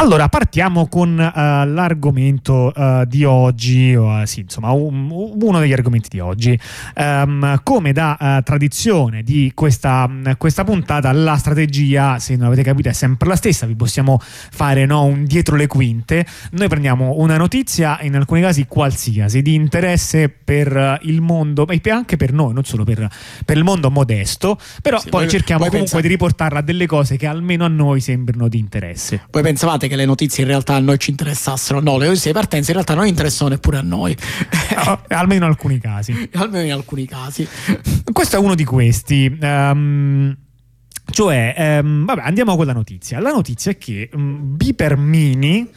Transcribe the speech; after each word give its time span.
Allora, 0.00 0.30
partiamo 0.30 0.88
con 0.88 1.10
uh, 1.10 1.68
l'argomento 1.70 2.72
uh, 2.74 3.04
di 3.04 3.22
oggi, 3.24 3.92
uh, 3.92 4.24
sì, 4.24 4.40
insomma, 4.40 4.70
un, 4.70 5.10
uno 5.10 5.58
degli 5.58 5.74
argomenti 5.74 6.08
di 6.08 6.20
oggi. 6.20 6.58
Um, 6.96 7.60
come 7.62 7.92
da 7.92 8.40
tradizione 8.42 9.22
di 9.22 9.52
questa, 9.54 10.10
questa, 10.38 10.64
puntata, 10.64 11.12
la 11.12 11.36
strategia, 11.36 12.18
se 12.18 12.34
non 12.36 12.46
avete 12.46 12.62
capito, 12.62 12.88
è 12.88 12.94
sempre 12.94 13.28
la 13.28 13.36
stessa, 13.36 13.66
vi 13.66 13.74
possiamo 13.74 14.18
fare 14.22 14.86
no, 14.86 15.04
un 15.04 15.26
dietro 15.26 15.54
le 15.54 15.66
quinte. 15.66 16.24
Noi 16.52 16.68
prendiamo 16.68 17.16
una 17.18 17.36
notizia, 17.36 17.98
in 18.00 18.16
alcuni 18.16 18.40
casi 18.40 18.64
qualsiasi, 18.66 19.42
di 19.42 19.52
interesse 19.52 20.30
per 20.30 20.98
il 21.02 21.20
mondo, 21.20 21.68
e 21.68 21.80
anche 21.90 22.16
per 22.16 22.32
noi, 22.32 22.54
non 22.54 22.64
solo 22.64 22.84
per, 22.84 23.06
per 23.44 23.58
il 23.58 23.64
mondo 23.64 23.90
modesto, 23.90 24.58
però 24.80 24.98
sì, 24.98 25.10
poi 25.10 25.22
voi, 25.22 25.30
cerchiamo 25.30 25.60
voi 25.60 25.68
comunque 25.68 26.00
pensate... 26.00 26.02
di 26.02 26.08
riportarla 26.08 26.58
a 26.60 26.62
delle 26.62 26.86
cose 26.86 27.18
che 27.18 27.26
almeno 27.26 27.66
a 27.66 27.68
noi 27.68 28.00
sembrano 28.00 28.48
di 28.48 28.58
interesse. 28.58 29.26
Voi 29.30 29.42
pensavate 29.42 29.88
che 29.90 29.96
le 29.96 30.04
notizie 30.04 30.44
in 30.44 30.48
realtà 30.48 30.74
a 30.74 30.78
noi 30.78 30.98
ci 30.98 31.10
interessassero? 31.10 31.80
No, 31.80 31.98
le 31.98 32.06
notizie 32.06 32.32
di 32.32 32.38
partenza 32.38 32.70
in 32.70 32.76
realtà 32.76 32.94
non 32.94 33.06
interessano 33.06 33.50
neppure 33.50 33.76
a 33.78 33.82
noi. 33.82 34.16
No, 34.80 35.02
almeno 35.08 35.44
in 35.44 35.50
alcuni 35.50 35.78
casi. 35.78 36.30
almeno 36.34 36.64
in 36.64 36.72
alcuni 36.72 37.06
casi. 37.06 37.46
Questo 38.10 38.36
è 38.36 38.38
uno 38.38 38.54
di 38.54 38.64
questi. 38.64 39.36
Um, 39.40 40.34
cioè, 41.10 41.80
um, 41.82 42.06
vabbè, 42.06 42.22
andiamo 42.22 42.56
con 42.56 42.66
la 42.66 42.72
notizia. 42.72 43.20
La 43.20 43.30
notizia 43.30 43.72
è 43.72 43.76
che 43.76 44.08
um, 44.14 44.56
Beeper 44.56 44.96
Mini, 44.96 45.68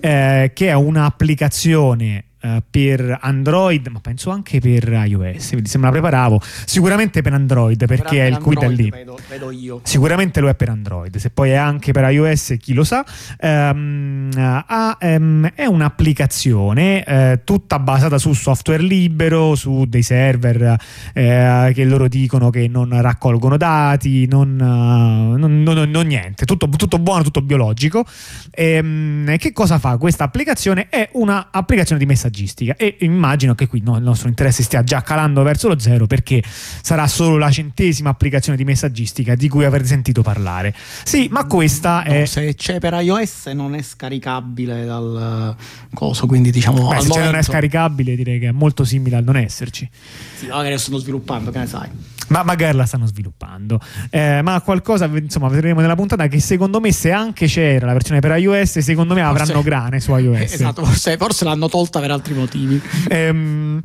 eh, 0.00 0.50
che 0.52 0.68
è 0.68 0.74
un'applicazione 0.74 2.24
Uh, 2.42 2.62
per 2.70 3.18
Android, 3.20 3.86
ma 3.88 4.00
penso 4.00 4.30
anche 4.30 4.60
per 4.60 4.88
iOS. 4.88 5.48
Quindi 5.50 5.68
se 5.68 5.76
me 5.76 5.84
la 5.84 5.90
preparavo, 5.90 6.40
sicuramente 6.64 7.20
per 7.20 7.34
Android 7.34 7.84
perché 7.84 8.16
per 8.16 8.24
è 8.24 8.26
il 8.28 8.38
quid 8.38 8.66
lì. 8.68 8.88
Vedo, 8.88 9.18
vedo 9.28 9.50
io. 9.50 9.80
Sicuramente 9.82 10.40
lo 10.40 10.48
è 10.48 10.54
per 10.54 10.70
Android. 10.70 11.14
Se 11.18 11.28
poi 11.28 11.50
è 11.50 11.56
anche 11.56 11.92
per 11.92 12.10
iOS, 12.10 12.54
chi 12.58 12.72
lo 12.72 12.82
sa. 12.82 13.04
Um, 13.42 14.30
uh, 14.34 15.06
um, 15.06 15.50
è 15.54 15.66
un'applicazione 15.66 17.04
uh, 17.06 17.40
tutta 17.44 17.78
basata 17.78 18.16
su 18.16 18.32
software 18.32 18.82
libero, 18.82 19.54
su 19.54 19.84
dei 19.86 20.02
server 20.02 20.78
che 21.12 21.84
loro 21.84 22.08
dicono 22.08 22.48
che 22.48 22.68
non 22.68 22.98
raccolgono 23.02 23.58
dati, 23.58 24.26
non, 24.26 24.56
non, 24.56 25.62
non, 25.62 25.90
non 25.90 26.06
niente, 26.06 26.46
tutto, 26.46 26.70
tutto, 26.70 26.98
buono, 26.98 27.22
tutto 27.22 27.42
biologico. 27.42 28.06
Ehm, 28.52 29.36
che 29.36 29.52
cosa 29.52 29.78
fa 29.78 29.98
questa 29.98 30.24
applicazione? 30.24 30.88
È 30.88 31.10
un'applicazione 31.12 32.00
di 32.00 32.06
messaggio 32.06 32.28
messaggistica 32.30 32.76
e 32.76 32.96
immagino 33.00 33.54
che 33.54 33.66
qui 33.66 33.82
no, 33.82 33.96
il 33.96 34.02
nostro 34.02 34.28
interesse 34.28 34.62
stia 34.62 34.82
già 34.82 35.02
calando 35.02 35.42
verso 35.42 35.68
lo 35.68 35.78
zero 35.78 36.06
perché 36.06 36.42
sarà 36.44 37.06
solo 37.06 37.36
la 37.36 37.50
centesima 37.50 38.10
applicazione 38.10 38.56
di 38.56 38.64
messaggistica 38.64 39.34
di 39.34 39.48
cui 39.48 39.64
avrete 39.64 39.86
sentito 39.86 40.22
parlare. 40.22 40.74
Sì, 41.02 41.28
ma 41.30 41.44
questa 41.44 42.02
no, 42.06 42.12
è... 42.12 42.24
Se 42.24 42.54
c'è 42.54 42.78
per 42.78 42.94
iOS 42.94 43.46
non 43.46 43.74
è 43.74 43.82
scaricabile 43.82 44.84
dal 44.84 45.56
coso, 45.92 46.26
quindi 46.26 46.50
diciamo... 46.50 46.88
Beh, 46.88 47.00
se 47.00 47.08
momento... 47.08 47.30
non 47.30 47.34
è 47.34 47.42
scaricabile 47.42 48.14
direi 48.14 48.38
che 48.38 48.48
è 48.48 48.52
molto 48.52 48.84
simile 48.84 49.16
al 49.16 49.24
non 49.24 49.36
esserci. 49.36 49.88
Sì, 50.36 50.46
magari 50.46 50.78
stanno 50.78 50.98
sviluppando, 50.98 51.50
che 51.50 51.58
ne 51.58 51.66
sai. 51.66 51.88
Ma 52.30 52.44
magari 52.44 52.76
la 52.76 52.86
stanno 52.86 53.06
sviluppando. 53.06 53.80
Eh, 54.08 54.40
ma 54.42 54.60
qualcosa, 54.60 55.06
insomma, 55.06 55.48
vedremo 55.48 55.80
nella 55.80 55.96
puntata 55.96 56.28
che 56.28 56.38
secondo 56.38 56.80
me 56.80 56.92
se 56.92 57.10
anche 57.10 57.46
c'era 57.46 57.86
la 57.86 57.92
versione 57.92 58.20
per 58.20 58.36
iOS, 58.38 58.78
secondo 58.78 59.14
me 59.14 59.22
forse, 59.22 59.42
avranno 59.42 59.62
grane 59.62 60.00
su 60.00 60.14
iOS. 60.14 60.52
Esatto, 60.60 60.84
forse, 60.84 61.16
forse 61.16 61.44
l'hanno 61.44 61.68
tolta 61.68 62.00
per 62.00 62.10
altri 62.10 62.34
motivi. 62.34 62.80
Ehm, 63.08 63.82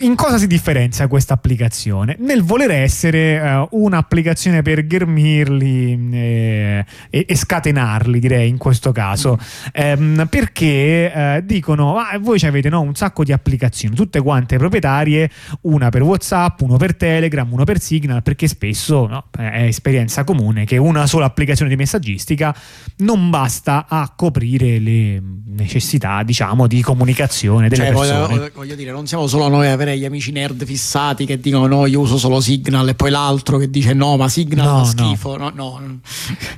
in 0.00 0.14
cosa 0.14 0.38
si 0.38 0.46
differenzia 0.46 1.08
questa 1.08 1.34
applicazione? 1.34 2.16
Nel 2.20 2.42
voler 2.42 2.70
essere 2.70 3.40
uh, 3.40 3.68
un'applicazione 3.70 4.62
per 4.62 4.86
ghermirli 4.86 6.10
eh, 6.12 6.84
e, 7.10 7.24
e, 7.28 7.36
scatenarli, 7.36 8.20
direi 8.20 8.48
in 8.48 8.58
questo 8.58 8.92
caso, 8.92 9.38
ehm, 9.72 10.26
perché 10.30 11.12
eh, 11.12 11.42
dicono: 11.44 11.98
ah, 11.98 12.18
voi 12.20 12.38
avete 12.42 12.68
no, 12.68 12.80
un 12.82 12.94
sacco 12.94 13.24
di 13.24 13.32
applicazioni, 13.32 13.96
tutte 13.96 14.20
quante 14.20 14.58
proprietarie, 14.58 15.30
una 15.62 15.88
per 15.88 16.02
WhatsApp, 16.02 16.60
uno 16.60 16.76
per 16.76 16.94
Telegram, 16.94 17.50
uno 17.52 17.64
per 17.64 17.79
Signal 17.80 18.22
perché 18.22 18.46
spesso 18.46 19.06
no, 19.06 19.24
è 19.36 19.64
esperienza 19.64 20.24
comune 20.24 20.64
che 20.64 20.76
una 20.76 21.06
sola 21.06 21.26
applicazione 21.26 21.70
di 21.70 21.76
messaggistica 21.76 22.54
non 22.98 23.30
basta 23.30 23.86
a 23.88 24.12
coprire 24.14 24.78
le 24.78 25.22
necessità 25.46 26.22
diciamo 26.22 26.66
di 26.66 26.82
comunicazione 26.82 27.68
delle 27.68 27.84
cioè, 27.84 27.92
persone. 27.92 28.26
Voglio, 28.26 28.50
voglio, 28.54 28.74
dire, 28.74 28.90
non 28.92 29.06
siamo 29.06 29.26
solo 29.26 29.48
noi 29.48 29.66
a 29.66 29.72
avere 29.72 29.98
gli 29.98 30.04
amici 30.04 30.32
nerd 30.32 30.64
fissati 30.64 31.26
che 31.26 31.40
dicono 31.40 31.66
no, 31.66 31.86
io 31.86 32.00
uso 32.00 32.18
solo 32.18 32.40
Signal 32.40 32.88
e 32.88 32.94
poi 32.94 33.10
l'altro 33.10 33.58
che 33.58 33.70
dice 33.70 33.92
no, 33.92 34.16
ma 34.16 34.28
Signal 34.28 34.66
no, 34.66 34.84
fa 34.84 34.90
schifo. 34.90 35.36
No. 35.36 35.50
No, 35.54 36.00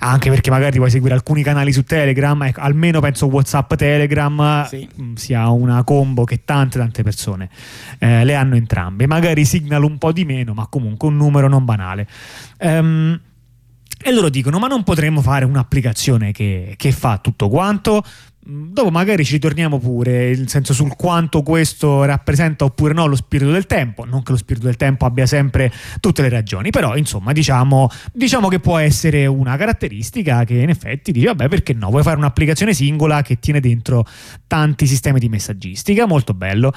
Anche 0.00 0.30
perché 0.30 0.50
magari 0.50 0.78
vuoi 0.78 0.90
seguire 0.90 1.14
alcuni 1.14 1.42
canali 1.42 1.72
su 1.72 1.84
Telegram, 1.84 2.40
ecco, 2.42 2.60
almeno 2.60 3.00
penso 3.00 3.26
WhatsApp 3.26 3.74
Telegram 3.74 4.66
sì. 4.66 4.88
Mm, 5.00 5.14
sia 5.14 5.48
una 5.48 5.82
combo 5.84 6.24
che 6.24 6.44
tante 6.44 6.78
tante 6.78 7.02
persone 7.02 7.48
eh, 7.98 8.24
le 8.24 8.34
hanno 8.34 8.56
entrambe. 8.56 9.06
Magari 9.06 9.44
Signal 9.44 9.82
un 9.84 9.98
po' 9.98 10.12
di 10.12 10.24
meno, 10.24 10.54
ma 10.54 10.66
comunque 10.66 11.08
un 11.12 11.16
numero 11.18 11.48
non 11.48 11.64
banale. 11.64 12.08
Um, 12.58 13.20
e 14.02 14.12
loro 14.12 14.28
dicono: 14.28 14.58
Ma 14.58 14.66
non 14.66 14.82
potremmo 14.82 15.20
fare 15.22 15.44
un'applicazione 15.44 16.32
che, 16.32 16.74
che 16.76 16.92
fa 16.92 17.18
tutto 17.18 17.48
quanto? 17.48 18.02
Mm, 18.48 18.72
dopo 18.72 18.90
magari 18.90 19.24
ci 19.24 19.34
ritorniamo 19.34 19.78
pure, 19.78 20.34
nel 20.34 20.48
senso 20.48 20.72
sul 20.72 20.96
quanto 20.96 21.42
questo 21.42 22.02
rappresenta 22.02 22.64
oppure 22.64 22.92
no 22.92 23.06
lo 23.06 23.14
spirito 23.14 23.52
del 23.52 23.66
tempo, 23.66 24.04
non 24.04 24.24
che 24.24 24.32
lo 24.32 24.36
spirito 24.36 24.66
del 24.66 24.74
tempo 24.74 25.04
abbia 25.04 25.26
sempre 25.26 25.72
tutte 26.00 26.22
le 26.22 26.28
ragioni, 26.28 26.70
però 26.70 26.96
insomma 26.96 27.30
diciamo, 27.30 27.88
diciamo 28.12 28.48
che 28.48 28.58
può 28.58 28.78
essere 28.78 29.26
una 29.26 29.56
caratteristica 29.56 30.42
che 30.42 30.54
in 30.54 30.70
effetti 30.70 31.12
dici 31.12 31.26
vabbè 31.26 31.46
perché 31.46 31.72
no, 31.72 31.88
vuoi 31.90 32.02
fare 32.02 32.16
un'applicazione 32.16 32.74
singola 32.74 33.22
che 33.22 33.38
tiene 33.38 33.60
dentro 33.60 34.04
tanti 34.48 34.88
sistemi 34.88 35.20
di 35.20 35.28
messaggistica, 35.28 36.06
molto 36.06 36.34
bello. 36.34 36.72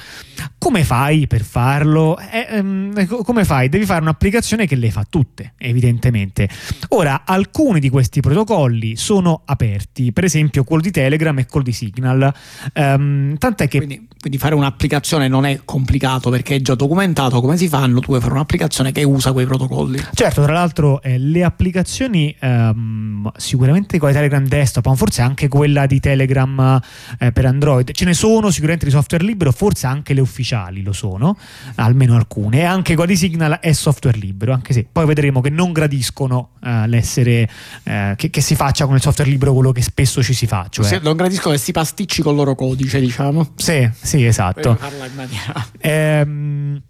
Come 0.59 0.83
fai 0.83 1.25
per 1.25 1.41
farlo? 1.43 2.19
Eh, 2.19 2.45
ehm, 2.47 3.23
come 3.23 3.43
fai? 3.43 3.69
Devi 3.69 3.85
fare 3.85 4.01
un'applicazione 4.01 4.67
che 4.67 4.75
le 4.75 4.91
fa 4.91 5.03
tutte, 5.09 5.53
evidentemente. 5.57 6.47
Ora, 6.89 7.23
alcuni 7.25 7.79
di 7.79 7.89
questi 7.89 8.19
protocolli 8.19 8.95
sono 8.95 9.41
aperti, 9.45 10.11
per 10.11 10.25
esempio 10.25 10.63
quello 10.63 10.83
di 10.83 10.91
Telegram 10.91 11.37
e 11.39 11.45
quello 11.55 11.65
di 11.65 11.71
Signal. 11.71 12.33
Um, 12.73 13.37
tant'è 13.37 13.67
che. 13.67 13.77
Quindi, 13.77 14.07
quindi, 14.19 14.37
fare 14.39 14.55
un'applicazione 14.55 15.27
non 15.27 15.45
è 15.45 15.61
complicato 15.63 16.29
perché 16.29 16.55
è 16.55 16.61
già 16.61 16.75
documentato 16.75 17.39
come 17.41 17.57
si 17.57 17.67
fanno. 17.67 17.99
Tu 17.99 18.07
vuoi 18.07 18.19
fare 18.19 18.33
un'applicazione 18.33 18.91
che 18.91 19.03
usa 19.03 19.31
quei 19.31 19.45
protocolli. 19.45 20.01
Certo, 20.13 20.43
tra 20.43 20.53
l'altro, 20.53 21.01
eh, 21.01 21.17
le 21.17 21.43
applicazioni 21.43 22.35
um, 22.41 23.31
sicuramente 23.37 23.97
con 23.99 24.11
Telegram 24.11 24.45
desktop, 24.45 24.87
ma 24.87 24.95
forse 24.95 25.21
anche 25.21 25.47
quella 25.47 25.85
di 25.85 25.99
Telegram 25.99 26.81
eh, 27.19 27.31
per 27.31 27.45
Android. 27.45 27.91
Ce 27.91 28.05
ne 28.05 28.13
sono 28.13 28.49
sicuramente 28.49 28.85
di 28.85 28.91
software 28.91 29.23
libero, 29.23 29.51
forse 29.51 29.87
anche 29.87 30.13
le 30.13 30.21
ufficiali 30.21 30.81
lo 30.81 30.93
sono, 30.93 31.37
almeno 31.75 32.15
alcune. 32.15 32.59
E 32.59 32.63
anche 32.63 32.95
quella 32.95 33.11
di 33.11 33.17
Signal 33.17 33.59
è 33.61 33.71
software 33.73 34.17
libero, 34.17 34.53
anche 34.53 34.73
se 34.73 34.85
poi 34.91 35.05
vedremo 35.05 35.41
che 35.41 35.49
non 35.49 35.71
gradiscono 35.71 36.49
uh, 36.61 36.85
l'essere 36.85 37.49
uh, 37.83 38.15
che, 38.15 38.29
che, 38.29 38.41
si 38.41 38.55
faccia 38.55 38.85
con 38.85 38.95
il 38.95 39.01
software 39.01 39.29
libero 39.29 39.53
quello 39.53 39.71
che 39.71 39.81
spesso 39.81 40.23
ci 40.23 40.33
si 40.33 40.47
fa. 40.47 40.65
Cioè... 40.69 40.99
Non 41.01 41.15
gradiscono 41.15 41.44
che 41.51 41.57
si 41.57 41.71
pasticci 41.71 42.21
con 42.21 42.31
il 42.31 42.37
loro 42.37 42.55
codice, 42.55 42.99
diciamo. 42.99 43.53
Sì, 43.55 43.89
sì, 43.93 44.25
esatto. 44.25 44.75
Farla 44.75 45.05
in 45.05 45.15
maniera. 45.15 45.67
Ehm 45.79 46.81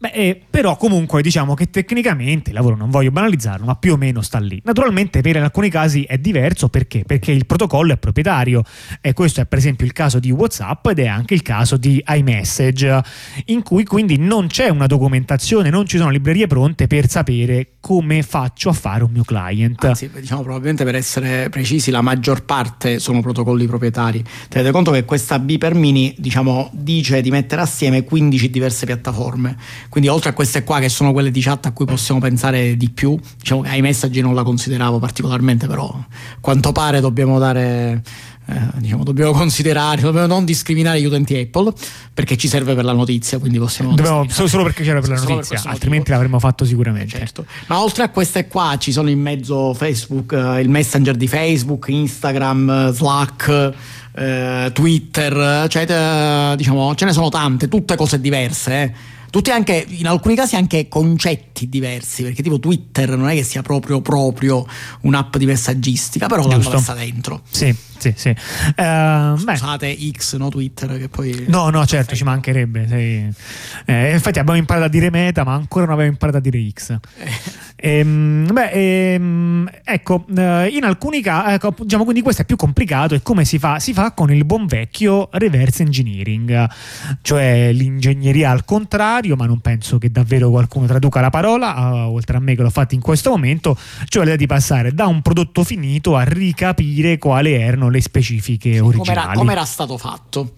Beh, 0.00 0.12
eh, 0.12 0.40
però 0.48 0.78
comunque 0.78 1.20
diciamo 1.20 1.52
che 1.52 1.68
tecnicamente 1.68 2.48
il 2.48 2.56
lavoro 2.56 2.74
non 2.74 2.88
voglio 2.88 3.10
banalizzarlo, 3.10 3.66
ma 3.66 3.76
più 3.76 3.92
o 3.92 3.96
meno 3.98 4.22
sta 4.22 4.38
lì. 4.38 4.58
Naturalmente 4.64 5.20
per 5.20 5.36
alcuni 5.36 5.68
casi 5.68 6.04
è 6.04 6.16
diverso 6.16 6.70
perché? 6.70 7.02
Perché 7.04 7.32
il 7.32 7.44
protocollo 7.44 7.92
è 7.92 7.98
proprietario 7.98 8.62
e 9.02 9.12
questo 9.12 9.42
è 9.42 9.44
per 9.44 9.58
esempio 9.58 9.84
il 9.84 9.92
caso 9.92 10.18
di 10.18 10.30
WhatsApp 10.30 10.86
ed 10.86 11.00
è 11.00 11.06
anche 11.06 11.34
il 11.34 11.42
caso 11.42 11.76
di 11.76 12.02
iMessage, 12.06 13.02
in 13.46 13.62
cui 13.62 13.84
quindi 13.84 14.16
non 14.16 14.46
c'è 14.46 14.70
una 14.70 14.86
documentazione, 14.86 15.68
non 15.68 15.84
ci 15.84 15.98
sono 15.98 16.08
librerie 16.08 16.46
pronte 16.46 16.86
per 16.86 17.06
sapere 17.06 17.72
come 17.80 18.22
faccio 18.22 18.70
a 18.70 18.72
fare 18.72 19.04
un 19.04 19.10
mio 19.12 19.24
client. 19.24 19.84
Anzi, 19.84 20.08
diciamo 20.18 20.40
probabilmente 20.40 20.82
per 20.82 20.94
essere 20.94 21.50
precisi, 21.50 21.90
la 21.90 22.00
maggior 22.00 22.44
parte 22.46 23.00
sono 23.00 23.20
protocolli 23.20 23.66
proprietari. 23.66 24.24
Tenete 24.48 24.70
conto 24.70 24.92
che 24.92 25.04
questa 25.04 25.38
B 25.38 25.58
per 25.58 25.74
Mini, 25.74 26.14
diciamo, 26.16 26.70
dice 26.72 27.20
di 27.20 27.30
mettere 27.30 27.60
assieme 27.60 28.02
15 28.02 28.48
diverse 28.48 28.86
piattaforme 28.86 29.58
quindi 29.90 30.08
oltre 30.08 30.30
a 30.30 30.32
queste 30.32 30.64
qua 30.64 30.78
che 30.78 30.88
sono 30.88 31.12
quelle 31.12 31.32
di 31.32 31.40
chat 31.42 31.66
a 31.66 31.72
cui 31.72 31.84
possiamo 31.84 32.20
pensare 32.20 32.76
di 32.76 32.88
più, 32.90 33.18
diciamo 33.36 33.62
che 33.62 33.70
ai 33.70 33.82
messaggi 33.82 34.20
non 34.20 34.34
la 34.34 34.44
consideravo 34.44 34.98
particolarmente, 35.00 35.66
però 35.66 35.92
quanto 36.40 36.72
pare 36.72 37.00
dobbiamo 37.00 37.38
dare... 37.38 38.02
Eh, 38.46 38.58
diciamo, 38.78 39.04
dobbiamo 39.04 39.30
considerare, 39.30 40.00
dobbiamo 40.00 40.26
non 40.26 40.44
discriminare 40.44 41.00
gli 41.00 41.04
utenti 41.04 41.36
Apple 41.36 41.72
perché 42.12 42.36
ci 42.36 42.48
serve 42.48 42.74
per 42.74 42.84
la 42.84 42.92
notizia, 42.92 43.38
quindi 43.38 43.58
possiamo... 43.58 43.94
Dobbiamo, 43.94 44.26
solo 44.28 44.64
perché 44.64 44.82
c'era 44.82 45.00
per 45.00 45.10
la 45.10 45.20
notizia, 45.20 45.60
per 45.60 45.70
altrimenti 45.70 46.10
l'avremmo 46.10 46.40
fatto 46.40 46.64
sicuramente. 46.64 47.16
Certo. 47.16 47.44
Ma 47.66 47.80
oltre 47.80 48.02
a 48.02 48.08
queste 48.08 48.48
qua 48.48 48.76
ci 48.78 48.90
sono 48.90 49.08
in 49.08 49.20
mezzo 49.20 49.72
Facebook, 49.74 50.32
eh, 50.32 50.60
il 50.60 50.68
messenger 50.68 51.14
di 51.16 51.28
Facebook, 51.28 51.86
Instagram, 51.88 52.92
Slack. 52.92 53.72
Eh, 54.12 54.70
Twitter, 54.72 55.68
cioè, 55.68 55.86
eh, 55.88 56.56
diciamo, 56.56 56.94
ce 56.96 57.04
ne 57.04 57.12
sono 57.12 57.28
tante, 57.28 57.68
tutte 57.68 57.94
cose 57.94 58.20
diverse. 58.20 58.92
Eh 59.30 59.30
tutti 59.30 59.50
anche, 59.50 59.84
in 59.88 60.06
alcuni 60.06 60.34
casi 60.34 60.56
anche 60.56 60.88
concetti 60.88 61.68
diversi, 61.68 62.22
perché 62.22 62.42
tipo 62.42 62.58
Twitter 62.58 63.16
non 63.16 63.28
è 63.28 63.34
che 63.34 63.44
sia 63.44 63.62
proprio 63.62 64.00
proprio 64.00 64.66
un'app 65.02 65.36
di 65.36 65.46
messaggistica, 65.46 66.26
però 66.26 66.46
l'hanno 66.46 66.68
messa 66.68 66.94
dentro. 66.94 67.42
Sì, 67.48 67.74
sì, 67.98 68.12
sì. 68.16 68.28
Uh, 68.76 69.36
Scusate 69.36 69.96
X, 70.10 70.36
no 70.36 70.48
Twitter, 70.48 70.98
che 70.98 71.08
poi... 71.08 71.44
No, 71.46 71.70
no, 71.70 71.86
certo, 71.86 72.16
ci 72.16 72.24
mancherebbe. 72.24 72.86
Sei... 72.88 73.32
Eh, 73.84 74.12
infatti 74.12 74.38
abbiamo 74.40 74.58
imparato 74.58 74.86
a 74.86 74.88
dire 74.88 75.10
meta, 75.10 75.44
ma 75.44 75.54
ancora 75.54 75.84
non 75.84 75.94
abbiamo 75.94 76.10
imparato 76.10 76.38
a 76.38 76.40
dire 76.40 76.68
X. 76.72 76.98
Eh. 77.80 77.98
Ehm, 77.98 78.52
beh, 78.52 78.70
ehm, 78.70 79.70
ecco, 79.82 80.24
eh, 80.36 80.68
in 80.68 80.84
alcuni 80.84 81.20
casi, 81.22 81.54
ecco, 81.54 81.74
diciamo, 81.78 82.04
quindi 82.04 82.22
questo 82.22 82.42
è 82.42 82.44
più 82.44 82.56
complicato 82.56 83.14
e 83.14 83.22
come 83.22 83.44
si 83.44 83.58
fa? 83.58 83.78
Si 83.78 83.92
fa 83.92 84.12
con 84.12 84.32
il 84.32 84.44
buon 84.44 84.66
vecchio 84.66 85.28
reverse 85.32 85.82
engineering, 85.82 86.68
cioè 87.22 87.72
l'ingegneria 87.72 88.50
al 88.50 88.64
contrario, 88.64 89.36
ma 89.36 89.46
non 89.46 89.60
penso 89.60 89.98
che 89.98 90.10
davvero 90.10 90.50
qualcuno 90.50 90.86
traduca 90.86 91.20
la 91.20 91.30
parola, 91.30 92.08
oltre 92.08 92.36
a 92.36 92.40
me 92.40 92.54
che 92.54 92.62
l'ho 92.62 92.70
fatto 92.70 92.94
in 92.94 93.00
questo 93.00 93.30
momento, 93.30 93.76
cioè 94.06 94.22
l'idea 94.22 94.36
di 94.36 94.46
passare 94.46 94.92
da 94.92 95.06
un 95.06 95.22
prodotto 95.22 95.64
finito 95.64 96.16
a 96.16 96.22
ricapire 96.22 97.18
quali 97.18 97.52
erano 97.52 97.88
le 97.88 98.00
specifiche 98.00 98.78
originali. 98.80 99.36
Come 99.36 99.52
era 99.52 99.64
stato 99.64 99.96
fatto? 99.96 100.52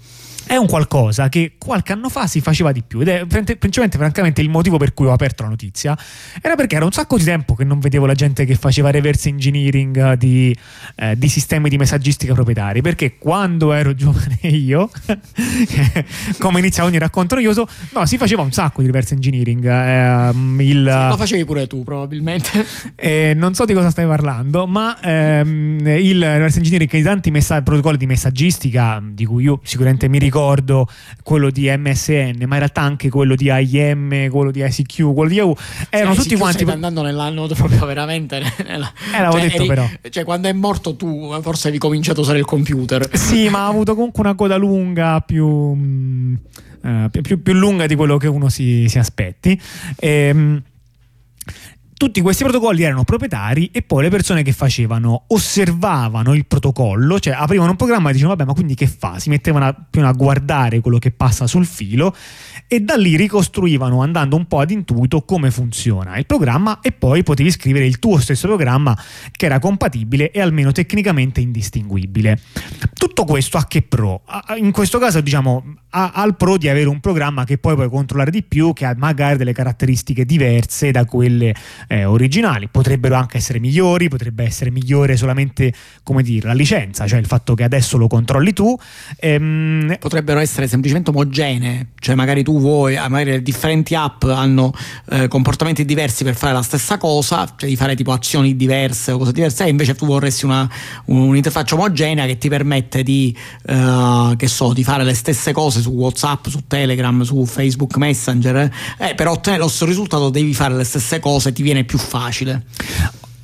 È 0.53 0.57
un 0.57 0.67
qualcosa 0.67 1.31
che 1.31 1.53
qualche 1.57 1.93
anno 1.93 2.11
fa 2.11 2.27
si 2.27 2.43
faceva 2.43 2.73
di 2.73 2.83
più 2.87 3.01
ed 3.01 3.09
è 3.09 3.25
principalmente 3.25 3.97
francamente 3.97 4.43
il 4.43 4.51
motivo 4.51 4.77
per 4.77 4.93
cui 4.93 5.07
ho 5.07 5.13
aperto 5.13 5.45
la 5.45 5.49
notizia. 5.49 5.97
Era 6.43 6.57
perché 6.57 6.77
era 6.77 6.85
un 6.85 6.93
sacco 6.93 7.17
di 7.17 7.25
tempo 7.25 7.55
che 7.55 7.65
non 7.65 7.81
vedevo 7.81 8.05
la 8.05 8.13
gente 8.13 8.45
che 8.45 8.55
faceva 8.55 8.91
reverse 8.91 9.31
engineering 9.31 10.13
di, 10.13 10.55
eh, 10.97 11.17
di 11.17 11.29
sistemi 11.31 11.71
di 11.71 11.79
messaggistica 11.79 12.35
proprietari 12.35 12.83
perché 12.83 13.17
quando 13.17 13.73
ero 13.73 13.95
giovane 13.97 14.41
io 14.43 14.91
come 16.39 16.59
inizia 16.59 16.85
ogni 16.85 16.99
racconto 16.99 17.35
noioso 17.35 17.67
no 17.95 18.05
si 18.05 18.19
faceva 18.19 18.43
un 18.43 18.53
sacco 18.53 18.83
di 18.83 18.89
reverse 18.89 19.15
engineering 19.15 19.65
eh, 19.65 20.33
il, 20.63 20.87
sì, 20.87 21.09
lo 21.09 21.17
facevi 21.17 21.45
pure 21.47 21.67
tu 21.67 21.83
probabilmente. 21.83 22.51
Eh, 22.95 23.33
non 23.35 23.55
so 23.55 23.65
di 23.65 23.73
cosa 23.73 23.91
stai 23.91 24.07
parlando 24.07 24.67
ma 24.67 25.01
ehm, 25.01 25.87
il 25.87 26.21
reverse 26.21 26.59
engineering 26.59 26.91
di 26.91 27.03
tanti 27.03 27.31
messa- 27.31 27.63
protocolli 27.63 27.97
di 27.97 28.07
messaggistica 28.07 29.03
di 29.03 29.25
cui 29.25 29.45
io 29.45 29.61
sicuramente 29.63 30.09
mi 30.09 30.19
ricordo 30.19 30.42
ricordo 30.43 30.89
quello 31.23 31.51
di 31.51 31.73
MSN, 31.75 32.37
ma 32.47 32.55
in 32.55 32.59
realtà 32.59 32.81
anche 32.83 33.09
quello 33.09 33.37
di 33.37 33.49
IM, 33.51 34.29
quello 34.29 34.51
di 34.51 34.63
ICQ, 34.63 35.15
quello 35.15 35.29
di 35.29 35.39
EU, 35.39 35.55
erano 35.89 36.15
sì, 36.15 36.23
tutti 36.23 36.37
quanti. 36.37 36.63
Stai 36.63 36.75
andando 36.75 37.03
nell'anno 37.03 37.47
proprio 37.55 37.87
veramente. 37.87 38.43
Nella... 38.67 38.93
Eh, 39.15 39.21
l'avevo 39.21 39.39
cioè, 39.39 39.43
detto 39.43 39.57
eri, 39.57 39.67
però. 39.67 39.89
Cioè, 40.11 40.25
quando 40.25 40.49
è 40.49 40.53
morto 40.53 40.97
tu, 40.97 41.41
forse 41.41 41.69
avevi 41.69 41.79
cominciato 41.79 42.21
a 42.21 42.23
usare 42.23 42.39
il 42.39 42.45
computer. 42.45 43.09
Sì, 43.23 43.49
ma 43.49 43.65
ha 43.65 43.69
avuto 43.69 43.95
comunque 43.95 44.23
una 44.23 44.35
coda 44.35 44.57
lunga 44.57 45.21
più. 45.21 45.47
Uh, 45.47 47.09
più, 47.11 47.41
più, 47.41 47.53
lunga 47.53 47.87
di 47.87 47.95
quello 47.95 48.17
che 48.17 48.27
uno 48.27 48.49
si, 48.49 48.87
si 48.89 48.99
aspetti. 48.99 49.59
E, 49.97 50.09
ehm, 50.09 50.63
tutti 52.03 52.21
questi 52.21 52.43
protocolli 52.43 52.83
erano 52.83 53.05
proprietari 53.05 53.71
e 53.73 53.83
poi 53.83 54.03
le 54.03 54.09
persone 54.09 54.43
che 54.43 54.51
facevano 54.51 55.27
osservavano 55.29 56.35
il 56.35 56.47
protocollo, 56.47 57.21
cioè 57.21 57.33
aprivano 57.33 57.71
un 57.71 57.77
programma 57.77 58.09
e 58.09 58.13
dicevano 58.13 58.35
vabbè 58.35 58.49
ma 58.49 58.55
quindi 58.57 58.75
che 58.75 58.89
fa? 58.89 59.21
Si 59.21 59.29
mettevano 59.29 59.67
a, 59.67 59.87
più 59.89 60.05
a 60.05 60.11
guardare 60.11 60.81
quello 60.81 60.99
che 60.99 61.13
passa 61.13 61.47
sul 61.47 61.65
filo 61.65 62.13
e 62.67 62.81
da 62.81 62.97
lì 62.97 63.15
ricostruivano 63.15 64.03
andando 64.03 64.35
un 64.35 64.47
po' 64.47 64.59
ad 64.59 64.73
intuito 64.73 65.23
come 65.23 65.53
funziona 65.53 66.17
il 66.17 66.27
programma 66.27 66.81
e 66.81 66.91
poi 66.91 67.23
potevi 67.23 67.53
scrivere 67.53 67.87
il 67.87 68.01
tuo 68.01 68.19
stesso 68.19 68.49
programma 68.49 68.99
che 69.31 69.47
era 69.47 69.61
compatibile 69.61 70.33
e 70.33 70.41
almeno 70.41 70.73
tecnicamente 70.73 71.41
indistinguibile. 71.41 72.37
Tutto 72.95 73.25
questo 73.25 73.59
a 73.59 73.67
che 73.69 73.83
pro? 73.83 74.23
In 74.57 74.73
questo 74.73 74.99
caso 74.99 75.21
diciamo 75.21 75.82
al 75.95 76.37
pro 76.37 76.57
di 76.57 76.69
avere 76.69 76.89
un 76.89 77.01
programma 77.01 77.45
che 77.45 77.59
poi 77.59 77.75
puoi 77.75 77.91
controllare 77.91 78.31
di 78.31 78.43
più, 78.43 78.73
che 78.73 78.87
ha 78.87 78.95
magari 78.97 79.37
delle 79.37 79.53
caratteristiche 79.53 80.25
diverse 80.25 80.91
da 80.91 81.05
quelle 81.05 81.55
eh, 81.89 82.05
originali. 82.05 82.69
Potrebbero 82.69 83.15
anche 83.15 83.37
essere 83.37 83.61
migliori, 83.61 84.09
potrebbe 84.09 84.45
essere 84.45 84.71
migliore 84.71 85.17
solamente, 85.17 85.73
come 86.03 86.23
dire, 86.23 86.47
la 86.47 86.55
licenza, 86.55 87.07
cioè 87.07 87.19
il 87.19 87.27
fatto 87.27 87.55
che 87.55 87.65
adesso 87.65 87.99
lo 87.99 88.07
controlli 88.07 88.53
tu. 88.53 88.75
Ehm... 89.19 89.97
Potrebbero 89.99 90.41
essere 90.41 90.67
semplicemente 90.67 91.11
omogenee, 91.11 91.89
cioè 91.99 92.15
magari 92.15 92.43
tu 92.43 92.59
vuoi, 92.59 92.97
ah, 92.97 93.09
magari 93.09 93.43
differenti 93.43 93.95
app 93.95 94.25
hanno 94.25 94.73
eh, 95.11 95.29
comportamenti 95.29 95.85
diversi 95.85 96.25
per 96.25 96.35
fare 96.35 96.55
la 96.55 96.63
stessa 96.63 96.97
cosa, 96.97 97.53
cioè 97.57 97.69
di 97.69 97.77
fare 97.77 97.95
tipo 97.95 98.13
azioni 98.13 98.57
diverse 98.57 99.13
o 99.13 99.19
cose 99.19 99.33
diverse, 99.33 99.67
e 99.67 99.69
invece 99.69 99.95
tu 99.95 100.07
vorresti 100.07 100.47
una, 100.47 100.69
un'interfaccia 101.07 101.75
omogenea 101.75 102.25
che 102.27 102.39
ti 102.39 102.49
permette 102.49 103.03
di, 103.03 103.37
eh, 103.67 104.37
so, 104.47 104.73
di 104.73 104.85
fare 104.85 105.05
le 105.05 105.15
stesse 105.15 105.53
cose 105.53 105.81
su 105.83 105.91
WhatsApp, 105.91 106.47
su 106.47 106.63
Telegram, 106.67 107.21
su 107.23 107.45
Facebook 107.45 107.97
Messenger, 107.97 108.73
eh, 108.99 109.15
per 109.15 109.29
ottenere 109.29 109.63
lo 109.63 109.69
stesso 109.69 109.85
risultato 109.85 110.31
devi 110.31 110.55
fare 110.55 110.75
le 110.75 110.85
stesse 110.85 111.21
cose, 111.21 111.53
ti 111.53 111.63
viene 111.63 111.85
più 111.85 111.99
facile. 111.99 112.65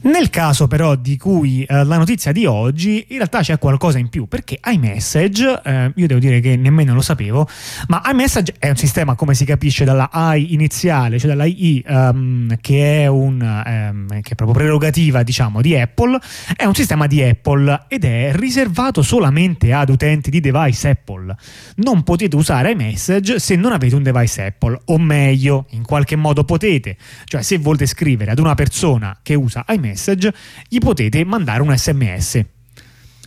Nel 0.00 0.31
caso 0.31 0.69
però 0.69 0.95
di 0.95 1.17
cui 1.17 1.65
eh, 1.65 1.85
la 1.85 1.97
notizia 1.97 2.31
di 2.31 2.47
oggi, 2.47 3.05
in 3.09 3.17
realtà 3.17 3.41
c'è 3.41 3.59
qualcosa 3.59 3.99
in 3.99 4.09
più, 4.09 4.27
perché 4.29 4.61
iMessage, 4.65 5.61
eh, 5.65 5.93
io 5.95 6.06
devo 6.06 6.21
dire 6.21 6.39
che 6.39 6.56
nemmeno 6.56 6.95
lo 6.95 7.00
sapevo, 7.00 7.49
ma 7.89 8.00
iMessage 8.09 8.55
è 8.61 8.69
un 8.69 8.77
sistema, 8.77 9.17
come 9.17 9.35
si 9.35 9.45
capisce 9.45 9.85
dalla 9.85 10.09
I 10.12 10.55
iniziale, 10.55 11.19
cioè 11.19 11.31
dalla 11.31 11.47
I, 11.47 11.85
um, 11.89 12.56
che, 12.61 13.03
è 13.03 13.06
un, 13.09 13.41
um, 13.41 14.21
che 14.21 14.31
è 14.31 14.35
proprio 14.37 14.53
prerogativa, 14.53 15.25
diciamo, 15.25 15.61
di 15.61 15.77
Apple, 15.77 16.19
è 16.55 16.65
un 16.65 16.75
sistema 16.75 17.09
di 17.09 17.21
Apple 17.23 17.87
ed 17.89 18.05
è 18.05 18.31
riservato 18.35 19.03
solamente 19.03 19.73
ad 19.73 19.89
utenti 19.89 20.31
di 20.31 20.39
device 20.39 20.91
Apple. 20.91 21.35
Non 21.77 22.05
potete 22.05 22.37
usare 22.37 22.71
iMessage 22.71 23.41
se 23.41 23.56
non 23.56 23.73
avete 23.73 23.97
un 23.97 24.05
device 24.05 24.45
Apple, 24.45 24.81
o 24.85 24.99
meglio, 24.99 25.67
in 25.71 25.83
qualche 25.83 26.15
modo 26.15 26.45
potete, 26.45 26.97
cioè 27.25 27.43
se 27.43 27.59
volete 27.59 27.87
scrivere 27.87 28.31
ad 28.31 28.39
una 28.39 28.55
persona 28.55 29.19
che 29.23 29.35
usa 29.35 29.65
iMessage, 29.67 29.87
iMessage, 29.88 30.32
gli 30.69 30.79
potete 30.79 31.25
mandare 31.25 31.62
un 31.62 31.76
sms. 31.76 32.40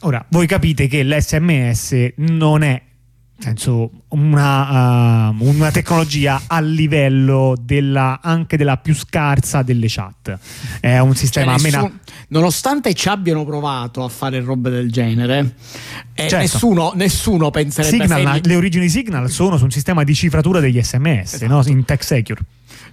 Ora, 0.02 0.26
voi 0.30 0.48
capite 0.48 0.88
che 0.88 1.04
l'SMS 1.04 2.14
non 2.18 2.64
è 2.64 2.82
senso, 3.42 3.90
una, 4.10 5.30
uh, 5.30 5.36
una, 5.40 5.72
tecnologia 5.72 6.44
a 6.48 6.60
livello 6.62 7.56
della, 7.60 8.20
anche 8.22 8.56
della 8.56 8.78
più 8.78 8.94
scarsa 8.94 9.64
delle 9.64 9.88
chat. 9.90 10.38
È 10.80 11.00
un 11.00 11.16
sistema 11.16 11.58
cioè, 11.58 11.72
nessun, 11.72 12.00
Nonostante 12.28 12.94
ci 12.94 13.10
abbiano 13.10 13.44
provato 13.44 14.04
a 14.04 14.10
fare 14.10 14.40
robe 14.42 14.70
del 14.70 14.92
genere, 14.92 15.56
eh, 16.14 16.22
certo. 16.22 16.38
nessuno, 16.38 16.92
nessuno 16.96 17.50
penserebbe 17.50 18.08
Signal, 18.08 18.38
gli... 18.38 18.48
Le 18.48 18.56
origini 18.56 18.90
Signal 18.90 19.30
sono 19.30 19.58
su 19.58 19.64
un 19.64 19.72
sistema 19.72 20.04
di 20.04 20.14
cifratura 20.14 20.60
degli 20.60 20.82
SMS 20.82 21.34
esatto. 21.34 21.48
no? 21.48 21.64
in 21.66 21.84
Tech 21.84 22.04
Secure. 22.04 22.42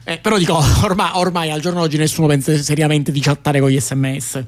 Eh, 0.08 0.20
però 0.22 0.38
dico, 0.38 0.56
ormai, 0.84 1.10
ormai, 1.12 1.50
al 1.50 1.60
giorno 1.60 1.81
d'oggi 1.81 1.99
nessuno 1.99 2.26
pensa 2.26 2.56
seriamente 2.56 3.12
di 3.12 3.20
chattare 3.20 3.60
con 3.60 3.69
gli 3.69 3.78
sms. 3.78 4.44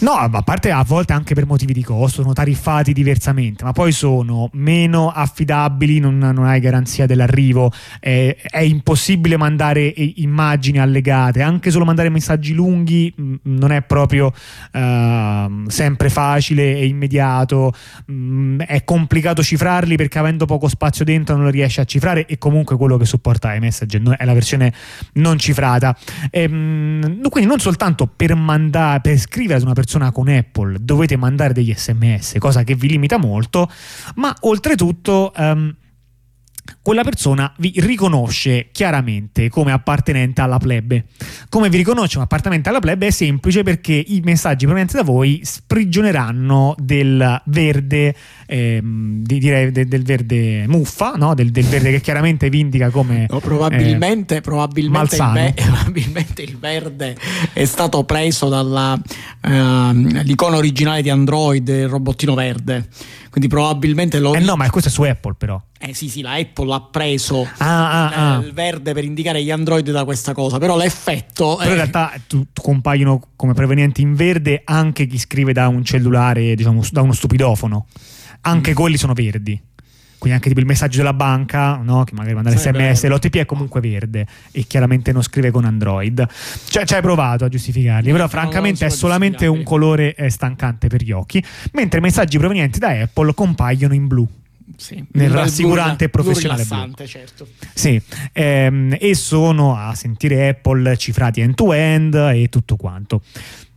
No, 0.00 0.10
a 0.10 0.42
parte 0.42 0.72
a 0.72 0.82
volte 0.82 1.12
anche 1.12 1.34
per 1.34 1.46
motivi 1.46 1.72
di 1.72 1.84
costo, 1.84 2.22
sono 2.22 2.32
tariffati 2.32 2.92
diversamente, 2.92 3.62
ma 3.62 3.70
poi 3.70 3.92
sono 3.92 4.50
meno 4.54 5.10
affidabili, 5.10 6.00
non, 6.00 6.18
non 6.18 6.46
hai 6.46 6.58
garanzia 6.58 7.06
dell'arrivo, 7.06 7.70
eh, 8.00 8.34
è 8.34 8.58
impossibile 8.58 9.36
mandare 9.36 9.84
immagini 9.86 10.80
allegate, 10.80 11.42
anche 11.42 11.70
solo 11.70 11.84
mandare 11.84 12.08
messaggi 12.08 12.52
lunghi 12.52 13.14
mh, 13.14 13.22
mm, 13.22 13.34
non 13.42 13.70
è 13.70 13.82
proprio 13.82 14.32
uh, 14.72 15.68
sempre 15.68 16.08
facile 16.08 16.74
e 16.74 16.86
immediato, 16.86 17.72
mh, 18.06 18.12
mm, 18.12 18.60
è 18.62 18.82
complicato 18.82 19.44
cifrarli 19.44 19.94
perché 19.94 20.18
avendo 20.18 20.44
poco 20.44 20.66
spazio 20.66 21.04
dentro 21.04 21.36
non 21.36 21.44
lo 21.44 21.50
riesci 21.50 21.78
a 21.78 21.84
cifrare 21.84 22.26
e 22.26 22.36
comunque 22.36 22.76
quello 22.76 22.96
che 22.96 23.04
supporta 23.04 23.54
iMessage 23.54 24.02
è 24.18 24.24
la 24.24 24.34
versione 24.34 24.72
non 25.14 25.38
cifrata. 25.38 25.96
Ehm, 26.30 27.28
quindi 27.28 27.48
non 27.48 27.60
soltanto 27.60 28.06
per, 28.06 28.34
mandare, 28.34 29.00
per 29.00 29.18
scrivere 29.18 29.56
ad 29.56 29.62
una 29.62 29.72
persona 29.72 30.10
con 30.10 30.28
Apple 30.28 30.78
dovete 30.80 31.16
mandare 31.16 31.52
degli 31.52 31.74
sms, 31.74 32.36
cosa 32.38 32.62
che 32.64 32.74
vi 32.74 32.88
limita 32.88 33.18
molto, 33.18 33.70
ma 34.16 34.34
oltretutto... 34.40 35.32
Um, 35.36 35.74
quella 36.82 37.02
persona 37.02 37.52
vi 37.58 37.72
riconosce 37.76 38.68
chiaramente 38.70 39.48
come 39.48 39.72
appartenente 39.72 40.40
alla 40.40 40.58
plebe. 40.58 41.06
Come 41.48 41.68
vi 41.68 41.78
riconosce 41.78 42.14
come 42.14 42.24
appartenente 42.24 42.68
alla 42.68 42.80
plebe 42.80 43.06
è 43.06 43.10
semplice 43.10 43.62
perché 43.62 43.92
i 43.92 44.20
messaggi 44.22 44.64
provenienti 44.64 44.96
da 44.96 45.02
voi 45.02 45.40
sprigioneranno 45.42 46.74
del 46.78 47.42
verde, 47.46 48.14
ehm, 48.46 49.22
direi 49.22 49.72
de, 49.72 49.86
del 49.86 50.02
verde 50.02 50.66
muffa, 50.66 51.14
no? 51.16 51.34
del, 51.34 51.50
del, 51.50 51.64
verde 51.64 51.90
che 51.90 52.00
chiaramente 52.00 52.48
vi 52.50 52.60
indica 52.60 52.90
come... 52.90 53.26
No, 53.30 53.40
probabilmente, 53.40 54.36
eh, 54.36 54.40
probabilmente, 54.40 55.16
il 55.16 55.30
ve- 55.32 55.54
probabilmente, 55.64 56.42
il 56.42 56.58
verde 56.58 57.16
è 57.52 57.64
stato 57.64 58.04
preso 58.04 58.48
dall'icona 58.48 59.02
ehm, 59.42 60.54
originale 60.54 61.02
di 61.02 61.10
Android, 61.10 61.66
il 61.66 61.88
robottino 61.88 62.34
verde. 62.34 62.88
Quindi 63.34 63.50
probabilmente 63.50 64.20
lo... 64.20 64.32
Eh 64.34 64.38
no, 64.38 64.54
ma 64.54 64.70
questo 64.70 64.90
è 64.90 64.92
su 64.92 65.02
Apple 65.02 65.34
però. 65.36 65.60
Eh 65.76 65.92
sì, 65.92 66.08
sì, 66.08 66.20
la 66.20 66.34
Apple 66.34 66.72
ha 66.72 66.80
preso 66.80 67.42
ah, 67.42 68.06
ah, 68.06 68.36
ah. 68.36 68.38
il 68.38 68.52
verde 68.52 68.92
per 68.92 69.02
indicare 69.02 69.42
gli 69.42 69.50
Android 69.50 69.90
da 69.90 70.04
questa 70.04 70.32
cosa, 70.32 70.58
però 70.58 70.76
l'effetto... 70.76 71.56
Però 71.56 71.68
in 71.68 71.74
realtà 71.74 72.12
tu, 72.28 72.46
tu 72.52 72.62
compaiono 72.62 73.20
come 73.34 73.52
provenienti 73.52 74.02
in 74.02 74.14
verde 74.14 74.62
anche 74.64 75.08
chi 75.08 75.18
scrive 75.18 75.52
da 75.52 75.66
un 75.66 75.82
cellulare, 75.82 76.54
diciamo, 76.54 76.80
da 76.92 77.02
uno 77.02 77.12
stupidofono. 77.12 77.86
Anche 78.42 78.70
mm. 78.70 78.74
quelli 78.74 78.96
sono 78.96 79.14
verdi. 79.14 79.60
Quindi 80.24 80.32
anche 80.32 80.48
tipo 80.48 80.60
il 80.60 80.66
messaggio 80.66 80.98
della 80.98 81.12
banca, 81.12 81.76
no? 81.76 82.04
che 82.04 82.14
magari 82.14 82.32
manda 82.32 82.50
l'SMS, 82.50 83.04
l'OTP 83.04 83.36
è 83.36 83.44
comunque 83.44 83.82
verde 83.82 84.26
e 84.52 84.64
chiaramente 84.66 85.12
non 85.12 85.22
scrive 85.22 85.50
con 85.50 85.66
Android. 85.66 86.26
Cioè, 86.64 86.86
ci 86.86 86.94
hai 86.94 87.02
provato 87.02 87.44
a 87.44 87.48
giustificarli, 87.48 88.10
però 88.10 88.26
francamente 88.26 88.86
è 88.86 88.88
solamente 88.88 89.46
un 89.46 89.62
colore 89.62 90.14
eh, 90.14 90.30
stancante 90.30 90.88
per 90.88 91.02
gli 91.02 91.12
occhi, 91.12 91.44
mentre 91.72 91.98
i 91.98 92.02
messaggi 92.02 92.38
provenienti 92.38 92.78
da 92.78 92.88
Apple 92.88 93.34
compaiono 93.34 93.92
in 93.92 94.06
blu. 94.06 94.26
Sì, 94.76 95.04
nel 95.12 95.30
rassicurante 95.30 96.06
e 96.06 96.08
professionale 96.08 96.64
blu. 96.64 97.06
certo. 97.06 97.46
Sì, 97.74 98.00
ehm, 98.32 98.96
e 98.98 99.14
sono 99.14 99.76
a 99.76 99.94
sentire 99.94 100.48
Apple 100.48 100.96
cifrati 100.96 101.42
end-to-end 101.42 102.14
e 102.14 102.48
tutto 102.48 102.76
quanto. 102.76 103.20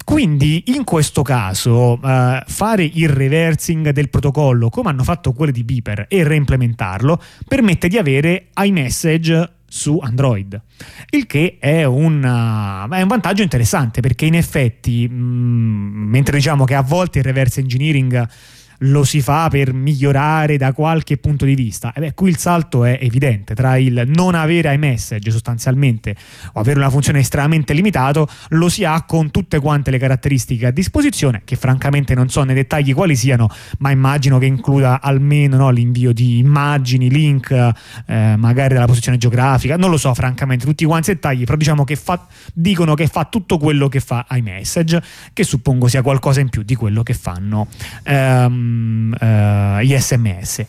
Quindi 0.07 0.63
in 0.67 0.85
questo 0.85 1.21
caso 1.21 1.99
uh, 2.01 2.39
fare 2.45 2.89
il 2.93 3.09
reversing 3.09 3.89
del 3.89 4.09
protocollo 4.09 4.69
come 4.69 4.87
hanno 4.87 5.03
fatto 5.03 5.33
quelli 5.33 5.51
di 5.51 5.65
Beeper 5.65 6.05
e 6.07 6.23
reimplementarlo 6.23 7.21
permette 7.45 7.89
di 7.89 7.97
avere 7.97 8.47
iMessage 8.55 9.55
su 9.67 9.99
Android, 10.01 10.61
il 11.09 11.25
che 11.25 11.57
è 11.59 11.83
un, 11.83 12.23
uh, 12.23 12.89
è 12.89 13.01
un 13.01 13.07
vantaggio 13.09 13.43
interessante 13.43 13.99
perché 13.99 14.25
in 14.25 14.35
effetti 14.35 15.05
mh, 15.09 15.13
mm, 15.13 16.09
mentre 16.09 16.37
diciamo 16.37 16.63
che 16.63 16.75
a 16.75 16.83
volte 16.83 17.17
il 17.17 17.25
reverse 17.25 17.59
engineering 17.59 18.29
lo 18.79 19.03
si 19.03 19.21
fa 19.21 19.47
per 19.49 19.73
migliorare 19.73 20.57
da 20.57 20.73
qualche 20.73 21.17
punto 21.17 21.45
di 21.45 21.55
vista. 21.55 21.93
E 21.93 21.99
beh, 21.99 22.13
qui 22.13 22.29
il 22.29 22.37
salto 22.37 22.83
è 22.83 22.97
evidente 23.01 23.55
tra 23.55 23.77
il 23.77 24.03
non 24.07 24.35
avere 24.35 24.73
iMessage 24.73 25.31
sostanzialmente 25.31 26.15
o 26.53 26.59
avere 26.59 26.79
una 26.79 26.89
funzione 26.89 27.19
estremamente 27.19 27.73
limitato, 27.73 28.27
lo 28.49 28.69
si 28.69 28.83
ha 28.83 29.03
con 29.03 29.31
tutte 29.31 29.59
quante 29.59 29.91
le 29.91 29.97
caratteristiche 29.97 30.67
a 30.67 30.71
disposizione, 30.71 31.41
che 31.45 31.55
francamente 31.55 32.13
non 32.13 32.29
so 32.29 32.43
nei 32.43 32.55
dettagli 32.55 32.93
quali 32.93 33.15
siano, 33.15 33.49
ma 33.79 33.91
immagino 33.91 34.37
che 34.37 34.45
includa 34.45 35.01
almeno 35.01 35.57
no, 35.57 35.69
l'invio 35.69 36.13
di 36.13 36.37
immagini, 36.39 37.09
link, 37.09 37.51
eh, 37.51 38.35
magari 38.37 38.73
della 38.73 38.85
posizione 38.85 39.17
geografica, 39.17 39.77
non 39.77 39.89
lo 39.89 39.97
so 39.97 40.13
francamente 40.13 40.65
tutti 40.65 40.85
quanti 40.85 41.11
i 41.11 41.13
dettagli, 41.13 41.43
però 41.43 41.57
diciamo 41.57 41.83
che 41.83 41.95
fa, 41.95 42.27
dicono 42.53 42.93
che 42.93 43.07
fa 43.07 43.25
tutto 43.25 43.57
quello 43.57 43.87
che 43.87 43.99
fa 43.99 44.25
iMessage, 44.31 45.01
che 45.33 45.43
suppongo 45.43 45.87
sia 45.87 46.01
qualcosa 46.01 46.39
in 46.39 46.49
più 46.49 46.63
di 46.63 46.75
quello 46.75 47.03
che 47.03 47.13
fanno. 47.13 47.67
Ehm, 48.03 48.66
uh, 49.19 49.79
gli 49.81 49.93
sms. 49.93 50.65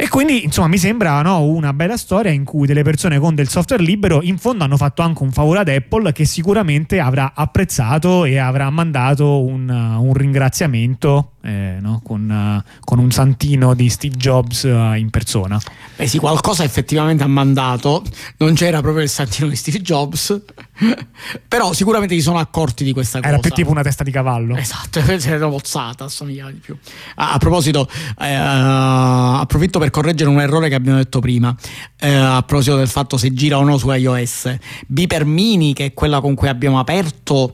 E 0.00 0.08
quindi 0.08 0.44
insomma 0.44 0.68
mi 0.68 0.78
sembra 0.78 1.20
no, 1.20 1.42
una 1.42 1.74
bella 1.74 1.98
storia 1.98 2.30
in 2.30 2.44
cui 2.44 2.66
delle 2.66 2.82
persone 2.82 3.18
con 3.18 3.34
del 3.34 3.50
software 3.50 3.82
libero 3.82 4.22
in 4.22 4.38
fondo 4.38 4.64
hanno 4.64 4.78
fatto 4.78 5.02
anche 5.02 5.22
un 5.22 5.30
favore 5.30 5.58
ad 5.58 5.68
Apple 5.68 6.10
che 6.12 6.24
sicuramente 6.24 7.00
avrà 7.00 7.32
apprezzato 7.34 8.24
e 8.24 8.38
avrà 8.38 8.70
mandato 8.70 9.44
un, 9.44 9.68
un 9.68 10.14
ringraziamento 10.14 11.32
eh, 11.42 11.76
no? 11.80 12.00
con, 12.04 12.28
uh, 12.28 12.80
con, 12.84 12.98
un 12.98 13.10
santino 13.10 13.74
di 13.74 13.88
Steve 13.88 14.16
Jobs 14.16 14.62
uh, 14.62 14.94
in 14.94 15.08
persona. 15.10 15.60
Beh 15.96 16.06
sì, 16.06 16.18
qualcosa 16.18 16.64
effettivamente 16.64 17.22
ha 17.22 17.28
mandato, 17.28 18.02
non 18.38 18.54
c'era 18.54 18.80
proprio 18.80 19.02
il 19.02 19.08
santino 19.08 19.48
di 19.48 19.56
Steve 19.56 19.80
Jobs, 19.80 20.38
però 21.48 21.72
sicuramente 21.72 22.14
si 22.14 22.20
sono 22.20 22.38
accorti 22.38 22.84
di 22.84 22.92
questa 22.92 23.18
cosa. 23.18 23.30
Era 23.30 23.38
più 23.38 23.50
tipo 23.50 23.70
una 23.70 23.82
testa 23.82 24.04
di 24.04 24.10
cavallo. 24.10 24.56
Esatto, 24.56 25.00
se 25.18 25.30
era 25.30 25.48
mozzata, 25.48 26.04
assomigliava 26.04 26.50
di 26.50 26.58
più. 26.58 26.76
A, 27.16 27.32
a 27.32 27.38
proposito, 27.38 27.88
eh, 28.18 28.34
approfitto 28.34 29.78
per 29.78 29.89
correggere 29.90 30.30
un 30.30 30.40
errore 30.40 30.68
che 30.68 30.74
abbiamo 30.74 30.98
detto 30.98 31.20
prima, 31.20 31.54
eh, 31.98 32.12
a 32.12 32.42
proposito 32.42 32.76
del 32.76 32.88
fatto 32.88 33.16
se 33.16 33.32
gira 33.32 33.58
o 33.58 33.64
no 33.64 33.76
su 33.78 33.90
iOS. 33.90 34.56
Beeper 34.86 35.24
Mini, 35.24 35.72
che 35.72 35.86
è 35.86 35.94
quella 35.94 36.20
con 36.20 36.34
cui 36.34 36.48
abbiamo 36.48 36.78
aperto 36.78 37.52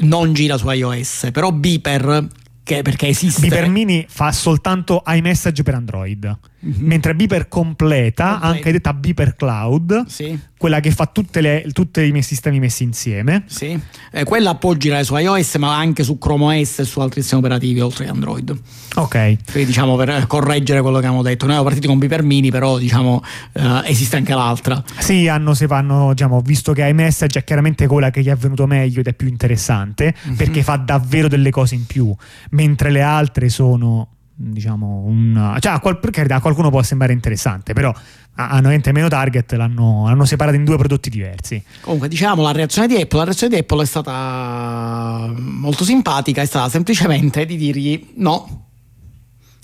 non 0.00 0.32
gira 0.32 0.56
su 0.56 0.70
iOS, 0.70 1.28
però 1.32 1.50
Beeper 1.50 2.28
che, 2.68 2.82
perché 2.82 3.08
esiste. 3.08 3.40
Beeper 3.40 3.70
Mini 3.70 4.04
fa 4.06 4.30
soltanto 4.30 5.02
iMessage 5.06 5.62
per 5.62 5.74
Android, 5.74 6.38
mm-hmm. 6.64 6.86
mentre 6.86 7.14
Beeper 7.14 7.48
completa, 7.48 8.24
completa, 8.24 8.40
anche 8.40 8.72
detta 8.72 8.92
Beeper 8.92 9.36
Cloud, 9.36 10.06
sì 10.06 10.38
quella 10.58 10.80
che 10.80 10.90
fa 10.90 11.06
tutti 11.06 11.38
i 11.38 12.10
miei 12.10 12.22
sistemi 12.22 12.58
messi 12.58 12.82
insieme. 12.82 13.44
Sì, 13.46 13.78
eh, 14.10 14.24
quella 14.24 14.56
può 14.56 14.74
girare 14.74 15.04
su 15.04 15.16
iOS, 15.16 15.54
ma 15.54 15.76
anche 15.76 16.02
su 16.02 16.18
Chrome 16.18 16.60
OS 16.60 16.80
e 16.80 16.84
su 16.84 17.00
altri 17.00 17.20
sistemi 17.20 17.42
operativi 17.42 17.80
oltre 17.80 18.04
che 18.04 18.10
Android. 18.10 18.60
Ok. 18.96 19.36
Quindi, 19.50 19.64
diciamo 19.64 19.96
per 19.96 20.26
correggere 20.26 20.82
quello 20.82 20.98
che 20.98 21.06
abbiamo 21.06 21.22
detto, 21.22 21.44
noi 21.44 21.54
siamo 21.54 21.68
partiti 21.68 21.86
con 21.86 21.98
Beeper 21.98 22.22
Mini, 22.24 22.50
però 22.50 22.76
diciamo 22.76 23.22
eh, 23.52 23.82
esiste 23.84 24.16
anche 24.16 24.34
l'altra. 24.34 24.82
Sì, 24.98 25.28
hanno, 25.28 25.54
se 25.54 25.66
vanno, 25.66 26.10
diciamo, 26.10 26.40
visto 26.40 26.72
che 26.72 26.86
iMessage 26.86 27.38
è 27.38 27.44
chiaramente 27.44 27.86
quella 27.86 28.10
che 28.10 28.20
gli 28.20 28.28
è 28.28 28.36
venuto 28.36 28.66
meglio 28.66 29.00
ed 29.00 29.06
è 29.06 29.14
più 29.14 29.28
interessante, 29.28 30.14
mm-hmm. 30.26 30.36
perché 30.36 30.62
fa 30.64 30.76
davvero 30.76 31.28
delle 31.28 31.50
cose 31.50 31.76
in 31.76 31.86
più, 31.86 32.12
mentre 32.50 32.90
le 32.90 33.02
altre 33.02 33.48
sono 33.48 34.08
diciamo 34.40 35.02
un 35.04 35.56
cioè 35.58 35.72
a, 35.72 35.80
qual, 35.80 35.98
a 36.28 36.40
qualcuno 36.40 36.70
può 36.70 36.80
sembrare 36.82 37.12
interessante 37.12 37.72
però 37.72 37.92
hanno 38.36 38.68
niente 38.68 38.92
meno 38.92 39.08
target 39.08 39.52
l'hanno, 39.54 40.04
l'hanno 40.06 40.24
separato 40.24 40.56
in 40.56 40.62
due 40.62 40.76
prodotti 40.76 41.10
diversi. 41.10 41.60
Comunque 41.80 42.06
diciamo 42.06 42.40
la 42.42 42.52
reazione 42.52 42.86
di 42.86 42.94
Apple 42.94 43.18
la 43.18 43.24
reazione 43.24 43.54
di 43.54 43.60
Apple 43.60 43.82
è 43.82 43.86
stata 43.86 45.32
molto 45.36 45.82
simpatica 45.82 46.40
è 46.40 46.46
stata 46.46 46.68
semplicemente 46.68 47.44
di 47.44 47.56
dirgli 47.56 48.12
no 48.16 48.66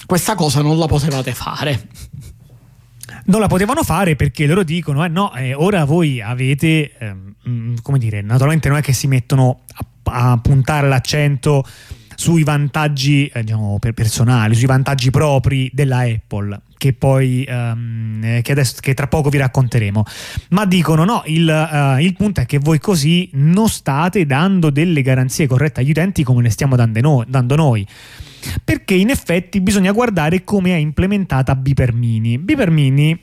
questa 0.07 0.35
cosa 0.35 0.61
non 0.61 0.77
la 0.77 0.87
potevate 0.87 1.33
fare 1.35 1.89
non 3.27 3.41
la 3.41 3.47
potevano 3.47 3.85
fare 3.85 4.17
perché 4.17 4.45
loro 4.45 4.65
dicono 4.65 5.05
eh 5.05 5.09
no 5.09 5.33
eh, 5.35 5.55
ora 5.55 5.85
voi 5.85 6.21
avete 6.21 6.93
ehm, 6.99 7.81
come 7.81 7.99
dire 7.99 8.23
naturalmente 8.23 8.69
non 8.69 8.79
è 8.79 8.83
che 8.83 8.93
si 8.93 9.07
mettono 9.07 9.61
a, 10.03 10.33
a 10.33 10.39
puntare 10.39 10.89
l'accento 10.89 11.65
sui 12.25 12.43
vantaggi 12.43 13.27
eh, 13.27 13.43
diciamo, 13.43 13.79
personali, 13.79 14.55
sui 14.55 14.65
vantaggi 14.65 15.11
propri 15.11 15.71
della 15.75 15.99
Apple 15.99 16.59
che 16.79 16.95
poi 16.95 17.47
um, 17.47 18.41
che, 18.41 18.53
adesso, 18.53 18.77
che 18.81 18.95
tra 18.95 19.09
poco 19.09 19.29
vi 19.29 19.37
racconteremo. 19.37 20.03
Ma 20.51 20.65
dicono 20.65 21.05
no 21.05 21.23
il, 21.27 21.47
uh, 21.47 22.01
il, 22.01 22.15
punto 22.17 22.41
è 22.41 22.47
che 22.47 22.59
voi 22.59 22.79
così 22.79 23.29
non 23.35 23.69
state 23.69 24.25
dando 24.25 24.71
delle 24.71 25.03
garanzie 25.03 25.47
corrette 25.47 25.81
agli 25.81 25.91
utenti 25.91 26.25
come 26.25 26.43
le 26.43 26.49
stiamo 26.49 26.77
dando 26.77 27.57
noi, 27.57 27.87
perché 28.65 28.95
in 28.95 29.11
effetti 29.11 29.61
bisogna 29.61 29.93
guardare 29.93 30.45
come 30.45 30.71
è 30.71 30.77
implementata 30.77 31.55
Beeper 31.55 31.93
Mini 31.93 32.39
Beeper 32.39 32.71
Mini 32.71 33.21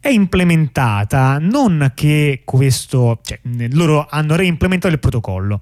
è 0.00 0.08
implementata 0.08 1.38
non 1.40 1.92
che 1.94 2.42
questo 2.44 3.20
cioè, 3.22 3.38
loro 3.70 4.04
hanno 4.10 4.34
reimplementato 4.34 4.92
il 4.92 5.00
protocollo 5.00 5.60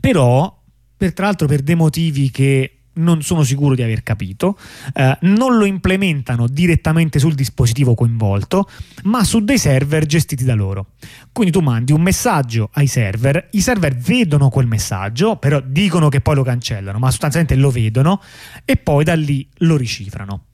però 0.00 0.59
per, 1.00 1.14
tra 1.14 1.24
l'altro 1.24 1.46
per 1.46 1.62
dei 1.62 1.76
motivi 1.76 2.30
che 2.30 2.74
non 2.92 3.22
sono 3.22 3.42
sicuro 3.42 3.74
di 3.74 3.80
aver 3.80 4.02
capito, 4.02 4.58
eh, 4.92 5.16
non 5.22 5.56
lo 5.56 5.64
implementano 5.64 6.46
direttamente 6.46 7.18
sul 7.18 7.32
dispositivo 7.32 7.94
coinvolto, 7.94 8.68
ma 9.04 9.24
su 9.24 9.42
dei 9.42 9.56
server 9.56 10.04
gestiti 10.04 10.44
da 10.44 10.52
loro. 10.52 10.88
Quindi 11.32 11.52
tu 11.52 11.60
mandi 11.60 11.92
un 11.92 12.02
messaggio 12.02 12.68
ai 12.74 12.86
server, 12.86 13.48
i 13.52 13.62
server 13.62 13.96
vedono 13.96 14.50
quel 14.50 14.66
messaggio, 14.66 15.36
però 15.36 15.62
dicono 15.64 16.10
che 16.10 16.20
poi 16.20 16.34
lo 16.34 16.42
cancellano, 16.42 16.98
ma 16.98 17.08
sostanzialmente 17.08 17.56
lo 17.56 17.70
vedono 17.70 18.20
e 18.66 18.76
poi 18.76 19.04
da 19.04 19.14
lì 19.14 19.48
lo 19.58 19.78
ricifrano. 19.78 20.48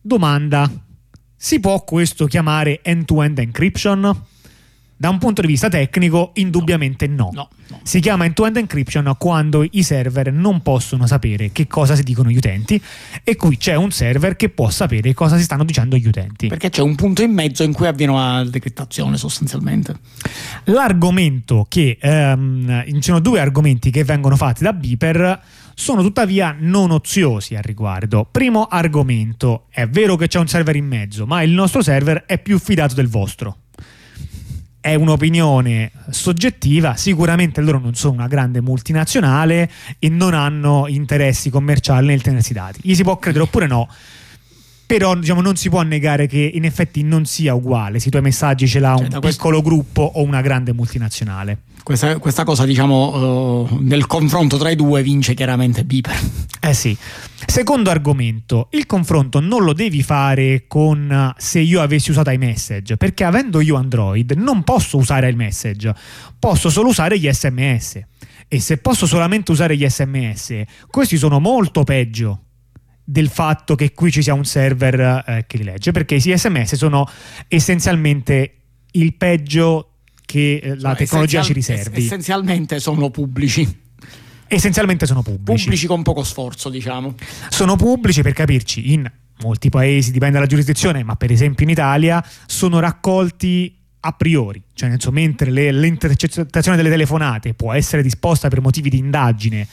Domanda: 0.00 0.70
si 1.36 1.60
può 1.60 1.84
questo 1.84 2.24
chiamare 2.24 2.80
end-to-end 2.82 3.38
encryption? 3.38 4.24
Da 5.00 5.08
un 5.08 5.16
punto 5.16 5.40
di 5.40 5.46
vista 5.46 5.70
tecnico, 5.70 6.32
indubbiamente 6.34 7.06
no. 7.06 7.30
no. 7.32 7.48
no. 7.68 7.80
Si 7.84 8.00
chiama 8.00 8.26
end-to-end 8.26 8.58
encryption 8.58 9.14
quando 9.16 9.66
i 9.70 9.82
server 9.82 10.30
non 10.30 10.60
possono 10.60 11.06
sapere 11.06 11.52
che 11.52 11.66
cosa 11.66 11.94
si 11.94 12.02
dicono 12.02 12.28
gli 12.28 12.36
utenti 12.36 12.78
e 13.24 13.34
qui 13.34 13.56
c'è 13.56 13.76
un 13.76 13.90
server 13.92 14.36
che 14.36 14.50
può 14.50 14.68
sapere 14.68 15.14
cosa 15.14 15.38
si 15.38 15.42
stanno 15.44 15.64
dicendo 15.64 15.96
gli 15.96 16.06
utenti. 16.06 16.48
Perché 16.48 16.68
c'è 16.68 16.82
un 16.82 16.96
punto 16.96 17.22
in 17.22 17.32
mezzo 17.32 17.62
in 17.62 17.72
cui 17.72 17.86
avviene 17.86 18.12
una 18.12 18.44
decrittazione 18.44 19.16
sostanzialmente. 19.16 19.96
L'argomento 20.64 21.64
che 21.66 21.96
ehm, 21.98 22.84
ci 22.96 23.00
sono 23.00 23.20
due 23.20 23.40
argomenti 23.40 23.90
che 23.90 24.04
vengono 24.04 24.36
fatti 24.36 24.64
da 24.64 24.74
Beeper 24.74 25.40
sono 25.72 26.02
tuttavia 26.02 26.54
non 26.58 26.90
oziosi 26.90 27.56
al 27.56 27.62
riguardo. 27.62 28.28
Primo 28.30 28.66
argomento, 28.66 29.64
è 29.70 29.88
vero 29.88 30.16
che 30.16 30.28
c'è 30.28 30.38
un 30.38 30.46
server 30.46 30.76
in 30.76 30.86
mezzo, 30.86 31.24
ma 31.24 31.42
il 31.42 31.52
nostro 31.52 31.80
server 31.80 32.24
è 32.26 32.38
più 32.38 32.58
fidato 32.58 32.94
del 32.94 33.08
vostro 33.08 33.56
è 34.80 34.94
un'opinione 34.94 35.92
soggettiva, 36.08 36.96
sicuramente 36.96 37.60
loro 37.60 37.78
non 37.78 37.94
sono 37.94 38.14
una 38.14 38.28
grande 38.28 38.62
multinazionale 38.62 39.70
e 39.98 40.08
non 40.08 40.32
hanno 40.32 40.86
interessi 40.88 41.50
commerciali 41.50 42.06
nel 42.06 42.22
tenersi 42.22 42.52
dati. 42.52 42.80
Gli 42.82 42.94
si 42.94 43.02
può 43.02 43.18
credere 43.18 43.44
oppure 43.44 43.66
no, 43.66 43.88
però 44.90 45.14
diciamo, 45.14 45.40
non 45.40 45.54
si 45.54 45.68
può 45.68 45.82
negare 45.82 46.26
che 46.26 46.50
in 46.52 46.64
effetti 46.64 47.04
non 47.04 47.24
sia 47.24 47.54
uguale 47.54 48.00
se 48.00 48.08
i 48.08 48.10
tuoi 48.10 48.24
messaggi 48.24 48.66
ce 48.66 48.80
l'ha 48.80 48.96
cioè, 48.96 49.04
un 49.04 49.20
piccolo 49.20 49.60
questo... 49.60 49.62
gruppo 49.62 50.02
o 50.02 50.22
una 50.24 50.40
grande 50.40 50.72
multinazionale. 50.72 51.58
Questa, 51.84 52.18
questa 52.18 52.42
cosa, 52.42 52.64
diciamo, 52.64 53.68
uh, 53.68 53.78
nel 53.82 54.08
confronto 54.08 54.58
tra 54.58 54.68
i 54.68 54.74
due 54.74 55.04
vince 55.04 55.34
chiaramente 55.34 55.84
Beeper. 55.84 56.18
Eh 56.58 56.74
sì. 56.74 56.96
Secondo 57.46 57.90
argomento, 57.90 58.66
il 58.72 58.86
confronto 58.86 59.38
non 59.38 59.62
lo 59.62 59.74
devi 59.74 60.02
fare 60.02 60.64
con 60.66 61.08
uh, 61.08 61.40
se 61.40 61.60
io 61.60 61.80
avessi 61.80 62.10
usato 62.10 62.30
iMessage, 62.30 62.96
perché 62.96 63.22
avendo 63.22 63.60
io 63.60 63.76
Android 63.76 64.32
non 64.32 64.64
posso 64.64 64.96
usare 64.96 65.30
iMessage, 65.30 65.94
posso 66.36 66.68
solo 66.68 66.88
usare 66.88 67.16
gli 67.16 67.30
sms. 67.30 68.00
E 68.48 68.58
se 68.58 68.78
posso 68.78 69.06
solamente 69.06 69.52
usare 69.52 69.76
gli 69.76 69.88
sms, 69.88 70.62
questi 70.90 71.16
sono 71.16 71.38
molto 71.38 71.84
peggio 71.84 72.40
del 73.10 73.28
fatto 73.28 73.74
che 73.74 73.92
qui 73.92 74.12
ci 74.12 74.22
sia 74.22 74.34
un 74.34 74.44
server 74.44 75.24
eh, 75.26 75.44
che 75.48 75.56
li 75.56 75.64
legge, 75.64 75.90
perché 75.90 76.14
i 76.14 76.20
SMS 76.20 76.76
sono 76.76 77.08
essenzialmente 77.48 78.54
il 78.92 79.14
peggio 79.14 79.94
che 80.24 80.60
eh, 80.62 80.76
la 80.78 80.94
tecnologia 80.94 81.42
ci 81.42 81.52
riservi. 81.52 82.04
Essenzialmente 82.04 82.78
sono 82.78 83.10
pubblici. 83.10 83.78
Essenzialmente 84.46 85.06
sono 85.06 85.22
pubblici. 85.22 85.64
Pubblici 85.64 85.86
con 85.88 86.04
poco 86.04 86.22
sforzo, 86.22 86.70
diciamo. 86.70 87.14
Sono 87.48 87.74
pubblici 87.74 88.22
per 88.22 88.32
capirci 88.32 88.92
in 88.92 89.10
molti 89.42 89.70
paesi, 89.70 90.12
dipende 90.12 90.34
dalla 90.34 90.46
giurisdizione, 90.46 91.02
ma 91.02 91.16
per 91.16 91.32
esempio 91.32 91.64
in 91.64 91.70
Italia 91.70 92.24
sono 92.46 92.78
raccolti 92.78 93.76
a 94.02 94.12
priori, 94.12 94.62
cioè 94.72 94.88
nel 94.88 95.00
senso, 95.00 95.10
mentre 95.10 95.50
le, 95.50 95.72
l'intercettazione 95.72 96.76
delle 96.76 96.90
telefonate 96.90 97.54
può 97.54 97.72
essere 97.72 98.02
disposta 98.02 98.48
per 98.48 98.60
motivi 98.60 98.88
di 98.88 98.98
indagine 98.98 99.66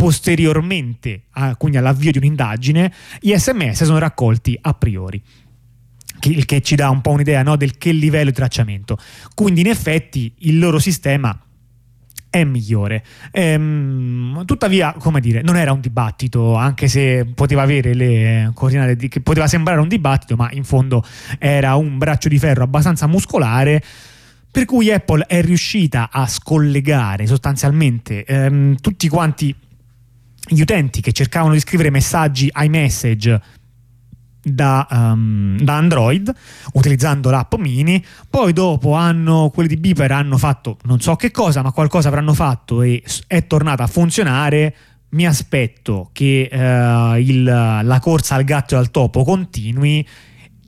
posteriormente, 0.00 1.24
a, 1.32 1.56
quindi 1.56 1.76
all'avvio 1.76 2.10
di 2.10 2.16
un'indagine, 2.16 2.90
gli 3.20 3.36
sms 3.36 3.84
sono 3.84 3.98
raccolti 3.98 4.56
a 4.58 4.72
priori 4.72 5.22
il 6.22 6.44
che 6.46 6.62
ci 6.62 6.74
dà 6.74 6.88
un 6.88 7.02
po' 7.02 7.10
un'idea 7.10 7.42
no, 7.42 7.56
del 7.56 7.76
che 7.76 7.92
livello 7.92 8.30
di 8.30 8.36
tracciamento. 8.36 8.96
Quindi 9.34 9.60
in 9.60 9.66
effetti 9.66 10.32
il 10.38 10.58
loro 10.58 10.78
sistema 10.78 11.38
è 12.30 12.44
migliore. 12.44 13.04
Ehm, 13.30 14.44
tuttavia, 14.46 14.94
come 14.98 15.20
dire, 15.20 15.42
non 15.42 15.56
era 15.56 15.72
un 15.72 15.80
dibattito, 15.80 16.54
anche 16.54 16.88
se 16.88 17.26
poteva 17.34 17.62
avere 17.62 17.92
le 17.92 18.50
coordinate, 18.54 18.96
di, 18.96 19.08
che 19.08 19.20
poteva 19.20 19.46
sembrare 19.48 19.80
un 19.80 19.88
dibattito, 19.88 20.34
ma 20.34 20.48
in 20.52 20.64
fondo 20.64 21.04
era 21.38 21.74
un 21.74 21.98
braccio 21.98 22.28
di 22.28 22.38
ferro 22.38 22.62
abbastanza 22.62 23.06
muscolare. 23.06 23.82
Per 24.50 24.64
cui 24.64 24.90
Apple 24.90 25.26
è 25.26 25.42
riuscita 25.42 26.08
a 26.10 26.26
scollegare 26.26 27.26
sostanzialmente 27.26 28.24
ehm, 28.24 28.76
tutti 28.76 29.08
quanti 29.08 29.54
gli 30.52 30.60
utenti 30.60 31.00
che 31.00 31.12
cercavano 31.12 31.52
di 31.52 31.60
scrivere 31.60 31.90
messaggi 31.90 32.50
iMessage 32.52 33.40
da, 34.42 34.86
um, 34.90 35.58
da, 35.60 35.76
Android 35.76 36.32
utilizzando 36.72 37.30
l'app 37.30 37.54
mini 37.54 38.02
poi 38.28 38.52
dopo 38.52 38.94
hanno 38.94 39.50
quelli 39.52 39.68
di 39.68 39.76
Beeper 39.76 40.10
hanno 40.12 40.38
fatto 40.38 40.78
non 40.84 40.98
so 41.00 41.14
che 41.14 41.30
cosa 41.30 41.62
ma 41.62 41.72
qualcosa 41.72 42.08
avranno 42.08 42.32
fatto 42.32 42.82
e 42.82 43.02
è 43.26 43.46
tornata 43.46 43.84
a 43.84 43.86
funzionare. 43.86 44.74
Mi 45.12 45.26
aspetto 45.26 46.10
che 46.12 46.48
uh, 46.52 47.18
il, 47.18 47.42
la 47.42 47.98
corsa 48.00 48.36
al 48.36 48.44
gatto 48.44 48.76
e 48.76 48.78
al 48.78 48.92
topo 48.92 49.24
continui 49.24 50.06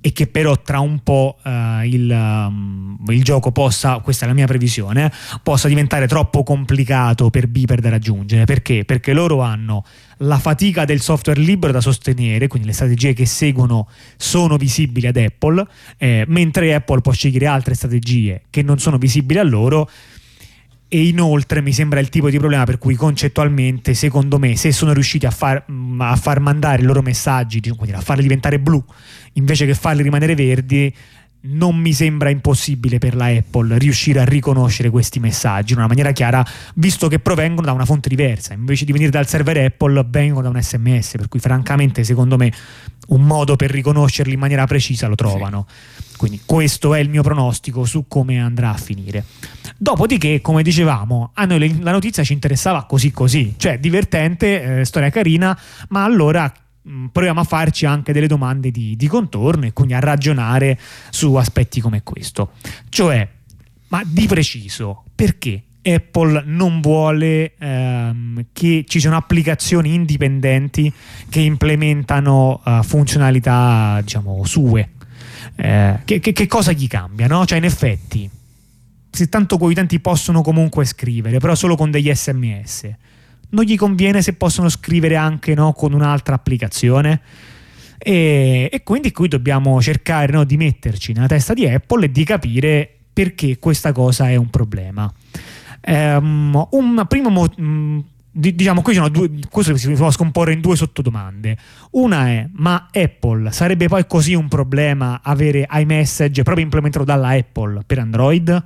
e 0.04 0.12
che 0.12 0.26
però 0.26 0.60
tra 0.60 0.80
un 0.80 0.98
po' 1.04 1.38
uh, 1.44 1.84
il, 1.84 2.10
um, 2.10 2.98
il, 3.06 3.22
gioco 3.22 3.52
possa, 3.52 4.00
questa 4.00 4.24
è 4.24 4.28
la 4.28 4.34
mia 4.34 4.46
previsione, 4.46 5.10
possa 5.44 5.68
diventare 5.68 6.08
troppo 6.08 6.42
complicato 6.42 7.30
per 7.30 7.46
Beeper 7.46 7.80
da 7.80 7.88
raggiungere. 7.88 8.44
Perché? 8.44 8.84
Perché 8.84 9.12
loro 9.12 9.42
hanno 9.42 9.84
la 10.18 10.38
fatica 10.38 10.84
del 10.84 11.00
software 11.00 11.40
libero 11.40 11.72
da 11.72 11.80
sostenere, 11.80 12.48
quindi 12.48 12.66
le 12.66 12.74
strategie 12.74 13.12
che 13.12 13.26
seguono 13.26 13.88
sono 14.16 14.56
visibili 14.56 15.06
ad 15.06 15.16
Apple, 15.16 15.64
eh, 15.98 16.24
mentre 16.26 16.74
Apple 16.74 17.00
può 17.00 17.12
scegliere 17.12 17.46
altre 17.46 17.74
strategie 17.74 18.42
che 18.50 18.62
non 18.62 18.80
sono 18.80 18.98
visibili 18.98 19.38
a 19.38 19.44
loro 19.44 19.88
e 20.94 21.06
inoltre 21.06 21.62
mi 21.62 21.72
sembra 21.72 22.00
il 22.00 22.10
tipo 22.10 22.28
di 22.28 22.36
problema 22.36 22.64
per 22.64 22.76
cui 22.76 22.96
concettualmente 22.96 23.94
secondo 23.94 24.38
me 24.38 24.56
se 24.56 24.72
sono 24.72 24.92
riusciti 24.92 25.24
a 25.24 25.30
far, 25.30 25.64
a 25.96 26.16
far 26.16 26.38
mandare 26.38 26.82
i 26.82 26.84
loro 26.84 27.00
messaggi 27.00 27.62
a 27.94 28.00
farli 28.02 28.20
diventare 28.20 28.60
blu 28.60 28.84
invece 29.32 29.64
che 29.64 29.72
farli 29.72 30.02
rimanere 30.02 30.34
verdi 30.34 30.94
non 31.44 31.76
mi 31.76 31.92
sembra 31.92 32.30
impossibile 32.30 32.98
per 32.98 33.16
la 33.16 33.26
Apple 33.26 33.78
riuscire 33.78 34.20
a 34.20 34.24
riconoscere 34.24 34.90
questi 34.90 35.18
messaggi 35.18 35.72
in 35.72 35.78
una 35.78 35.88
maniera 35.88 36.12
chiara, 36.12 36.44
visto 36.74 37.08
che 37.08 37.18
provengono 37.18 37.66
da 37.66 37.72
una 37.72 37.84
fonte 37.84 38.08
diversa. 38.08 38.52
Invece 38.52 38.84
di 38.84 38.92
venire 38.92 39.10
dal 39.10 39.26
server 39.26 39.56
Apple, 39.58 40.04
vengono 40.08 40.42
da 40.42 40.48
un 40.50 40.62
SMS. 40.62 41.12
Per 41.16 41.28
cui, 41.28 41.40
francamente, 41.40 42.04
secondo 42.04 42.36
me, 42.36 42.52
un 43.08 43.22
modo 43.22 43.56
per 43.56 43.70
riconoscerli 43.70 44.34
in 44.34 44.38
maniera 44.38 44.66
precisa 44.66 45.08
lo 45.08 45.14
trovano. 45.14 45.66
Sì. 45.68 46.16
Quindi, 46.16 46.40
questo 46.44 46.94
è 46.94 47.00
il 47.00 47.08
mio 47.08 47.22
pronostico 47.22 47.84
su 47.84 48.04
come 48.06 48.40
andrà 48.40 48.70
a 48.70 48.76
finire. 48.76 49.24
Dopodiché, 49.76 50.40
come 50.40 50.62
dicevamo, 50.62 51.32
a 51.34 51.44
noi 51.44 51.80
la 51.82 51.90
notizia 51.90 52.22
ci 52.22 52.32
interessava 52.32 52.84
così 52.84 53.10
così, 53.10 53.54
cioè 53.56 53.80
divertente, 53.80 54.80
eh, 54.80 54.84
storia 54.84 55.10
carina, 55.10 55.58
ma 55.88 56.04
allora 56.04 56.52
proviamo 57.12 57.40
a 57.40 57.44
farci 57.44 57.86
anche 57.86 58.12
delle 58.12 58.26
domande 58.26 58.70
di, 58.70 58.96
di, 58.96 59.06
contorno 59.06 59.66
e 59.66 59.72
quindi 59.72 59.94
a 59.94 60.00
ragionare 60.00 60.78
su 61.10 61.34
aspetti 61.34 61.80
come 61.80 62.02
questo. 62.02 62.52
Cioè, 62.88 63.28
ma 63.88 64.02
di 64.04 64.26
preciso, 64.26 65.04
perché 65.14 65.62
Apple 65.82 66.44
non 66.46 66.80
vuole 66.80 67.54
ehm, 67.58 68.46
che 68.52 68.84
ci 68.86 69.00
siano 69.00 69.16
applicazioni 69.16 69.94
indipendenti 69.94 70.92
che 71.28 71.40
implementano 71.40 72.60
uh, 72.64 72.82
funzionalità, 72.82 74.00
diciamo, 74.00 74.44
sue? 74.44 74.90
Eh, 75.56 76.00
che, 76.04 76.20
che, 76.20 76.32
che, 76.32 76.46
cosa 76.46 76.72
gli 76.72 76.86
cambia? 76.86 77.26
No? 77.26 77.44
Cioè, 77.44 77.58
in 77.58 77.64
effetti, 77.64 78.28
se 79.10 79.28
tanto 79.28 79.58
quei 79.58 79.72
utenti 79.72 80.00
possono 80.00 80.42
comunque 80.42 80.84
scrivere, 80.84 81.38
però 81.38 81.54
solo 81.54 81.76
con 81.76 81.90
degli 81.90 82.12
sms 82.12 82.90
non 83.52 83.64
gli 83.64 83.76
conviene 83.76 84.22
se 84.22 84.34
possono 84.34 84.68
scrivere 84.68 85.16
anche 85.16 85.54
no, 85.54 85.72
con 85.72 85.92
un'altra 85.92 86.34
applicazione. 86.34 87.20
E, 87.98 88.68
e, 88.72 88.82
quindi 88.82 89.12
qui 89.12 89.28
dobbiamo 89.28 89.80
cercare 89.80 90.32
no, 90.32 90.44
di 90.44 90.56
metterci 90.56 91.12
nella 91.12 91.28
testa 91.28 91.54
di 91.54 91.66
Apple 91.66 92.06
e 92.06 92.10
di 92.10 92.24
capire 92.24 92.90
perché 93.12 93.58
questa 93.58 93.92
cosa 93.92 94.28
è 94.28 94.36
un 94.36 94.50
problema. 94.50 95.12
Um, 95.84 96.66
un 96.70 97.04
primo 97.08 97.28
mo- 97.28 97.52
mm, 97.60 97.98
diciamo 98.30 98.82
qui 98.82 98.94
sono 98.94 99.08
due, 99.08 99.30
questo 99.50 99.76
si 99.76 99.92
può 99.92 100.10
scomporre 100.10 100.52
in 100.52 100.60
due 100.60 100.74
sottodomande. 100.74 101.56
Una 101.92 102.28
è: 102.28 102.48
ma 102.54 102.88
Apple 102.90 103.52
sarebbe 103.52 103.88
poi 103.88 104.06
così 104.06 104.34
un 104.34 104.48
problema 104.48 105.20
avere 105.22 105.68
iMessage 105.70 106.42
proprio 106.42 106.64
implementato 106.64 107.04
dalla 107.04 107.28
Apple 107.28 107.82
per 107.86 107.98
Android? 107.98 108.64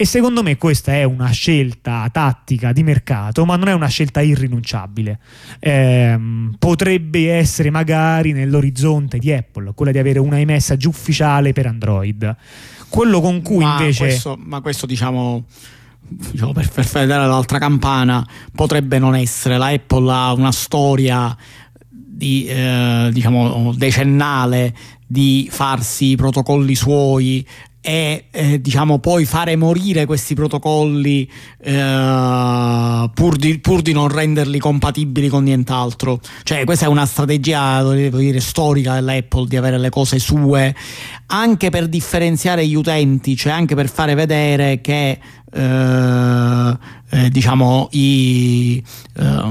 E 0.00 0.06
secondo 0.06 0.44
me 0.44 0.56
questa 0.58 0.92
è 0.92 1.02
una 1.02 1.28
scelta 1.30 2.08
tattica 2.12 2.70
di 2.70 2.84
mercato, 2.84 3.44
ma 3.44 3.56
non 3.56 3.66
è 3.66 3.72
una 3.72 3.88
scelta 3.88 4.20
irrinunciabile. 4.20 5.18
Eh, 5.58 6.16
potrebbe 6.56 7.32
essere 7.32 7.70
magari 7.70 8.30
nell'orizzonte 8.30 9.18
di 9.18 9.32
Apple 9.32 9.72
quella 9.74 9.90
di 9.90 9.98
avere 9.98 10.20
una 10.20 10.38
iMessage 10.38 10.86
ufficiale 10.86 11.52
per 11.52 11.66
Android. 11.66 12.36
Quello 12.88 13.20
con 13.20 13.42
cui 13.42 13.64
ma 13.64 13.80
invece. 13.80 14.04
Questo, 14.04 14.38
ma 14.40 14.60
questo 14.60 14.86
diciamo. 14.86 15.44
Diciamo, 16.00 16.52
per, 16.52 16.70
per 16.70 16.86
fare 16.86 17.06
l'altra 17.06 17.58
campana 17.58 18.24
potrebbe 18.54 19.00
non 19.00 19.16
essere 19.16 19.58
la 19.58 19.66
Apple 19.66 20.12
ha 20.12 20.32
una 20.32 20.52
storia 20.52 21.36
di, 21.90 22.46
eh, 22.46 23.10
diciamo, 23.12 23.74
decennale 23.74 24.74
di 25.10 25.48
farsi 25.50 26.10
i 26.10 26.16
protocolli 26.16 26.74
suoi 26.74 27.46
e 27.88 28.24
eh, 28.30 28.60
diciamo 28.60 28.98
poi 28.98 29.24
fare 29.24 29.56
morire 29.56 30.04
questi 30.04 30.34
protocolli 30.34 31.26
eh, 31.58 33.10
pur, 33.14 33.36
di, 33.36 33.58
pur, 33.60 33.80
di, 33.80 33.92
non 33.92 34.08
renderli 34.08 34.58
compatibili 34.58 35.28
con 35.28 35.44
nient'altro. 35.44 36.20
Cioè 36.42 36.64
questa 36.64 36.84
è 36.84 36.88
una 36.88 37.06
strategia 37.06 37.82
dire 37.94 38.40
storica 38.40 38.92
dell'Apple 38.92 39.46
di 39.46 39.56
avere 39.56 39.78
le 39.78 39.88
cose 39.88 40.18
sue 40.18 40.76
anche 41.28 41.70
per 41.70 41.88
differenziare 41.88 42.66
gli 42.66 42.74
utenti 42.74 43.36
cioè 43.36 43.52
anche 43.52 43.74
per 43.74 43.88
fare 43.88 44.14
vedere 44.14 44.80
che 44.80 45.18
eh, 45.50 46.78
eh, 47.10 47.30
diciamo, 47.30 47.88
i, 47.92 48.82
eh, 49.16 49.42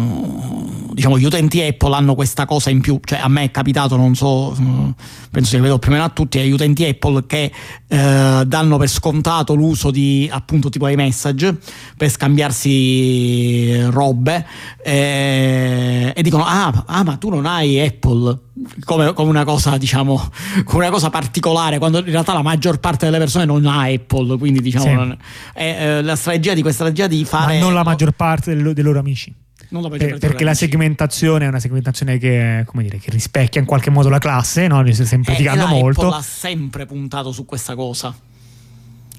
diciamo, 0.94 1.18
gli 1.18 1.26
utenti 1.26 1.62
Apple 1.62 1.96
hanno 1.96 2.16
questa 2.16 2.46
cosa 2.46 2.70
in 2.70 2.82
più, 2.82 3.00
cioè 3.04 3.20
a 3.20 3.28
me 3.28 3.44
è 3.44 3.52
capitato, 3.52 3.96
non 3.96 4.16
so, 4.16 4.56
mm, 4.60 4.90
penso 5.32 5.56
che 5.56 5.62
vedo 5.62 5.80
più 5.80 5.90
o 5.90 5.94
meno 5.94 6.06
a 6.06 6.10
tutti, 6.10 6.40
agli 6.40 6.52
utenti 6.52 6.86
Apple 6.86 7.26
che 7.26 7.52
eh, 7.88 8.44
danno 8.46 8.78
per 8.78 8.90
scontato 8.90 9.56
l'uso 9.56 9.92
di 9.92 10.30
appunto 10.32 10.70
tipo 10.70 10.88
iMessage 10.88 11.58
per 11.96 12.10
scambiarsi 12.10 13.82
robe 13.90 14.46
eh, 14.84 16.14
e 16.16 16.22
dicono 16.22 16.44
ah, 16.46 16.84
ah 16.86 17.04
ma 17.04 17.16
tu 17.16 17.30
non 17.30 17.46
hai 17.46 17.80
Apple 17.80 18.40
come, 18.84 19.14
come, 19.14 19.30
una 19.30 19.44
cosa, 19.44 19.78
diciamo, 19.78 20.30
come 20.66 20.84
una 20.84 20.92
cosa 20.92 21.10
particolare, 21.10 21.78
quando 21.78 22.00
in 22.00 22.06
realtà 22.06 22.34
la 22.34 22.42
maggior 22.42 22.80
parte 22.80 23.06
delle 23.06 23.18
persone 23.18 23.46
non 23.46 23.66
ha 23.66 23.84
Apple, 23.84 24.38
quindi 24.38 24.62
diciamo, 24.62 24.86
sì. 24.86 24.94
non, 24.94 25.18
è, 25.54 25.78
eh, 25.80 26.02
la 26.02 26.16
strategia 26.16 26.54
di 26.54 26.62
questa 26.62 26.84
strategia 26.84 27.08
di 27.08 27.24
fare... 27.48 27.60
Ma 27.60 27.66
non 27.66 27.74
la 27.74 27.84
maggior 27.84 28.12
parte 28.12 28.56
dei, 28.56 28.74
dei 28.74 28.84
loro 28.84 29.00
amici. 29.00 29.34
Per, 29.70 30.18
perché 30.20 30.46
la 30.46 30.54
segmentazione 30.54 31.44
è 31.44 31.48
una 31.50 31.60
segmentazione 31.60 32.18
che, 32.18 32.66
dire, 32.74 33.00
che, 33.00 33.12
rispecchia 33.12 33.60
in 33.60 33.68
qualche 33.68 33.90
modo 33.90 34.08
la 34.08 34.20
classe, 34.20 34.68
no? 34.68 34.86
semplificando 34.94 35.66
eh, 35.66 35.68
molto. 35.68 36.06
Apple 36.06 36.18
ha 36.20 36.22
sempre 36.22 36.86
puntato 36.86 37.34
su 37.34 37.44
questa 37.44 37.76
cosa. 37.76 38.16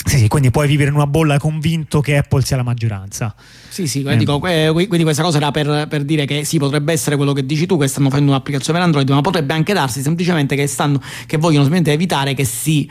Sì, 0.05 0.17
sì, 0.17 0.29
quindi 0.29 0.51
puoi 0.51 0.67
vivere 0.67 0.89
in 0.89 0.97
una 0.97 1.07
bolla 1.07 1.39
convinto 1.39 2.01
che 2.01 2.17
Apple 2.17 2.43
sia 2.43 2.57
la 2.57 2.63
maggioranza. 2.63 3.35
Sì, 3.69 3.87
sì, 3.87 4.03
quindi, 4.03 4.25
eh. 4.25 4.71
quindi 4.73 5.03
questa 5.03 5.23
cosa 5.23 5.37
era 5.37 5.51
per, 5.51 5.87
per, 5.87 6.05
dire 6.05 6.25
che 6.25 6.45
sì, 6.45 6.57
potrebbe 6.57 6.93
essere 6.93 7.17
quello 7.17 7.35
che 7.35 7.45
dici 7.45 7.67
tu, 7.67 7.77
che 7.77 7.87
stanno 7.87 8.09
facendo 8.09 8.31
un'applicazione 8.31 8.79
per 8.79 8.87
Android, 8.89 9.11
ma 9.11 9.21
potrebbe 9.21 9.53
anche 9.53 9.75
darsi 9.75 10.01
semplicemente 10.01 10.57
che, 10.57 10.67
stanno, 10.67 10.99
che 11.27 11.37
vogliono 11.37 11.65
semplicemente 11.65 11.93
evitare 11.93 12.33
che 12.33 12.45
si 12.45 12.89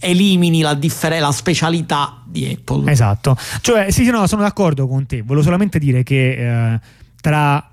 elimini 0.00 0.60
la, 0.62 0.74
differ- 0.74 1.20
la 1.20 1.30
specialità 1.32 2.22
di 2.26 2.50
Apple. 2.52 2.90
Esatto, 2.90 3.36
cioè 3.60 3.90
sì, 3.90 4.04
sì, 4.04 4.10
no, 4.10 4.26
sono 4.26 4.42
d'accordo 4.42 4.88
con 4.88 5.06
te, 5.06 5.22
volevo 5.22 5.44
solamente 5.44 5.78
dire 5.78 6.02
che... 6.02 6.72
Eh, 6.74 6.80
tra, 7.20 7.70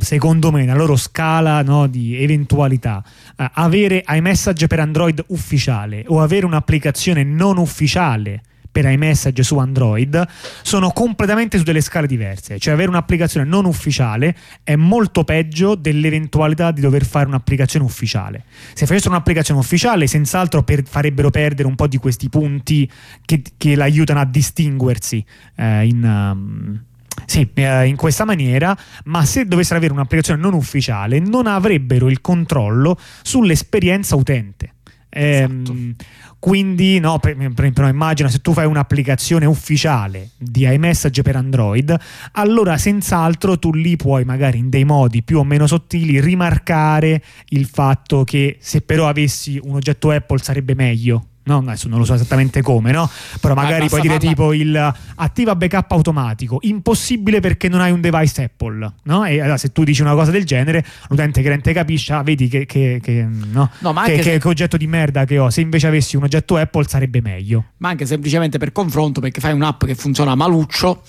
secondo 0.00 0.50
me, 0.50 0.64
nella 0.64 0.74
loro 0.74 0.96
scala 0.96 1.62
no, 1.62 1.86
di 1.86 2.20
eventualità, 2.20 3.00
eh, 3.36 3.48
avere 3.54 4.04
iMessage 4.08 4.66
per 4.66 4.80
Android 4.80 5.24
ufficiale 5.28 6.02
o 6.08 6.20
avere 6.20 6.46
un'applicazione 6.46 7.22
non 7.22 7.58
ufficiale 7.58 8.42
per 8.70 8.84
iMessage 8.84 9.42
su 9.42 9.58
Android 9.58 10.26
sono 10.62 10.90
completamente 10.90 11.58
su 11.58 11.64
delle 11.64 11.80
scale 11.80 12.06
diverse. 12.06 12.58
Cioè 12.58 12.74
avere 12.74 12.88
un'applicazione 12.88 13.46
non 13.46 13.64
ufficiale 13.64 14.36
è 14.62 14.76
molto 14.76 15.24
peggio 15.24 15.74
dell'eventualità 15.74 16.70
di 16.70 16.80
dover 16.80 17.04
fare 17.04 17.26
un'applicazione 17.26 17.84
ufficiale. 17.84 18.44
Se 18.74 18.86
facessero 18.86 19.10
un'applicazione 19.10 19.60
ufficiale, 19.60 20.06
senz'altro 20.06 20.62
per, 20.62 20.84
farebbero 20.86 21.30
perdere 21.30 21.68
un 21.68 21.74
po' 21.74 21.86
di 21.86 21.98
questi 21.98 22.28
punti 22.28 22.90
che, 23.24 23.42
che 23.56 23.74
l'aiutano 23.74 24.20
a 24.20 24.24
distinguersi 24.24 25.24
eh, 25.56 25.86
in... 25.86 26.02
Um, 26.04 26.82
sì, 27.26 27.50
eh, 27.54 27.86
in 27.86 27.96
questa 27.96 28.24
maniera, 28.24 28.78
ma 29.06 29.24
se 29.24 29.44
dovessero 29.44 29.78
avere 29.78 29.92
un'applicazione 29.92 30.40
non 30.40 30.54
ufficiale 30.54 31.18
non 31.18 31.48
avrebbero 31.48 32.08
il 32.08 32.20
controllo 32.20 32.96
sull'esperienza 33.22 34.14
utente. 34.14 34.74
Esatto. 35.10 35.72
Ehm, 35.72 35.94
quindi, 36.38 37.00
no, 37.00 37.18
per, 37.18 37.36
per, 37.36 37.72
per, 37.72 37.88
immagina 37.88 38.28
se 38.28 38.40
tu 38.40 38.52
fai 38.52 38.66
un'applicazione 38.66 39.44
ufficiale 39.44 40.30
di 40.36 40.62
iMessage 40.72 41.22
per 41.22 41.36
Android, 41.36 41.94
allora 42.32 42.76
senz'altro 42.78 43.58
tu 43.58 43.72
lì 43.72 43.96
puoi 43.96 44.24
magari 44.24 44.58
in 44.58 44.68
dei 44.68 44.84
modi 44.84 45.22
più 45.22 45.38
o 45.38 45.44
meno 45.44 45.66
sottili 45.66 46.20
rimarcare 46.20 47.22
il 47.48 47.66
fatto 47.66 48.22
che 48.22 48.58
se 48.60 48.82
però 48.82 49.08
avessi 49.08 49.58
un 49.62 49.74
oggetto 49.74 50.10
Apple 50.10 50.38
sarebbe 50.38 50.74
meglio 50.74 51.26
no? 51.48 51.58
adesso 51.58 51.88
non 51.88 51.98
lo 51.98 52.04
so 52.04 52.14
esattamente 52.14 52.62
come, 52.62 52.92
no? 52.92 53.10
però 53.40 53.54
magari 53.54 53.86
ah, 53.86 53.88
puoi 53.88 54.00
dire 54.00 54.18
tipo 54.18 54.52
il 54.52 54.94
attiva 55.16 55.56
backup 55.56 55.90
automatico, 55.92 56.58
impossibile 56.62 57.40
perché 57.40 57.68
non 57.68 57.80
hai 57.80 57.90
un 57.90 58.00
device 58.00 58.44
Apple, 58.44 58.92
no? 59.04 59.24
e 59.24 59.40
allora 59.40 59.56
se 59.56 59.72
tu 59.72 59.82
dici 59.84 60.02
una 60.02 60.14
cosa 60.14 60.30
del 60.30 60.44
genere, 60.44 60.84
l'utente 61.08 61.42
cliente 61.42 61.72
capisce, 61.72 62.12
ah, 62.12 62.22
vedi 62.22 62.48
che, 62.48 62.66
che, 62.66 63.00
che, 63.02 63.26
no? 63.26 63.70
No, 63.78 63.92
che, 64.04 64.22
se... 64.22 64.38
che, 64.38 64.48
oggetto 64.48 64.76
di 64.76 64.86
merda 64.86 65.24
che 65.24 65.38
ho, 65.38 65.50
se 65.50 65.60
invece 65.60 65.86
avessi 65.86 66.16
un 66.16 66.24
oggetto 66.24 66.56
Apple 66.56 66.86
sarebbe 66.86 67.20
meglio. 67.20 67.64
Ma 67.78 67.88
anche 67.88 68.06
semplicemente 68.06 68.58
per 68.58 68.72
confronto, 68.72 69.20
perché 69.20 69.40
fai 69.40 69.52
un'app 69.52 69.84
che 69.84 69.94
funziona 69.94 70.34
maluccio, 70.34 71.02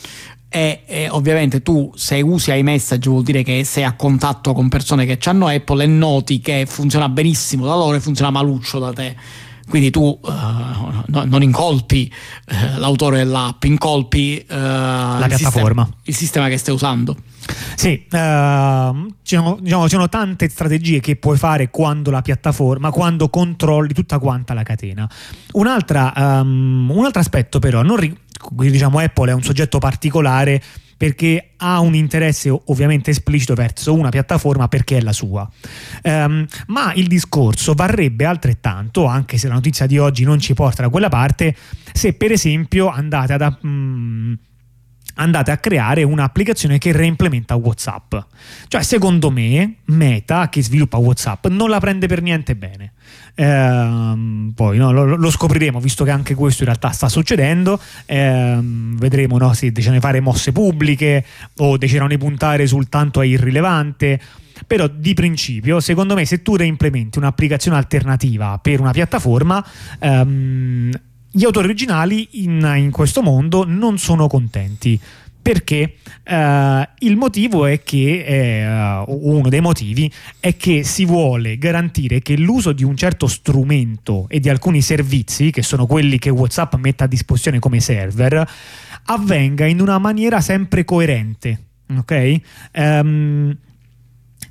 e, 0.51 0.81
e, 0.87 1.07
ovviamente 1.09 1.61
tu 1.61 1.91
se 1.95 2.21
usi 2.21 2.51
iMessage 2.51 3.07
vuol 3.07 3.21
dire 3.21 3.43
che 3.43 3.63
sei 3.63 3.83
a 3.83 3.93
contatto 3.93 4.53
con 4.53 4.67
persone 4.67 5.05
che 5.05 5.19
hanno 5.29 5.47
Apple 5.47 5.83
e 5.83 5.87
noti 5.87 6.39
che 6.39 6.65
funziona 6.67 7.07
benissimo 7.07 7.67
da 7.67 7.75
loro 7.75 7.95
e 7.95 7.99
funziona 7.99 8.31
maluccio 8.31 8.79
da 8.79 8.91
te 8.91 9.15
quindi 9.69 9.91
tu 9.91 10.19
uh, 10.21 10.31
no, 11.05 11.23
non 11.25 11.43
incolpi 11.43 12.11
uh, 12.47 12.79
l'autore 12.79 13.17
dell'app, 13.17 13.63
incolpi 13.63 14.43
uh, 14.49 14.53
la 14.53 15.25
piattaforma, 15.27 15.83
sistema, 15.83 16.01
il 16.03 16.15
sistema 16.15 16.47
che 16.49 16.57
stai 16.57 16.73
usando. 16.73 17.15
Sì, 17.75 18.05
uh, 18.11 19.07
ci, 19.23 19.35
sono, 19.35 19.57
diciamo, 19.61 19.83
ci, 19.83 19.89
sono, 19.89 20.09
tante 20.09 20.49
strategie 20.49 20.99
che 20.99 21.15
puoi 21.15 21.37
fare 21.37 21.69
quando 21.69 22.11
la 22.11 22.21
piattaforma, 22.21 22.91
quando 22.91 23.29
controlli 23.29 23.93
tutta 23.93 24.19
quanta 24.19 24.53
la 24.53 24.63
catena. 24.63 25.09
Un'altra, 25.53 26.11
um, 26.15 26.91
un 26.91 27.05
altro 27.05 27.21
aspetto 27.21 27.59
però, 27.59 27.81
non, 27.81 27.99
diciamo 28.51 28.99
Apple 28.99 29.31
è 29.31 29.33
un 29.33 29.43
soggetto 29.43 29.77
particolare 29.77 30.61
perché 30.99 31.51
ha 31.55 31.79
un 31.79 31.95
interesse 31.95 32.49
ovviamente 32.49 33.11
esplicito 33.11 33.53
verso 33.53 33.93
una 33.93 34.09
piattaforma 34.09 34.67
perché 34.67 34.97
è 34.97 35.01
la 35.01 35.13
sua. 35.13 35.49
Um, 36.03 36.45
ma 36.67 36.91
il 36.93 37.07
discorso 37.07 37.73
varrebbe 37.73 38.25
altrettanto, 38.25 39.05
anche 39.05 39.37
se 39.37 39.47
la 39.47 39.53
notizia 39.53 39.85
di 39.85 39.97
oggi 39.97 40.25
non 40.25 40.39
ci 40.39 40.53
porta 40.53 40.81
da 40.81 40.89
quella 40.89 41.07
parte, 41.07 41.55
se 41.93 42.11
per 42.15 42.33
esempio 42.33 42.89
andate 42.89 43.31
ad... 43.31 43.57
Um, 43.61 44.37
andate 45.19 45.51
a 45.51 45.57
creare 45.57 46.03
un'applicazione 46.03 46.77
che 46.77 46.91
reimplementa 46.91 47.55
WhatsApp. 47.55 48.15
Cioè, 48.67 48.81
secondo 48.81 49.29
me, 49.29 49.75
Meta, 49.85 50.49
che 50.49 50.63
sviluppa 50.63 50.97
WhatsApp, 50.97 51.47
non 51.47 51.69
la 51.69 51.79
prende 51.79 52.07
per 52.07 52.21
niente 52.21 52.55
bene. 52.55 52.93
Ehm, 53.35 54.51
poi 54.55 54.77
no, 54.77 54.91
lo, 54.91 55.03
lo, 55.03 55.29
scopriremo, 55.29 55.79
visto 55.79 56.03
che 56.03 56.11
anche 56.11 56.35
questo 56.35 56.63
in 56.63 56.69
realtà 56.69 56.89
sta 56.91 57.09
succedendo. 57.09 57.79
Ehm, 58.05 58.97
vedremo 58.97 59.37
no, 59.37 59.53
se 59.53 59.71
di 59.71 59.81
fare 59.81 60.19
mosse 60.19 60.51
pubbliche 60.51 61.25
o 61.57 61.77
decidono 61.77 62.07
di 62.07 62.17
puntare 62.17 62.65
soltanto 62.65 63.19
a 63.19 63.25
irrilevante. 63.25 64.19
Però 64.67 64.87
di 64.87 65.13
principio, 65.13 65.79
secondo 65.79 66.15
me, 66.15 66.25
se 66.25 66.41
tu 66.41 66.57
reimplementi 66.57 67.17
un'applicazione 67.17 67.77
alternativa 67.77 68.59
per 68.61 68.81
una 68.81 68.91
piattaforma, 68.91 69.65
ehm, 69.99 70.91
gli 71.31 71.43
autori 71.43 71.67
originali 71.67 72.27
in, 72.43 72.73
in 72.77 72.91
questo 72.91 73.21
mondo 73.21 73.65
non 73.65 73.97
sono 73.97 74.27
contenti 74.27 74.99
perché 75.41 75.95
uh, 76.27 76.83
il 76.99 77.15
motivo 77.15 77.65
è 77.65 77.81
che 77.81 78.65
uh, 78.67 79.05
uno 79.07 79.47
dei 79.49 79.61
motivi 79.61 80.11
è 80.39 80.57
che 80.57 80.83
si 80.83 81.05
vuole 81.05 81.57
garantire 81.57 82.21
che 82.21 82.37
l'uso 82.37 82.73
di 82.73 82.83
un 82.83 82.95
certo 82.95 83.27
strumento 83.27 84.25
e 84.27 84.39
di 84.39 84.49
alcuni 84.49 84.81
servizi 84.81 85.49
che 85.49 85.63
sono 85.63 85.85
quelli 85.85 86.19
che 86.19 86.29
WhatsApp 86.29 86.75
mette 86.75 87.05
a 87.05 87.07
disposizione 87.07 87.59
come 87.59 87.79
server 87.79 88.47
avvenga 89.05 89.65
in 89.65 89.79
una 89.79 89.97
maniera 89.97 90.41
sempre 90.41 90.83
coerente 90.83 91.67
ok? 91.97 92.41
Um, 92.75 93.57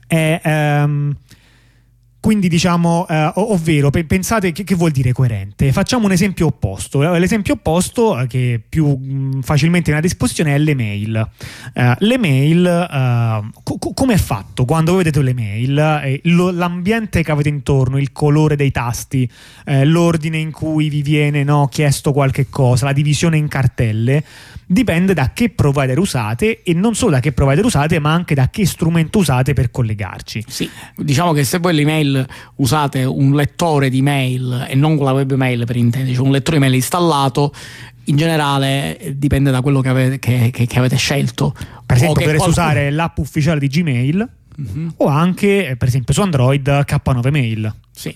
è, 0.06 0.40
um, 0.44 1.14
quindi 2.20 2.48
diciamo, 2.48 3.06
eh, 3.08 3.30
ovvero 3.36 3.90
pensate 3.90 4.50
che, 4.50 4.64
che, 4.64 4.74
vuol 4.74 4.90
dire 4.90 5.12
coerente? 5.12 5.70
Facciamo 5.70 6.06
un 6.06 6.12
esempio 6.12 6.46
opposto. 6.46 7.00
L'esempio 7.16 7.54
opposto 7.54 8.18
eh, 8.18 8.26
che 8.26 8.60
più 8.68 8.86
mh, 8.88 9.42
facilmente 9.42 9.84
viene 9.84 10.00
a 10.00 10.02
disposizione 10.02 10.54
è 10.54 10.58
l'email. 10.58 11.28
Eh, 11.72 11.94
l'email, 12.00 12.66
eh, 12.66 13.50
co- 13.62 13.92
come 13.94 14.14
è 14.14 14.18
fatto? 14.18 14.64
Quando 14.64 14.92
voi 14.92 15.04
vedete 15.04 15.22
l'email, 15.22 15.78
eh, 15.78 16.20
lo, 16.24 16.50
l'ambiente 16.50 17.22
che 17.22 17.30
avete 17.30 17.50
intorno, 17.50 17.98
il 17.98 18.10
colore 18.10 18.56
dei 18.56 18.72
tasti, 18.72 19.30
eh, 19.64 19.84
l'ordine 19.84 20.38
in 20.38 20.50
cui 20.50 20.88
vi 20.88 21.02
viene 21.02 21.44
no, 21.44 21.68
chiesto 21.70 22.12
qualche 22.12 22.48
cosa, 22.48 22.86
la 22.86 22.92
divisione 22.92 23.36
in 23.36 23.46
cartelle, 23.46 24.24
dipende 24.70 25.14
da 25.14 25.32
che 25.32 25.48
provider 25.48 25.98
usate 25.98 26.62
e 26.62 26.74
non 26.74 26.94
solo 26.94 27.12
da 27.12 27.20
che 27.20 27.32
provider 27.32 27.64
usate, 27.64 27.98
ma 27.98 28.12
anche 28.12 28.34
da 28.34 28.50
che 28.50 28.66
strumento 28.66 29.18
usate 29.18 29.54
per 29.54 29.70
collegarci. 29.70 30.44
Sì, 30.46 30.68
diciamo 30.94 31.32
che 31.32 31.42
se 31.44 31.58
voi 31.58 31.74
l'email 31.74 32.24
usate 32.56 33.04
un 33.04 33.34
lettore 33.34 33.88
di 33.88 34.02
mail 34.02 34.66
e 34.68 34.74
non 34.74 34.96
con 34.96 35.06
la 35.06 35.12
webmail 35.12 35.64
per 35.64 35.76
intenderci, 35.76 36.16
cioè 36.16 36.26
un 36.26 36.32
lettore 36.32 36.58
di 36.58 36.62
mail 36.62 36.74
installato, 36.74 37.52
in 38.04 38.16
generale 38.16 38.98
eh, 38.98 39.16
dipende 39.16 39.50
da 39.50 39.62
quello 39.62 39.80
che 39.80 39.88
avete, 39.88 40.18
che, 40.18 40.50
che, 40.52 40.66
che 40.66 40.78
avete 40.78 40.96
scelto. 40.96 41.52
Per 41.86 41.96
esempio, 41.96 42.20
dovreste 42.20 42.36
qualcuno... 42.36 42.66
usare 42.66 42.90
l'app 42.90 43.16
ufficiale 43.18 43.58
di 43.58 43.68
Gmail 43.68 44.28
mm-hmm. 44.60 44.88
o 44.96 45.06
anche, 45.06 45.76
per 45.78 45.88
esempio, 45.88 46.12
su 46.12 46.20
Android 46.20 46.68
K9 46.68 47.30
Mail. 47.30 47.74
Sì. 47.90 48.14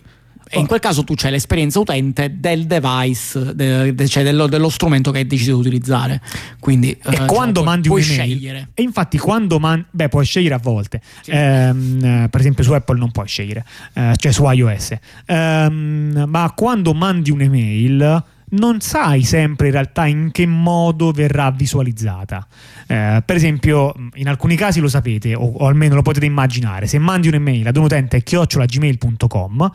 E 0.54 0.60
in 0.60 0.66
quel 0.66 0.80
caso 0.80 1.02
tu 1.02 1.14
c'hai 1.14 1.30
l'esperienza 1.30 1.78
utente 1.80 2.34
del 2.38 2.66
device, 2.66 3.54
de, 3.54 3.94
de, 3.94 4.06
cioè 4.06 4.22
dello, 4.22 4.46
dello, 4.46 4.68
strumento 4.68 5.10
che 5.10 5.18
hai 5.18 5.26
deciso 5.26 5.54
di 5.54 5.60
utilizzare. 5.60 6.20
Quindi, 6.60 6.90
e 6.90 6.98
eh, 7.14 7.24
quando 7.24 7.60
cioè, 7.60 7.68
mandi 7.68 7.88
puoi 7.88 8.02
un'email, 8.02 8.28
scegliere. 8.28 8.68
E 8.74 8.82
infatti, 8.82 9.16
quando 9.16 9.58
mandi, 9.58 9.86
beh, 9.90 10.08
puoi 10.10 10.26
scegliere 10.26 10.54
a 10.54 10.58
volte. 10.58 11.00
Sì. 11.22 11.30
Ehm, 11.30 12.28
per 12.28 12.40
esempio, 12.40 12.62
su 12.64 12.72
Apple 12.72 12.98
non 12.98 13.10
puoi 13.10 13.26
scegliere, 13.26 13.64
eh, 13.94 14.12
cioè 14.16 14.30
su 14.30 14.46
iOS. 14.46 14.94
Ehm, 15.24 16.24
ma 16.28 16.52
quando 16.54 16.92
mandi 16.92 17.30
un'email 17.30 18.24
non 18.52 18.80
sai 18.80 19.22
sempre 19.22 19.68
in 19.68 19.72
realtà 19.72 20.06
in 20.06 20.30
che 20.32 20.46
modo 20.46 21.10
verrà 21.12 21.50
visualizzata. 21.50 22.46
Eh, 22.86 23.22
per 23.24 23.36
esempio, 23.36 23.94
in 24.14 24.28
alcuni 24.28 24.56
casi 24.56 24.80
lo 24.80 24.88
sapete, 24.88 25.34
o, 25.34 25.44
o, 25.44 25.66
almeno 25.66 25.94
lo 25.94 26.02
potete 26.02 26.26
immaginare, 26.26 26.86
se 26.86 26.98
mandi 26.98 27.28
un'email 27.28 27.68
ad 27.68 27.76
un 27.76 27.84
utente 27.84 28.22
chiocciolagmail.com 28.22 29.70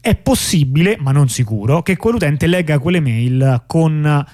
è 0.00 0.14
possibile, 0.16 0.96
ma 1.00 1.12
non 1.12 1.28
sicuro, 1.28 1.82
che 1.82 1.96
quell'utente 1.96 2.46
legga 2.46 2.78
quelle 2.78 3.00
mail 3.00 3.64
con 3.66 4.26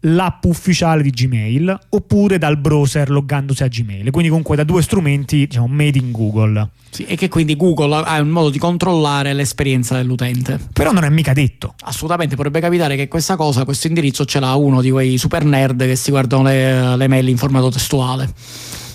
l'app 0.00 0.44
ufficiale 0.44 1.02
di 1.02 1.10
Gmail 1.10 1.78
oppure 1.88 2.38
dal 2.38 2.58
browser 2.58 3.10
loggandosi 3.10 3.62
a 3.62 3.68
Gmail, 3.68 4.10
quindi 4.10 4.28
comunque 4.28 4.56
da 4.56 4.64
due 4.64 4.82
strumenti 4.82 5.46
diciamo 5.46 5.66
made 5.66 5.98
in 5.98 6.12
Google. 6.12 6.68
Sì, 6.90 7.04
e 7.04 7.16
che 7.16 7.28
quindi 7.28 7.56
Google 7.56 8.02
ha 8.04 8.20
un 8.20 8.28
modo 8.28 8.50
di 8.50 8.58
controllare 8.58 9.32
l'esperienza 9.32 9.96
dell'utente. 9.96 10.58
Però 10.72 10.92
non 10.92 11.04
è 11.04 11.10
mica 11.10 11.32
detto. 11.32 11.74
Assolutamente, 11.82 12.36
potrebbe 12.36 12.60
capitare 12.60 12.96
che 12.96 13.08
questa 13.08 13.36
cosa, 13.36 13.64
questo 13.64 13.86
indirizzo 13.86 14.24
ce 14.24 14.40
l'ha 14.40 14.54
uno 14.54 14.80
di 14.80 14.90
quei 14.90 15.18
super 15.18 15.44
nerd 15.44 15.84
che 15.84 15.96
si 15.96 16.10
guardano 16.10 16.44
le, 16.44 16.96
le 16.96 17.08
mail 17.08 17.28
in 17.28 17.36
formato 17.36 17.68
testuale. 17.68 18.32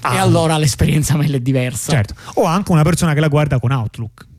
Ah. 0.02 0.16
E 0.16 0.18
allora 0.18 0.58
l'esperienza 0.58 1.16
mail 1.16 1.34
è 1.34 1.40
diversa. 1.40 1.92
Certo. 1.92 2.16
O 2.36 2.46
anche 2.46 2.72
una 2.72 2.82
persona 2.82 3.14
che 3.14 3.20
la 3.20 3.28
guarda 3.28 3.60
con 3.60 3.72
Outlook 3.72 4.30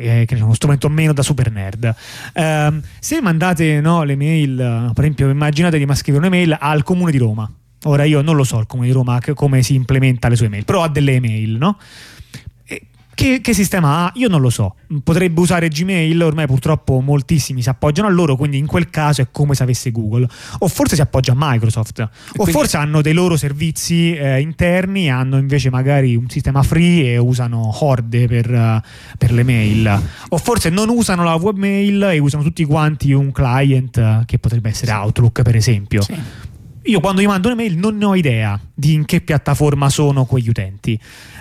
che 0.00 0.24
è 0.26 0.40
uno 0.40 0.54
strumento 0.54 0.88
meno 0.88 1.12
da 1.12 1.22
super 1.22 1.50
nerd. 1.50 1.94
Um, 2.34 2.80
se 2.98 3.20
mandate 3.20 3.80
no, 3.80 4.02
le 4.04 4.16
mail, 4.16 4.90
per 4.94 5.04
esempio, 5.04 5.28
immaginate 5.28 5.78
di 5.78 5.86
scrivere 5.94 6.26
un'email 6.26 6.56
al 6.58 6.82
comune 6.82 7.10
di 7.10 7.18
Roma. 7.18 7.50
Ora 7.84 8.04
io 8.04 8.22
non 8.22 8.36
lo 8.36 8.44
so 8.44 8.58
il 8.60 8.66
comune 8.66 8.88
di 8.88 8.94
Roma 8.94 9.18
come 9.34 9.62
si 9.62 9.74
implementa 9.74 10.28
le 10.28 10.36
sue 10.36 10.48
mail, 10.48 10.64
però 10.64 10.84
ha 10.84 10.88
delle 10.88 11.14
email, 11.14 11.56
no? 11.56 11.78
Che 13.14 13.40
Che, 13.40 13.54
sistema 13.54 14.04
ha? 14.04 14.12
Io 14.16 14.28
non 14.28 14.40
lo 14.40 14.50
so. 14.50 14.76
Potrebbe 15.02 15.40
usare 15.40 15.68
Gmail, 15.68 16.22
ormai 16.22 16.46
purtroppo 16.46 17.00
moltissimi 17.00 17.62
si 17.62 17.68
appoggiano 17.68 18.08
a 18.08 18.10
loro, 18.10 18.36
quindi 18.36 18.58
in 18.58 18.66
quel 18.66 18.90
caso 18.90 19.22
è 19.22 19.28
come 19.30 19.54
se 19.54 19.62
avesse 19.62 19.90
Google. 19.90 20.26
O 20.58 20.68
forse 20.68 20.94
si 20.94 21.00
appoggia 21.00 21.32
a 21.32 21.36
Microsoft. 21.36 22.00
O 22.00 22.08
quindi... 22.34 22.52
forse 22.52 22.76
hanno 22.76 23.00
dei 23.02 23.12
loro 23.12 23.36
servizi 23.36 24.14
eh, 24.14 24.40
interni, 24.40 25.10
hanno 25.10 25.38
invece 25.38 25.70
magari 25.70 26.16
un 26.16 26.28
sistema 26.28 26.62
free 26.62 27.12
e 27.12 27.18
usano 27.18 27.70
Horde 27.80 28.26
per, 28.26 28.50
uh, 28.50 28.80
per, 29.18 29.32
le 29.32 29.42
mail. 29.42 30.02
O 30.28 30.38
forse 30.38 30.70
non 30.70 30.88
usano 30.88 31.24
la 31.24 31.34
webmail 31.34 32.02
e 32.12 32.18
usano 32.18 32.42
tutti 32.42 32.64
quanti 32.64 33.12
un 33.12 33.32
client 33.32 33.96
uh, 33.96 34.24
che 34.24 34.38
potrebbe 34.38 34.70
essere. 34.70 34.92
Outlook, 34.92 35.42
per 35.42 35.56
esempio. 35.56 36.02
Sì. 36.02 36.50
Io 36.86 36.98
quando 36.98 37.20
gli 37.20 37.26
mando 37.26 37.48
un'email 37.48 37.78
non 37.78 37.96
ne 37.96 38.04
ho 38.04 38.14
idea 38.16 38.60
di 38.74 38.94
in 38.94 39.04
che 39.04 39.20
piattaforma 39.20 39.88
sono 39.88 40.24
quegli 40.24 40.48
utenti. 40.48 40.98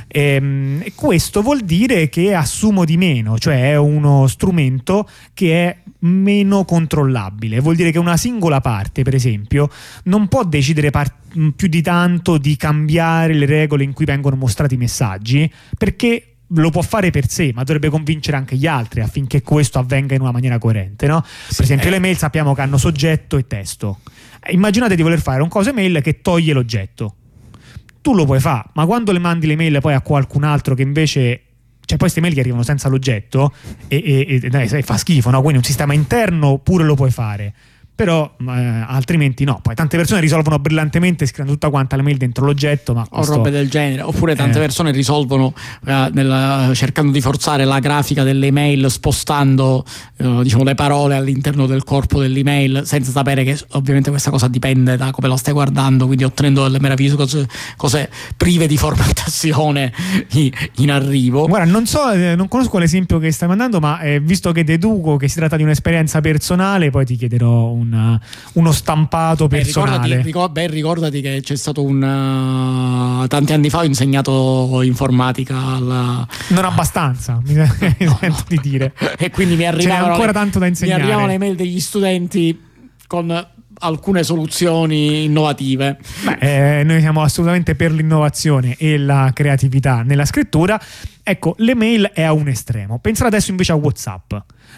Ehm, 0.07 0.81
e, 0.83 0.93
questo 0.93 1.41
vuol 1.41 1.61
dire 1.61 2.09
che 2.09 2.35
assumo 2.35 2.85
di 2.85 2.95
meno, 2.97 3.39
cioè 3.39 3.71
è 3.71 3.75
uno 3.75 4.27
strumento 4.27 5.09
che 5.33 5.67
è 5.67 5.77
meno 5.99 6.63
controllabile. 6.63 7.59
Vuol 7.59 7.75
dire 7.75 7.91
che 7.91 7.97
una 7.97 8.17
singola 8.17 8.61
parte, 8.61 9.01
per 9.01 9.15
esempio, 9.15 9.69
non 10.03 10.27
può 10.27 10.43
decidere 10.43 10.91
par- 10.91 11.15
più 11.55 11.67
di 11.67 11.81
tanto 11.81 12.37
di 12.37 12.55
cambiare 12.55 13.33
le 13.33 13.45
regole 13.45 13.83
in 13.83 13.93
cui 13.93 14.05
vengono 14.05 14.35
mostrati 14.35 14.75
i 14.75 14.77
messaggi, 14.77 15.51
perché 15.77 16.30
lo 16.55 16.69
può 16.69 16.81
fare 16.81 17.11
per 17.11 17.29
sé, 17.29 17.51
ma 17.53 17.63
dovrebbe 17.63 17.89
convincere 17.89 18.37
anche 18.37 18.55
gli 18.55 18.67
altri 18.67 19.01
affinché 19.01 19.41
questo 19.41 19.79
avvenga 19.79 20.15
in 20.15 20.21
una 20.21 20.31
maniera 20.31 20.57
coerente. 20.57 21.07
No? 21.07 21.23
Sì, 21.23 21.55
per 21.55 21.65
esempio, 21.65 21.87
eh. 21.87 21.91
le 21.91 21.99
mail 21.99 22.17
sappiamo 22.17 22.53
che 22.53 22.61
hanno 22.61 22.77
soggetto 22.77 23.37
e 23.37 23.47
testo. 23.47 23.99
Immaginate 24.49 24.95
di 24.95 25.01
voler 25.01 25.21
fare 25.21 25.41
un 25.41 25.49
cose 25.49 25.71
mail 25.71 26.01
che 26.01 26.21
toglie 26.21 26.53
l'oggetto. 26.53 27.15
Tu 28.01 28.13
lo 28.13 28.25
puoi 28.25 28.39
fare, 28.39 28.69
ma 28.73 28.85
quando 28.85 29.11
le 29.11 29.19
mandi 29.19 29.45
le 29.45 29.55
mail 29.55 29.79
poi 29.79 29.93
a 29.93 30.01
qualcun 30.01 30.43
altro 30.43 30.73
che 30.73 30.81
invece 30.81 31.43
cioè 31.81 31.97
poi 31.97 32.09
queste 32.09 32.21
mail 32.21 32.33
che 32.33 32.39
arrivano 32.39 32.63
senza 32.63 32.87
l'oggetto 32.87 33.53
e, 33.87 34.01
e, 34.03 34.39
e 34.43 34.49
dai, 34.49 34.81
fa 34.81 34.97
schifo, 34.97 35.29
no? 35.29 35.41
quindi 35.41 35.57
un 35.57 35.63
sistema 35.63 35.93
interno 35.93 36.59
pure 36.59 36.85
lo 36.85 36.95
puoi 36.95 37.11
fare 37.11 37.53
però 37.93 38.35
eh, 38.39 38.83
altrimenti 38.87 39.43
no. 39.43 39.59
Poi 39.61 39.75
tante 39.75 39.95
persone 39.95 40.21
risolvono 40.21 40.57
brillantemente 40.57 41.25
scrivendo 41.25 41.53
tutta 41.53 41.69
quanta 41.69 41.95
la 41.95 42.01
mail 42.01 42.17
dentro 42.17 42.45
l'oggetto, 42.45 42.93
ma 42.93 43.05
questo... 43.07 43.33
o 43.33 43.35
robe 43.35 43.51
del 43.51 43.69
genere, 43.69 44.01
oppure 44.01 44.35
tante 44.35 44.57
eh. 44.57 44.61
persone 44.61 44.91
risolvono 44.91 45.53
eh, 45.85 46.09
nel, 46.11 46.71
cercando 46.73 47.11
di 47.11 47.21
forzare 47.21 47.63
la 47.63 47.79
grafica 47.79 48.23
delle 48.23 48.47
email 48.47 48.89
spostando 48.89 49.85
eh, 50.17 50.39
diciamo, 50.41 50.63
le 50.63 50.73
parole 50.73 51.15
all'interno 51.15 51.67
del 51.67 51.83
corpo 51.83 52.19
dell'email 52.19 52.81
senza 52.85 53.11
sapere 53.11 53.43
che 53.43 53.59
ovviamente 53.71 54.09
questa 54.09 54.31
cosa 54.31 54.47
dipende 54.47 54.97
da 54.97 55.11
come 55.11 55.27
la 55.27 55.37
stai 55.37 55.53
guardando, 55.53 56.05
quindi 56.05 56.23
ottenendo 56.23 56.63
delle 56.63 56.79
meravigliose 56.79 57.15
cose, 57.15 57.47
cose 57.77 58.09
prive 58.35 58.65
di 58.65 58.77
formattazione 58.77 59.93
in 60.77 60.91
arrivo. 60.91 61.47
Guarda, 61.47 61.69
non 61.69 61.85
so, 61.85 62.09
eh, 62.11 62.35
non 62.35 62.47
conosco 62.47 62.79
l'esempio 62.79 63.19
che 63.19 63.31
stai 63.31 63.47
mandando, 63.47 63.79
ma 63.79 63.99
eh, 64.01 64.19
visto 64.19 64.51
che 64.51 64.63
deduco 64.63 65.17
che 65.17 65.27
si 65.27 65.35
tratta 65.35 65.55
di 65.55 65.63
un'esperienza 65.63 66.19
personale, 66.19 66.89
poi 66.89 67.05
ti 67.05 67.15
chiederò 67.15 67.69
un 67.69 67.80
un, 67.81 68.19
uno 68.53 68.71
stampato 68.71 69.47
personale. 69.47 69.91
Beh, 69.91 70.05
ricordati, 70.05 70.27
ricor- 70.27 70.51
beh, 70.51 70.67
ricordati 70.67 71.21
che 71.21 71.39
c'è 71.43 71.55
stato 71.55 71.83
un... 71.83 72.01
Uh, 73.23 73.27
tanti 73.27 73.53
anni 73.53 73.69
fa 73.69 73.79
ho 73.79 73.83
insegnato 73.83 74.81
informatica 74.83 75.57
alla... 75.57 76.27
Non 76.49 76.65
abbastanza, 76.65 77.39
mi 77.43 77.53
no, 77.99 78.17
sento 78.19 78.43
di 78.47 78.59
dire. 78.61 78.93
e 79.17 79.29
quindi 79.29 79.55
mi 79.55 79.65
arrivavano... 79.65 80.11
ancora 80.11 80.27
le, 80.27 80.33
tanto 80.33 80.59
da 80.59 80.67
insegnare. 80.67 81.01
Mi 81.01 81.07
arrivavano 81.07 81.31
le 81.31 81.37
mail 81.37 81.55
degli 81.55 81.79
studenti 81.79 82.69
con 83.07 83.47
alcune 83.81 84.23
soluzioni 84.23 85.25
innovative. 85.25 85.97
Beh, 86.23 86.79
eh, 86.79 86.83
noi 86.83 86.99
siamo 87.01 87.21
assolutamente 87.21 87.75
per 87.75 87.91
l'innovazione 87.91 88.75
e 88.77 88.97
la 88.97 89.31
creatività 89.33 90.03
nella 90.03 90.25
scrittura. 90.25 90.79
Ecco, 91.23 91.55
l'email 91.57 92.11
è 92.13 92.23
a 92.23 92.33
un 92.33 92.47
estremo. 92.47 92.99
Pensate 92.99 93.27
adesso 93.27 93.51
invece 93.51 93.71
a 93.71 93.75
WhatsApp. 93.75 94.33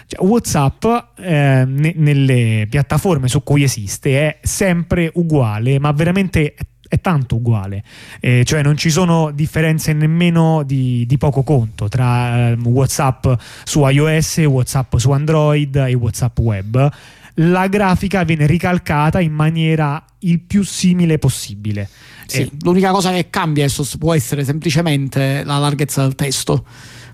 Cioè, 0.06 0.26
WhatsApp 0.26 0.86
eh, 1.20 1.64
ne- 1.66 1.94
nelle 1.96 2.68
piattaforme 2.70 3.28
su 3.28 3.44
cui 3.44 3.64
esiste 3.64 4.20
è 4.20 4.40
sempre 4.42 5.12
uguale, 5.14 5.80
ma 5.80 5.92
veramente 5.92 6.56
è 6.94 7.02
tanto 7.02 7.38
uguale, 7.38 7.84
eh, 8.20 8.44
cioè 8.46 8.62
non 8.62 8.78
ci 8.78 8.92
sono 8.92 9.32
differenze 9.32 9.94
nemmeno 9.94 10.62
di, 10.62 11.06
di 11.08 11.18
poco 11.18 11.42
conto 11.42 11.90
tra 11.90 12.50
eh, 12.50 12.58
WhatsApp 12.64 13.26
su 13.64 13.84
iOS, 13.84 14.38
WhatsApp 14.38 14.98
su 14.98 15.10
Android 15.10 15.76
e 15.76 15.96
WhatsApp 15.96 16.38
web. 16.38 16.92
La 17.38 17.66
grafica 17.66 18.24
viene 18.24 18.46
ricalcata 18.46 19.20
in 19.20 19.34
maniera 19.34 20.06
il 20.20 20.42
più 20.42 20.64
simile 20.64 21.18
possibile. 21.18 21.90
Sì, 22.28 22.42
eh, 22.42 22.52
l'unica 22.62 22.92
cosa 22.92 23.12
che 23.12 23.32
cambia 23.32 23.68
può 23.98 24.14
essere 24.14 24.44
semplicemente 24.44 25.44
la 25.44 25.58
larghezza 25.58 26.04
del 26.04 26.14
testo 26.14 26.64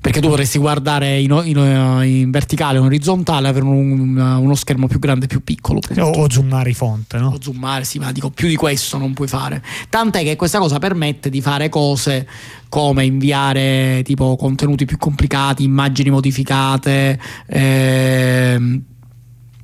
perché 0.02 0.22
tu 0.22 0.30
vorresti 0.30 0.58
guardare 0.58 1.20
in, 1.20 1.32
in, 1.46 1.58
in 2.04 2.32
verticale 2.32 2.78
o 2.78 2.82
in 2.82 2.88
orizzontale 2.88 3.48
avere 3.48 3.66
un, 3.66 4.18
uno 4.18 4.56
schermo 4.56 4.88
più 4.88 5.00
grande 5.00 5.28
più 5.28 5.44
piccolo 5.44 5.80
o, 5.98 6.02
o, 6.02 6.30
zoomare 6.30 6.70
i 6.70 6.74
font 6.74 7.18
no? 7.18 7.30
o 7.30 7.38
zoomare 7.42 7.84
sì 7.84 8.00
ma 8.00 8.12
dico 8.12 8.30
più 8.30 8.48
di 8.48 8.56
questo 8.56 8.98
non 8.98 9.14
puoi 9.14 9.28
fare. 9.28 9.62
Tant'è 9.90 10.24
che 10.24 10.36
questa 10.36 10.60
cosa 10.60 10.80
permette 10.80 11.30
di 11.30 11.42
fare 11.42 11.70
cose 11.70 12.28
come 12.70 13.04
inviare 13.04 14.02
tipo 14.04 14.36
contenuti 14.36 14.86
più 14.86 14.98
complicati 14.98 15.64
immagini 15.64 16.12
modificate 16.12 17.20
ehm, 17.48 18.84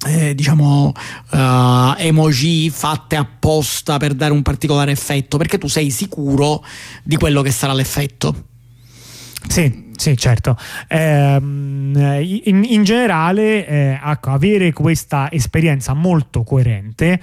eh, 0.08 0.36
diciamo 0.36 0.92
uh, 1.32 1.38
emoji 1.98 2.70
fatte 2.70 3.16
apposta 3.16 3.98
per 3.98 4.14
dare 4.14 4.34
un 4.34 4.42
particolare 4.42 4.92
effetto 4.92 5.38
perché 5.38 5.58
tu 5.58 5.68
sei 5.68 5.90
sicuro 5.90 6.64
di 7.04 7.16
quello 7.16 7.42
che 7.42 7.52
sarà 7.52 7.74
l'effetto 7.74 8.54
sì, 9.48 9.92
sì, 9.96 10.18
certo. 10.18 10.58
Eh, 10.88 11.36
in, 11.38 12.64
in, 12.64 12.84
generale, 12.84 13.68
eh, 13.68 14.00
ecco, 14.04 14.32
avere 14.32 14.74
questa 14.74 15.32
esperienza 15.32 15.94
molto 15.94 16.44
coerente 16.44 17.20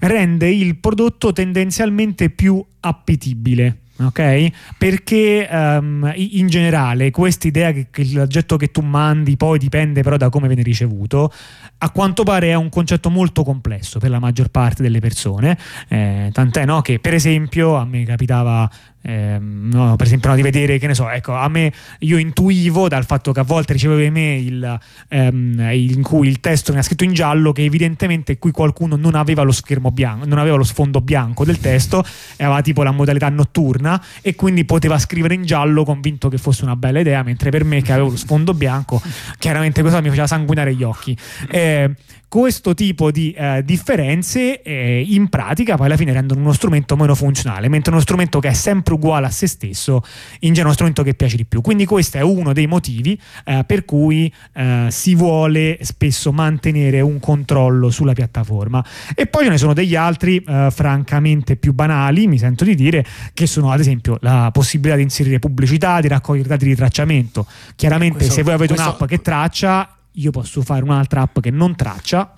rende 0.00 0.50
il 0.50 0.76
prodotto 0.76 1.32
tendenzialmente 1.32 2.30
più 2.30 2.62
appetibile 2.80 3.78
ok? 3.96 4.50
Perché 4.76 5.48
um, 5.50 6.12
in 6.14 6.48
generale 6.48 7.10
questa 7.10 7.46
idea 7.46 7.72
che, 7.72 7.86
che 7.90 8.04
l'oggetto 8.12 8.56
che 8.56 8.70
tu 8.70 8.80
mandi 8.80 9.36
poi 9.36 9.58
dipende 9.58 10.02
però 10.02 10.16
da 10.16 10.30
come 10.30 10.48
viene 10.48 10.62
ricevuto, 10.62 11.32
a 11.78 11.90
quanto 11.90 12.24
pare 12.24 12.48
è 12.48 12.54
un 12.54 12.68
concetto 12.68 13.10
molto 13.10 13.44
complesso 13.44 13.98
per 13.98 14.10
la 14.10 14.18
maggior 14.18 14.48
parte 14.48 14.82
delle 14.82 15.00
persone, 15.00 15.56
eh, 15.88 16.30
tant'è 16.32 16.64
no, 16.64 16.80
che 16.80 16.98
per 16.98 17.14
esempio 17.14 17.76
a 17.76 17.84
me 17.84 18.04
capitava 18.04 18.68
eh, 19.06 19.38
no, 19.38 19.96
per 19.96 20.06
esempio 20.06 20.30
no, 20.30 20.36
di 20.36 20.42
vedere 20.42 20.78
che 20.78 20.86
ne 20.86 20.94
so 20.94 21.08
ecco 21.10 21.34
a 21.34 21.48
me 21.48 21.72
io 22.00 22.16
intuivo 22.16 22.88
dal 22.88 23.04
fatto 23.04 23.32
che 23.32 23.40
a 23.40 23.42
volte 23.42 23.74
ricevevo 23.74 24.00
email 24.00 24.78
ehm, 25.08 25.68
in 25.72 26.02
cui 26.02 26.28
il 26.28 26.40
testo 26.40 26.72
mi 26.72 26.78
ha 26.78 26.82
scritto 26.82 27.04
in 27.04 27.12
giallo 27.12 27.52
che 27.52 27.64
evidentemente 27.64 28.38
qui 28.38 28.50
qualcuno 28.50 28.96
non 28.96 29.14
aveva 29.14 29.42
lo 29.42 29.52
schermo 29.52 29.90
bianco 29.90 30.24
non 30.26 30.38
aveva 30.38 30.56
lo 30.56 30.64
sfondo 30.64 31.00
bianco 31.00 31.44
del 31.44 31.58
testo 31.58 32.02
e 32.36 32.44
aveva 32.44 32.62
tipo 32.62 32.82
la 32.82 32.92
modalità 32.92 33.28
notturna 33.28 34.02
e 34.22 34.34
quindi 34.34 34.64
poteva 34.64 34.98
scrivere 34.98 35.34
in 35.34 35.44
giallo 35.44 35.84
convinto 35.84 36.28
che 36.28 36.38
fosse 36.38 36.64
una 36.64 36.76
bella 36.76 37.00
idea 37.00 37.22
mentre 37.22 37.50
per 37.50 37.64
me 37.64 37.82
che 37.82 37.92
avevo 37.92 38.08
lo 38.08 38.16
sfondo 38.16 38.54
bianco 38.54 39.02
chiaramente 39.38 39.82
questo 39.82 40.00
mi 40.00 40.08
faceva 40.08 40.26
sanguinare 40.26 40.74
gli 40.74 40.82
occhi. 40.82 41.16
Eh, 41.50 41.90
questo 42.34 42.74
tipo 42.74 43.12
di 43.12 43.30
eh, 43.30 43.62
differenze 43.64 44.60
eh, 44.60 45.04
in 45.06 45.28
pratica 45.28 45.76
poi 45.76 45.86
alla 45.86 45.96
fine 45.96 46.12
rendono 46.12 46.40
uno 46.40 46.52
strumento 46.52 46.96
meno 46.96 47.14
funzionale, 47.14 47.68
mentre 47.68 47.92
uno 47.92 48.00
strumento 48.00 48.40
che 48.40 48.48
è 48.48 48.52
sempre 48.54 48.94
uguale 48.94 49.26
a 49.26 49.30
se 49.30 49.46
stesso 49.46 50.02
in 50.40 50.48
genere 50.48 50.62
è 50.62 50.64
uno 50.64 50.72
strumento 50.72 51.04
che 51.04 51.14
piace 51.14 51.36
di 51.36 51.44
più. 51.44 51.60
Quindi 51.60 51.84
questo 51.84 52.18
è 52.18 52.22
uno 52.22 52.52
dei 52.52 52.66
motivi 52.66 53.16
eh, 53.44 53.62
per 53.64 53.84
cui 53.84 54.34
eh, 54.52 54.88
si 54.90 55.14
vuole 55.14 55.78
spesso 55.82 56.32
mantenere 56.32 57.00
un 57.02 57.20
controllo 57.20 57.88
sulla 57.90 58.14
piattaforma. 58.14 58.84
E 59.14 59.28
poi 59.28 59.44
ce 59.44 59.50
ne 59.50 59.58
sono 59.58 59.72
degli 59.72 59.94
altri 59.94 60.38
eh, 60.38 60.70
francamente 60.72 61.54
più 61.54 61.72
banali, 61.72 62.26
mi 62.26 62.38
sento 62.38 62.64
di 62.64 62.74
dire, 62.74 63.06
che 63.32 63.46
sono 63.46 63.70
ad 63.70 63.78
esempio 63.78 64.18
la 64.22 64.50
possibilità 64.52 64.96
di 64.96 65.04
inserire 65.04 65.38
pubblicità, 65.38 66.00
di 66.00 66.08
raccogliere 66.08 66.48
dati 66.48 66.64
di 66.64 66.74
tracciamento. 66.74 67.46
Chiaramente 67.76 68.16
questo, 68.16 68.34
se 68.34 68.42
voi 68.42 68.54
avete 68.54 68.74
questo... 68.74 68.90
un'app 68.90 69.04
che 69.04 69.20
traccia 69.20 69.88
io 70.14 70.30
posso 70.30 70.62
fare 70.62 70.82
un'altra 70.82 71.22
app 71.22 71.40
che 71.40 71.50
non 71.50 71.74
traccia 71.74 72.32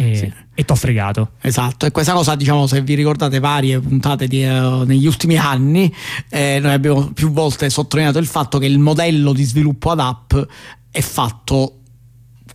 e, 0.00 0.16
sì. 0.16 0.32
e 0.54 0.64
t'ho 0.64 0.74
fregato. 0.74 1.32
Esatto, 1.40 1.86
e 1.86 1.90
questa 1.90 2.12
cosa, 2.12 2.36
diciamo, 2.36 2.66
se 2.66 2.80
vi 2.82 2.94
ricordate 2.94 3.40
varie 3.40 3.80
puntate 3.80 4.28
di, 4.28 4.44
uh, 4.44 4.84
negli 4.84 5.06
ultimi 5.06 5.36
anni, 5.36 5.92
eh, 6.28 6.58
noi 6.60 6.72
abbiamo 6.72 7.10
più 7.12 7.32
volte 7.32 7.68
sottolineato 7.68 8.18
il 8.18 8.26
fatto 8.26 8.58
che 8.58 8.66
il 8.66 8.78
modello 8.78 9.32
di 9.32 9.42
sviluppo 9.42 9.90
ad 9.90 10.00
app 10.00 10.34
è 10.90 11.00
fatto 11.00 11.80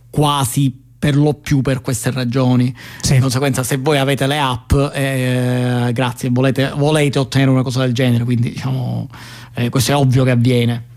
quasi 0.08 0.82
per 0.98 1.16
lo 1.16 1.34
più 1.34 1.60
per 1.60 1.82
queste 1.82 2.10
ragioni. 2.10 2.74
Sì. 3.02 3.14
Di 3.14 3.20
conseguenza, 3.20 3.62
se 3.62 3.76
voi 3.76 3.98
avete 3.98 4.26
le 4.26 4.38
app, 4.38 4.72
eh, 4.94 5.90
grazie, 5.92 6.30
volete, 6.30 6.72
volete, 6.74 7.18
ottenere 7.18 7.50
una 7.50 7.62
cosa 7.62 7.80
del 7.80 7.92
genere, 7.92 8.24
quindi 8.24 8.52
diciamo, 8.52 9.06
eh, 9.54 9.68
questo 9.68 9.92
è 9.92 9.96
ovvio 9.96 10.24
che 10.24 10.30
avviene. 10.30 10.92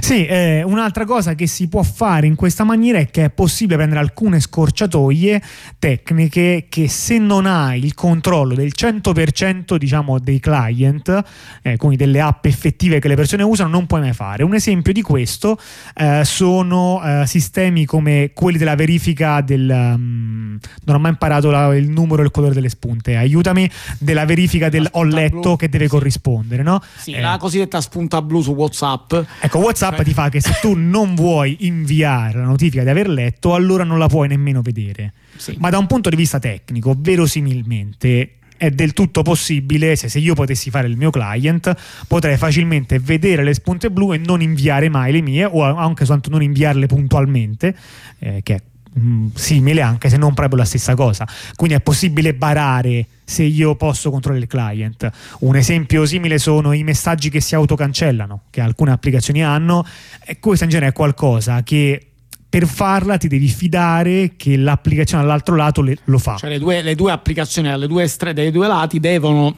Sì, 0.00 0.26
eh, 0.26 0.62
un'altra 0.64 1.04
cosa 1.04 1.34
che 1.34 1.46
si 1.46 1.68
può 1.68 1.82
fare 1.82 2.26
in 2.26 2.34
questa 2.34 2.64
maniera 2.64 2.98
è 2.98 3.10
che 3.10 3.26
è 3.26 3.30
possibile 3.30 3.76
prendere 3.76 4.00
alcune 4.00 4.40
scorciatoie 4.40 5.40
tecniche 5.78 6.66
che 6.68 6.88
se 6.88 7.18
non 7.18 7.46
hai 7.46 7.84
il 7.84 7.94
controllo 7.94 8.54
del 8.54 8.72
100% 8.76 9.76
diciamo 9.76 10.18
dei 10.18 10.40
client, 10.40 11.22
eh, 11.62 11.76
quindi 11.76 11.96
delle 11.96 12.20
app 12.20 12.44
effettive 12.46 12.98
che 12.98 13.08
le 13.08 13.14
persone 13.14 13.42
usano, 13.42 13.68
non 13.70 13.86
puoi 13.86 14.00
mai 14.00 14.12
fare. 14.12 14.42
Un 14.42 14.54
esempio 14.54 14.92
di 14.92 15.02
questo 15.02 15.58
eh, 15.94 16.22
sono 16.24 17.00
eh, 17.04 17.26
sistemi 17.26 17.84
come 17.84 18.32
quelli 18.34 18.58
della 18.58 18.74
verifica 18.74 19.40
del... 19.40 19.68
Um, 19.70 20.58
non 20.84 20.96
ho 20.96 20.98
mai 20.98 21.10
imparato 21.12 21.50
la, 21.50 21.74
il 21.76 21.88
numero 21.88 22.22
e 22.22 22.24
il 22.24 22.30
colore 22.30 22.54
delle 22.54 22.68
spunte, 22.68 23.16
aiutami, 23.16 23.70
della 23.98 24.24
verifica 24.24 24.68
del 24.68 24.88
ho 24.92 25.04
letto 25.04 25.40
blu. 25.40 25.56
che 25.56 25.68
deve 25.68 25.88
corrispondere, 25.88 26.62
no? 26.62 26.82
Sì, 26.96 27.18
la 27.18 27.36
cosiddetta 27.38 27.80
spunta 27.80 28.20
blu 28.22 28.42
su 28.42 28.52
WhatsApp. 28.52 29.14
Ecco, 29.40 29.59
WhatsApp 29.60 30.00
ti 30.02 30.12
fa 30.12 30.28
che 30.28 30.40
se 30.40 30.58
tu 30.60 30.74
non 30.74 31.14
vuoi 31.14 31.56
inviare 31.60 32.38
la 32.38 32.44
notifica 32.44 32.82
di 32.82 32.88
aver 32.88 33.08
letto, 33.08 33.54
allora 33.54 33.84
non 33.84 33.98
la 33.98 34.08
puoi 34.08 34.28
nemmeno 34.28 34.62
vedere. 34.62 35.12
Sì. 35.36 35.56
Ma 35.58 35.70
da 35.70 35.78
un 35.78 35.86
punto 35.86 36.10
di 36.10 36.16
vista 36.16 36.38
tecnico, 36.38 36.94
verosimilmente 36.98 38.34
è 38.56 38.70
del 38.70 38.92
tutto 38.92 39.22
possibile, 39.22 39.96
se, 39.96 40.10
se, 40.10 40.18
io 40.18 40.34
potessi 40.34 40.68
fare 40.68 40.86
il 40.86 40.98
mio 40.98 41.10
client, 41.10 41.74
potrei 42.06 42.36
facilmente 42.36 42.98
vedere 42.98 43.42
le 43.42 43.54
spunte 43.54 43.90
blu 43.90 44.12
e 44.12 44.18
non 44.18 44.42
inviare 44.42 44.90
mai 44.90 45.12
le 45.12 45.22
mie, 45.22 45.46
o 45.46 45.62
anche 45.62 46.04
soltanto 46.04 46.28
non 46.28 46.42
inviarle 46.42 46.84
puntualmente, 46.84 47.74
eh, 48.18 48.40
che 48.42 48.54
è 48.56 48.62
mm, 48.98 49.28
simile 49.34 49.82
anche 49.82 50.08
se 50.08 50.16
non 50.16 50.34
proprio 50.34 50.58
la 50.58 50.64
stessa 50.64 50.94
cosa. 50.94 51.26
Quindi 51.56 51.76
è 51.76 51.80
possibile 51.80 52.34
barare 52.34 53.06
se 53.24 53.42
io 53.42 53.76
posso 53.76 54.10
controllare 54.10 54.44
il 54.44 54.50
client. 54.50 55.10
Un 55.40 55.56
esempio 55.56 56.04
simile 56.06 56.38
sono 56.38 56.72
i 56.72 56.82
messaggi 56.82 57.30
che 57.30 57.40
si 57.40 57.54
autocancellano, 57.54 58.42
che 58.50 58.60
alcune 58.60 58.90
applicazioni 58.90 59.42
hanno, 59.42 59.86
e 60.24 60.38
questo 60.40 60.64
in 60.64 60.70
genere 60.70 60.90
è 60.90 60.94
qualcosa 60.94 61.62
che 61.62 62.06
per 62.50 62.66
farla 62.66 63.16
ti 63.16 63.28
devi 63.28 63.46
fidare 63.46 64.32
che 64.36 64.56
l'applicazione 64.56 65.22
all'altro 65.22 65.54
lato 65.54 65.82
le, 65.82 65.96
lo 66.04 66.18
fa. 66.18 66.36
Cioè 66.36 66.50
le 66.50 66.58
due, 66.58 66.82
le 66.82 66.96
due 66.96 67.12
applicazioni 67.12 67.68
alle 67.68 67.86
due 67.86 68.02
estre, 68.02 68.32
dai 68.32 68.50
due 68.50 68.66
lati 68.66 68.98
devono 68.98 69.56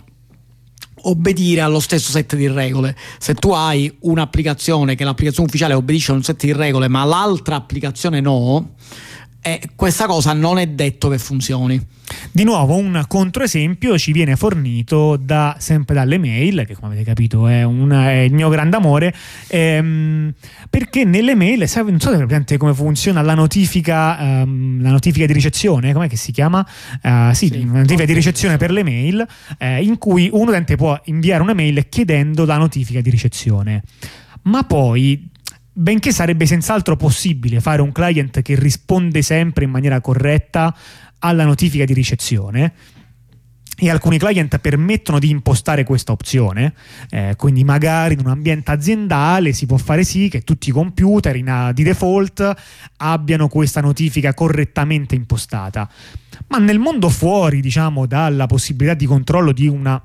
obbedire 1.04 1.62
allo 1.62 1.80
stesso 1.80 2.10
set 2.10 2.36
di 2.36 2.46
regole. 2.48 2.94
Se 3.18 3.34
tu 3.34 3.50
hai 3.52 3.92
un'applicazione 4.00 4.94
che 4.94 5.04
l'applicazione 5.04 5.48
ufficiale 5.48 5.72
obbedisce 5.72 6.12
a 6.12 6.14
un 6.14 6.22
set 6.22 6.44
di 6.44 6.52
regole, 6.52 6.88
ma 6.88 7.02
l'altra 7.04 7.56
applicazione 7.56 8.20
no, 8.20 8.74
e 9.44 9.60
questa 9.74 10.06
cosa 10.06 10.32
non 10.32 10.58
è 10.58 10.68
detto 10.68 11.08
che 11.08 11.18
funzioni. 11.18 11.84
Di 12.30 12.44
nuovo 12.44 12.76
un 12.76 13.04
controesempio 13.08 13.98
ci 13.98 14.12
viene 14.12 14.36
fornito 14.36 15.16
da, 15.16 15.56
sempre 15.58 15.96
dalle 15.96 16.16
mail, 16.16 16.64
che 16.64 16.74
come 16.74 16.92
avete 16.92 17.02
capito 17.02 17.48
è, 17.48 17.64
una, 17.64 18.10
è 18.10 18.18
il 18.18 18.32
mio 18.32 18.48
grande 18.48 18.76
amore, 18.76 19.12
ehm, 19.48 20.32
perché 20.70 21.04
nelle 21.04 21.34
mail, 21.34 21.68
non 21.74 21.98
so 21.98 22.28
se 22.46 22.56
come 22.56 22.72
funziona 22.72 23.20
la 23.20 23.34
notifica, 23.34 24.42
um, 24.44 24.80
la 24.80 24.90
notifica 24.90 25.26
di 25.26 25.32
ricezione, 25.32 25.92
com'è 25.92 26.08
che 26.08 26.16
si 26.16 26.30
chiama? 26.30 26.64
Uh, 27.02 27.32
sì, 27.32 27.48
sì, 27.48 27.64
notifica 27.64 28.04
di 28.04 28.12
ricezione 28.12 28.58
per 28.58 28.70
le 28.70 28.84
mail, 28.84 29.26
eh, 29.58 29.82
in 29.82 29.98
cui 29.98 30.28
un 30.32 30.46
utente 30.48 30.76
può 30.76 30.98
inviare 31.06 31.42
una 31.42 31.54
mail 31.54 31.88
chiedendo 31.88 32.44
la 32.44 32.58
notifica 32.58 33.00
di 33.00 33.10
ricezione. 33.10 33.82
Ma 34.42 34.64
poi 34.64 35.30
benché 35.72 36.12
sarebbe 36.12 36.46
senz'altro 36.46 36.96
possibile 36.96 37.60
fare 37.60 37.82
un 37.82 37.92
client 37.92 38.42
che 38.42 38.54
risponde 38.54 39.22
sempre 39.22 39.64
in 39.64 39.70
maniera 39.70 40.00
corretta 40.00 40.74
alla 41.18 41.44
notifica 41.44 41.84
di 41.84 41.94
ricezione, 41.94 42.72
e 43.82 43.90
alcuni 43.90 44.18
client 44.18 44.58
permettono 44.58 45.18
di 45.18 45.30
impostare 45.30 45.82
questa 45.82 46.12
opzione, 46.12 46.74
eh, 47.10 47.34
quindi 47.36 47.64
magari 47.64 48.14
in 48.14 48.20
un 48.20 48.28
ambiente 48.28 48.70
aziendale 48.70 49.52
si 49.52 49.66
può 49.66 49.76
fare 49.76 50.04
sì 50.04 50.28
che 50.28 50.42
tutti 50.42 50.68
i 50.68 50.72
computer 50.72 51.34
in, 51.34 51.72
di 51.74 51.82
default 51.82 52.54
abbiano 52.98 53.48
questa 53.48 53.80
notifica 53.80 54.34
correttamente 54.34 55.16
impostata. 55.16 55.90
Ma 56.48 56.58
nel 56.58 56.78
mondo 56.78 57.08
fuori, 57.08 57.60
diciamo, 57.60 58.06
dalla 58.06 58.46
possibilità 58.46 58.94
di 58.94 59.06
controllo 59.06 59.52
di 59.52 59.66
una 59.66 60.00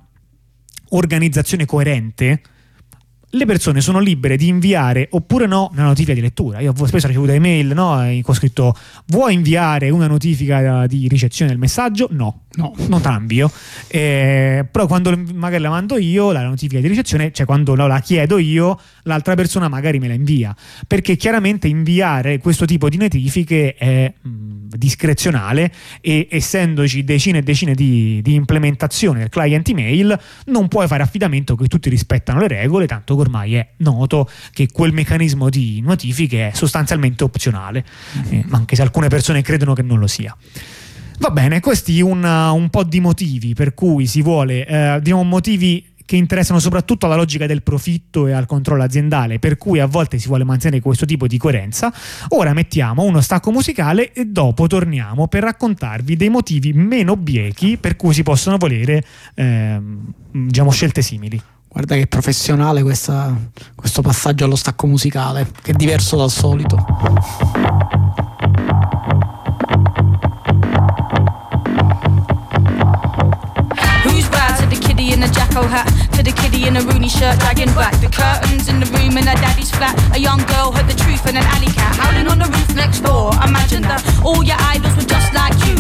organizzazione 0.90 1.66
coerente, 1.66 2.42
le 3.32 3.46
persone 3.46 3.82
sono 3.82 4.00
libere 4.00 4.38
di 4.38 4.48
inviare 4.48 5.08
oppure 5.12 5.48
no 5.48 5.70
una 5.74 5.84
notifica 5.84 6.14
di 6.14 6.22
lettura. 6.22 6.60
Io 6.62 6.74
spesso 6.86 7.06
ho 7.06 7.10
ricevuto 7.10 7.34
email 7.34 7.74
no, 7.74 7.98
cui 7.98 8.24
ho 8.26 8.34
scritto 8.34 8.76
vuoi 9.08 9.34
inviare 9.34 9.90
una 9.90 10.08
notifica 10.08 10.88
di 10.88 11.08
ricezione 11.10 11.52
del 11.52 11.60
messaggio? 11.60 12.08
No, 12.12 12.44
no, 12.54 12.74
non 12.88 13.02
te 13.02 13.10
la 13.10 13.18
invio. 13.18 13.52
Eh, 13.88 14.66
però 14.72 14.88
quando 14.88 15.14
magari 15.34 15.62
la 15.62 15.70
mando 15.70 15.98
io, 15.98 16.32
la 16.32 16.44
notifica 16.44 16.80
di 16.80 16.88
ricezione, 16.88 17.34
cioè 17.34 17.46
quando 17.46 17.76
la 17.76 18.00
chiedo 18.00 18.38
io, 18.38 18.80
l'altra 19.04 19.36
persona 19.36 19.68
magari 19.68 20.00
me 20.00 20.08
la 20.08 20.14
invia. 20.14 20.56
Perché 20.88 21.18
chiaramente 21.18 21.68
inviare 21.68 22.38
questo 22.38 22.66
tipo 22.66 22.88
di 22.88 22.96
notifiche 22.96 23.76
è 23.76 24.14
mh, 24.22 24.30
discrezionale 24.70 25.70
e 26.00 26.30
essendoci 26.32 27.04
decine 27.04 27.40
e 27.40 27.42
decine 27.42 27.76
di, 27.76 28.22
di 28.22 28.36
implementazioni 28.36 29.20
del 29.20 29.30
client 29.30 29.68
email, 29.68 30.18
non 30.46 30.70
puoi 30.70 30.88
fare 30.88 31.04
affidamento 31.04 31.56
che 31.56 31.68
tutti 31.68 31.90
rispettano 31.90 32.40
le 32.40 32.48
regole, 32.48 32.88
tanto 32.88 33.16
ormai 33.20 33.56
è 33.56 33.68
noto 33.78 34.30
che 34.52 34.70
quel 34.72 34.94
meccanismo 34.94 35.50
di 35.50 35.82
notifiche 35.82 36.50
è 36.50 36.52
sostanzialmente 36.54 37.24
opzionale, 37.24 37.86
eh, 38.30 38.46
anche 38.50 38.76
se 38.76 38.82
alcune 38.82 39.08
persone 39.08 39.42
credono 39.42 39.74
che 39.74 39.82
non 39.82 40.00
lo 40.00 40.08
sia. 40.08 40.36
Va 41.20 41.30
bene, 41.32 41.60
questi 41.60 42.00
un, 42.02 42.24
un 42.24 42.70
po' 42.70 42.84
di 42.84 43.00
motivi 43.00 43.54
per 43.56 43.74
cui 43.74 44.06
si 44.06 44.22
vuole, 44.22 44.68
eh, 44.68 45.00
diciamo 45.02 45.24
motivi 45.24 45.96
che 46.08 46.16
interessano 46.16 46.60
soprattutto 46.60 47.06
alla 47.06 47.18
logica 47.18 47.46
del 47.48 47.62
profitto 47.62 48.28
e 48.28 48.32
al 48.32 48.46
controllo 48.46 48.82
aziendale, 48.82 49.40
per 49.40 49.58
cui 49.58 49.82
a 49.82 49.88
volte 49.88 50.18
si 50.20 50.28
vuole 50.28 50.46
mantenere 50.46 50.82
questo 50.82 51.06
tipo 51.06 51.28
di 51.28 51.38
coerenza. 51.38 51.94
Ora 52.30 52.54
mettiamo 52.54 53.04
uno 53.04 53.20
stacco 53.20 53.52
musicale 53.52 54.14
e 54.14 54.26
dopo 54.26 54.68
torniamo 54.68 55.28
per 55.28 55.44
raccontarvi 55.44 56.16
dei 56.16 56.30
motivi 56.30 56.72
meno 56.72 57.18
biechi 57.18 57.78
per 57.78 57.98
cui 57.98 58.14
si 58.14 58.24
possono 58.24 58.56
volere 58.56 59.04
eh, 59.36 59.82
diciamo, 60.32 60.72
scelte 60.72 61.02
simili. 61.02 61.42
Guarda 61.78 61.94
che 61.94 62.08
professionale 62.08 62.82
questa, 62.82 63.32
questo 63.76 64.02
passaggio 64.02 64.46
allo 64.46 64.56
stacco 64.56 64.88
musicale, 64.88 65.48
che 65.62 65.74
è 65.74 65.76
diverso 65.76 66.18
dal 66.18 66.32
solito. 66.32 66.84
in 75.00 75.24
a 75.24 75.30
jacko 75.30 75.62
hat 75.62 75.87
to 76.28 76.34
the 76.34 76.42
kiddie 76.42 76.68
in 76.68 76.76
a 76.76 76.82
Rooney 76.82 77.10
shirt 77.10 77.40
dragging 77.40 77.72
back 77.76 77.94
the 78.02 78.10
curtains 78.10 78.68
in 78.68 78.80
the 78.80 78.88
room 78.98 79.18
in 79.18 79.26
her 79.28 79.38
daddy's 79.40 79.72
flat. 79.72 79.96
A 80.16 80.20
young 80.20 80.40
girl 80.52 80.72
heard 80.72 80.88
the 80.88 80.98
truth 80.98 81.24
in 81.28 81.38
an 81.38 81.46
alley 81.56 81.72
cat 81.72 81.96
howling 81.96 82.28
on 82.28 82.40
the 82.40 82.50
roof 82.52 82.76
next 82.76 83.02
door. 83.02 83.32
Imagine 83.44 83.84
that 83.88 84.04
all 84.24 84.44
your 84.44 84.58
idols 84.60 84.96
were 84.98 85.08
just 85.08 85.32
like 85.34 85.56
you. 85.68 85.76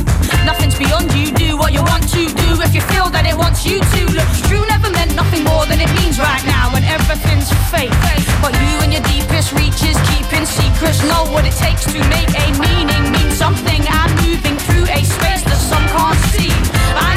Nothing's 0.45 0.77
beyond 0.77 1.11
you. 1.13 1.31
Do 1.33 1.57
what 1.57 1.73
you 1.73 1.83
want 1.83 2.07
to 2.15 2.23
do 2.27 2.49
if 2.63 2.71
you 2.75 2.81
feel 2.93 3.09
that 3.11 3.25
it 3.27 3.35
wants 3.35 3.65
you 3.65 3.79
to. 3.79 4.01
Look, 4.13 4.29
true 4.47 4.63
never 4.67 4.89
meant 4.91 5.15
nothing 5.15 5.43
more 5.43 5.65
than 5.67 5.81
it 5.83 5.91
means 5.99 6.19
right 6.19 6.43
now, 6.47 6.71
and 6.75 6.85
everything's 6.85 7.51
fake. 7.73 7.91
But 8.39 8.55
you 8.55 8.73
and 8.83 8.91
your 8.93 9.03
deepest 9.09 9.51
reaches, 9.51 9.97
keeping 10.11 10.45
secrets, 10.45 11.03
know 11.03 11.27
what 11.33 11.43
it 11.43 11.55
takes 11.57 11.83
to 11.91 11.99
make 12.07 12.31
a 12.31 12.47
meaning 12.61 13.03
mean 13.11 13.31
something. 13.35 13.83
I'm 13.89 14.11
moving 14.23 14.55
through 14.63 14.87
a 14.87 15.01
space 15.03 15.43
that 15.43 15.59
some 15.59 15.83
can't 15.91 16.19
see. 16.31 16.53
I 16.95 17.16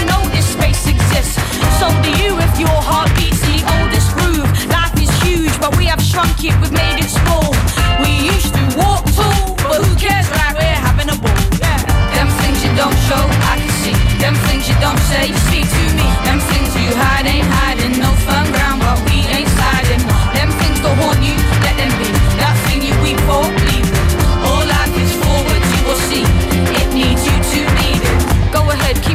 exists, 0.90 1.38
so 1.78 1.86
do 2.02 2.10
you 2.18 2.34
if 2.42 2.52
your 2.58 2.78
heart 2.82 3.10
beats 3.14 3.40
the 3.46 3.62
oldest 3.78 4.10
groove. 4.18 4.50
Life 4.68 4.94
is 4.98 5.10
huge, 5.22 5.54
but 5.62 5.76
we 5.78 5.86
have 5.86 6.02
shrunk 6.02 6.42
it, 6.42 6.54
we've 6.60 6.74
made 6.74 6.98
it 6.98 7.10
small. 7.10 7.54
We 8.02 8.10
used 8.34 8.52
to 8.52 8.62
walk 8.74 9.06
tall, 9.14 9.54
but 9.62 9.78
who 9.84 9.90
cares? 9.94 10.26
Right, 10.34 10.54
we're 10.58 10.80
having 10.86 11.08
a 11.08 11.16
ball. 11.22 11.42
Yeah. 11.62 11.78
Them 12.16 12.28
things 12.42 12.58
you 12.66 12.72
don't 12.74 12.98
show, 13.06 13.22
I 13.50 13.54
can 13.62 13.72
see. 13.82 13.96
Them 14.18 14.34
things 14.50 14.66
you 14.68 14.76
don't 14.82 15.00
say, 15.10 15.30
you 15.30 15.38
speak 15.48 15.66
to 15.66 15.84
me. 15.94 16.06
Them 16.26 16.38
things 16.50 16.70
you 16.76 16.90
hide 16.98 17.26
ain't 17.26 17.46
hiding, 17.46 17.94
no 18.02 18.10
firm 18.26 18.46
ground, 18.52 18.82
but 18.82 18.98
we 19.06 19.22
ain't 19.30 19.50
sliding. 19.56 20.02
Them 20.36 20.50
things 20.60 20.78
go 20.82 20.90
haunt 21.00 21.22
you, 21.22 21.36
let 21.64 21.74
them 21.78 21.92
be. 22.02 22.08
That 22.42 22.54
thing 22.66 22.82
you 22.82 22.94
weep 23.04 23.20
for, 23.28 23.46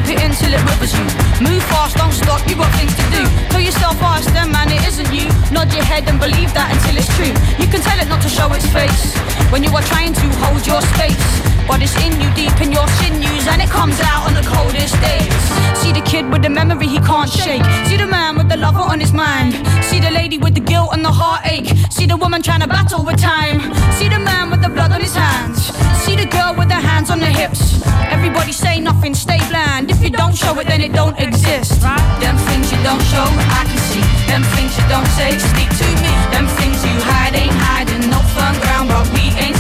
it 0.10 0.22
until 0.22 0.54
it 0.54 0.62
rivers 0.70 0.94
you. 0.94 1.06
Move 1.42 1.64
fast, 1.64 1.98
don't 1.98 2.12
stop, 2.12 2.48
you 2.50 2.56
got 2.56 2.72
things 2.76 2.96
to 2.96 3.04
do. 3.12 3.55
Yourself, 3.66 3.98
ask 4.04 4.32
them, 4.32 4.52
man, 4.52 4.70
it 4.70 4.86
isn't 4.86 5.12
you. 5.12 5.26
Nod 5.50 5.74
your 5.74 5.84
head 5.84 6.08
and 6.08 6.20
believe 6.20 6.54
that 6.54 6.70
until 6.70 7.02
it's 7.02 7.10
true. 7.18 7.34
You 7.58 7.66
can 7.66 7.82
tell 7.82 7.98
it 7.98 8.08
not 8.08 8.22
to 8.22 8.30
show 8.30 8.46
its 8.54 8.70
face 8.70 9.18
when 9.50 9.64
you 9.64 9.74
are 9.74 9.82
trying 9.82 10.14
to 10.14 10.26
hold 10.46 10.62
your 10.68 10.82
space. 10.94 11.18
But 11.66 11.82
it's 11.82 11.98
in 11.98 12.14
you, 12.22 12.30
deep 12.38 12.54
in 12.62 12.72
your 12.72 12.88
sinews, 13.02 13.48
and 13.50 13.60
it 13.62 13.70
comes 13.70 14.00
out 14.02 14.30
on 14.30 14.34
the 14.38 14.46
coldest 14.46 14.94
days. 15.02 15.34
See 15.82 15.92
the 15.92 16.06
kid 16.06 16.30
with 16.30 16.44
the 16.44 16.50
memory 16.50 16.86
he 16.86 17.00
can't 17.00 17.30
shake. 17.30 17.66
See 17.90 17.98
the 17.98 18.06
man 18.06 18.38
with 18.38 18.50
the 18.50 18.58
lover 18.58 18.86
on 18.86 19.00
his 19.00 19.14
mind. 19.14 19.58
See 19.84 20.00
the 20.00 20.12
lady 20.12 20.38
with 20.38 20.54
the 20.54 20.62
guilt 20.62 20.94
and 20.94 21.04
the 21.04 21.12
heartache. 21.12 21.66
See 21.90 22.06
the 22.06 22.18
woman 22.18 22.44
trying 22.44 22.62
to 22.62 22.68
battle 22.68 23.04
with 23.04 23.18
time. 23.18 23.74
See 23.98 24.10
the 24.10 24.20
man 24.20 24.52
with 24.52 24.62
the 24.62 24.70
blood 24.70 24.92
on 24.92 25.02
his 25.02 25.16
hands. 25.16 25.74
See 26.06 26.16
the 26.16 26.28
girl 26.28 26.54
with 26.54 26.70
the 26.70 26.76
hands 26.78 27.10
on 27.10 27.20
the 27.20 27.26
hips. 27.26 27.82
Everybody 28.14 28.52
say 28.52 28.80
nothing, 28.80 29.16
stay 29.16 29.40
bland. 29.50 29.90
If 29.90 30.04
you 30.04 30.12
don't 30.12 30.36
show 30.36 30.54
it, 30.60 30.68
then 30.68 30.82
it 30.82 30.94
don't 30.94 31.18
exist. 31.20 31.82
Them 32.22 32.38
things 32.46 32.72
you 32.72 32.78
don't 32.84 33.02
show. 33.10 33.26
Them 34.28 34.44
things 34.56 34.78
you 34.78 34.86
don't 34.88 35.08
say, 35.18 35.38
speak 35.38 35.70
to 35.70 35.88
me. 36.04 36.14
Them 36.32 36.48
things 36.60 36.84
you 36.84 36.96
hide 37.10 37.36
ain't 37.36 37.54
hiding. 37.54 38.10
No 38.10 38.20
fun 38.36 38.54
ground, 38.62 38.90
but 38.90 39.06
we 39.14 39.32
ain't 39.40 39.55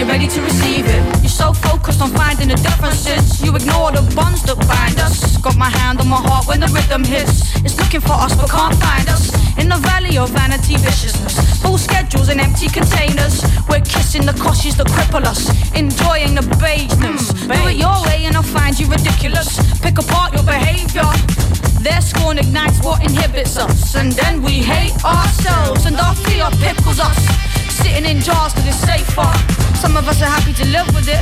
you're 0.00 0.08
ready 0.08 0.26
to 0.26 0.40
receive 0.40 0.86
it. 0.86 1.02
You're 1.20 1.28
so 1.28 1.52
focused 1.52 2.00
on 2.00 2.08
finding 2.16 2.48
the 2.48 2.56
differences, 2.56 3.42
you 3.44 3.54
ignore 3.54 3.92
the 3.92 4.00
bonds 4.16 4.42
that 4.48 4.56
bind 4.64 4.98
us. 4.98 5.36
Got 5.36 5.56
my 5.58 5.68
hand 5.68 6.00
on 6.00 6.08
my 6.08 6.16
heart 6.16 6.48
when 6.48 6.60
the 6.60 6.68
rhythm 6.68 7.04
hits. 7.04 7.54
It's 7.60 7.76
looking 7.78 8.00
for 8.00 8.16
us 8.16 8.34
but 8.34 8.48
can't 8.48 8.74
find 8.80 9.06
us. 9.10 9.28
In 9.58 9.68
the 9.68 9.76
valley 9.76 10.16
of 10.16 10.30
vanity 10.30 10.76
viciousness, 10.80 11.36
full 11.60 11.76
schedules 11.76 12.30
and 12.30 12.40
empty 12.40 12.68
containers. 12.68 13.44
We're 13.68 13.84
kissing 13.84 14.24
the 14.24 14.32
cautious 14.40 14.74
that 14.80 14.86
cripple 14.88 15.24
us, 15.28 15.52
enjoying 15.76 16.32
the 16.34 16.48
baseness. 16.56 17.32
Mm. 17.44 17.60
Do 17.60 17.68
it 17.68 17.76
your 17.76 18.00
way 18.08 18.24
and 18.24 18.34
I'll 18.36 18.52
find 18.56 18.80
you 18.80 18.88
ridiculous. 18.88 19.60
Pick 19.84 19.98
apart 19.98 20.32
your 20.32 20.44
behavior. 20.44 21.04
Their 21.84 22.00
scorn 22.00 22.38
ignites 22.38 22.80
what 22.80 23.04
inhibits 23.04 23.58
us, 23.58 23.96
and 23.96 24.12
then 24.12 24.42
we 24.42 24.64
hate 24.64 24.96
ourselves, 25.04 25.84
and 25.84 25.96
our 25.96 26.14
fear 26.14 26.48
pickles 26.60 27.00
us. 27.00 27.49
Sitting 27.82 28.04
in 28.04 28.20
jars 28.20 28.52
cause 28.52 28.66
it's 28.66 28.80
safer. 28.80 29.30
Some 29.76 29.96
of 29.96 30.06
us 30.08 30.20
are 30.22 30.28
happy 30.28 30.52
to 30.52 30.66
live 30.68 30.86
with 30.94 31.08
it. 31.08 31.20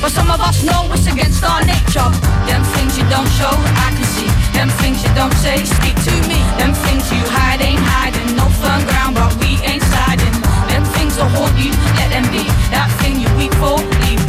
But 0.00 0.12
some 0.12 0.30
of 0.30 0.40
us 0.40 0.62
know 0.62 0.88
it's 0.92 1.06
against 1.06 1.42
our 1.44 1.60
nature. 1.64 2.08
Them 2.48 2.62
things 2.74 2.96
you 2.96 3.04
don't 3.10 3.28
show, 3.36 3.52
I 3.52 3.92
can 3.92 4.06
see. 4.16 4.30
Them 4.56 4.70
things 4.80 5.02
you 5.04 5.12
don't 5.14 5.34
say, 5.44 5.64
speak 5.64 5.96
to 6.08 6.14
me. 6.30 6.40
Them 6.56 6.72
things 6.86 7.04
you 7.12 7.20
hide 7.34 7.60
ain't 7.60 7.82
hiding. 7.82 8.36
No 8.36 8.46
firm 8.62 8.82
ground, 8.88 9.16
but 9.16 9.34
we 9.42 9.60
ain't 9.66 9.82
sliding. 9.82 10.36
Them 10.70 10.84
things 10.96 11.16
will 11.16 11.28
haunt 11.28 11.58
you, 11.58 11.72
let 11.98 12.08
them 12.14 12.26
be. 12.32 12.46
That 12.72 12.88
thing 13.02 13.20
you 13.20 13.28
weak 13.36 13.52
for, 13.60 13.76
leave. 14.06 14.22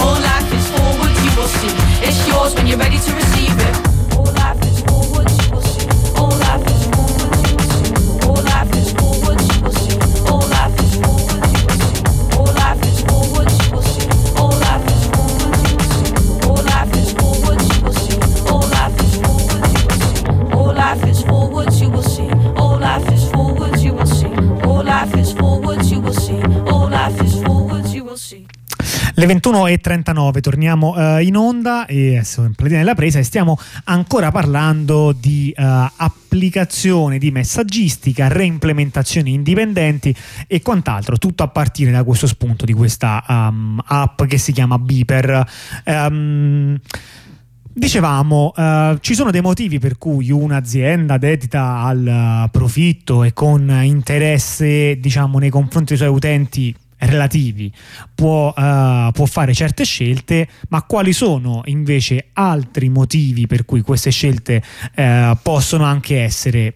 All 0.00 0.16
life 0.16 0.48
is 0.54 0.66
forward, 0.70 1.12
you 1.24 1.32
will 1.36 1.50
see. 1.60 1.74
It's 2.06 2.20
yours 2.26 2.54
when 2.54 2.66
you're 2.66 2.78
ready 2.78 2.98
to 2.98 3.10
receive 3.14 3.58
it. 3.58 3.87
Le 29.18 29.26
21.39 29.26 30.40
torniamo 30.40 30.94
uh, 30.94 31.18
in 31.18 31.36
onda 31.36 31.86
e 31.86 32.20
siamo 32.22 32.46
in 32.46 32.54
platina 32.54 32.78
della 32.78 32.94
presa 32.94 33.18
e 33.18 33.24
stiamo 33.24 33.58
ancora 33.84 34.30
parlando 34.30 35.10
di 35.10 35.52
uh, 35.56 35.62
applicazione 35.96 37.18
di 37.18 37.32
messaggistica, 37.32 38.28
reimplementazioni 38.28 39.32
indipendenti 39.32 40.14
e 40.46 40.62
quant'altro, 40.62 41.18
tutto 41.18 41.42
a 41.42 41.48
partire 41.48 41.90
da 41.90 42.04
questo 42.04 42.28
spunto 42.28 42.64
di 42.64 42.72
questa 42.72 43.24
um, 43.26 43.82
app 43.84 44.22
che 44.22 44.38
si 44.38 44.52
chiama 44.52 44.78
Beeper. 44.78 45.44
Um, 45.84 46.78
Dicevamo, 47.78 48.52
uh, 48.56 48.98
ci 48.98 49.14
sono 49.14 49.30
dei 49.30 49.40
motivi 49.40 49.78
per 49.78 49.98
cui 49.98 50.32
un'azienda 50.32 51.16
dedita 51.16 51.76
al 51.84 52.44
uh, 52.46 52.50
profitto 52.50 53.22
e 53.22 53.32
con 53.32 53.70
interesse, 53.84 54.98
diciamo, 54.98 55.38
nei 55.38 55.48
confronti 55.48 55.90
dei 55.94 55.96
suoi 55.98 56.08
utenti 56.08 56.74
relativi 56.96 57.72
può, 58.12 58.48
uh, 58.48 59.12
può, 59.12 59.26
fare 59.26 59.54
certe 59.54 59.84
scelte, 59.84 60.48
ma 60.70 60.82
quali 60.82 61.12
sono 61.12 61.62
invece 61.66 62.30
altri 62.32 62.88
motivi 62.88 63.46
per 63.46 63.64
cui 63.64 63.82
queste 63.82 64.10
scelte 64.10 64.60
uh, 64.96 65.38
possono 65.40 65.84
anche 65.84 66.20
essere 66.20 66.74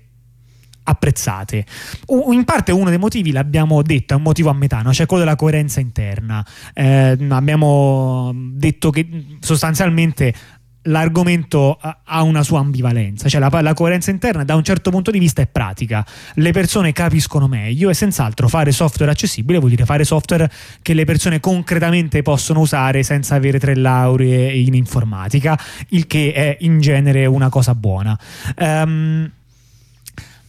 apprezzate. 0.84 1.64
In 2.08 2.44
parte 2.44 2.72
uno 2.72 2.88
dei 2.88 2.98
motivi 2.98 3.32
l'abbiamo 3.32 3.82
detto, 3.82 4.14
è 4.14 4.16
un 4.16 4.22
motivo 4.22 4.50
a 4.50 4.54
metà, 4.54 4.80
no? 4.82 4.92
cioè 4.92 5.06
quello 5.06 5.22
della 5.22 5.36
coerenza 5.36 5.80
interna. 5.80 6.44
Eh, 6.74 7.16
abbiamo 7.28 8.32
detto 8.34 8.90
che 8.90 9.06
sostanzialmente 9.40 10.34
l'argomento 10.82 11.78
ha 11.80 12.22
una 12.22 12.42
sua 12.42 12.60
ambivalenza, 12.60 13.28
cioè 13.28 13.40
la, 13.40 13.60
la, 13.60 13.74
coerenza 13.74 14.10
interna 14.10 14.44
da 14.44 14.54
un 14.54 14.64
certo 14.64 14.90
punto 14.90 15.10
di 15.10 15.18
vista 15.18 15.42
è 15.42 15.46
pratica, 15.46 16.04
le 16.34 16.52
persone 16.52 16.92
capiscono 16.92 17.46
meglio 17.46 17.90
e 17.90 17.94
senz'altro 17.94 18.48
fare 18.48 18.72
software 18.72 19.10
accessibile 19.12 19.58
vuol 19.58 19.70
dire 19.70 19.84
fare 19.84 20.04
software 20.04 20.50
che 20.80 20.94
le 20.94 21.04
persone 21.04 21.40
concretamente 21.40 22.22
possono 22.22 22.60
usare 22.60 23.02
senza 23.02 23.34
avere 23.34 23.58
tre 23.58 23.76
lauree 23.76 24.52
in 24.54 24.74
informatica, 24.74 25.58
il 25.88 26.06
che 26.06 26.32
è 26.32 26.56
in 26.60 26.80
genere 26.80 27.26
una 27.26 27.48
cosa 27.48 27.74
buona. 27.74 28.18
Um, 28.56 29.30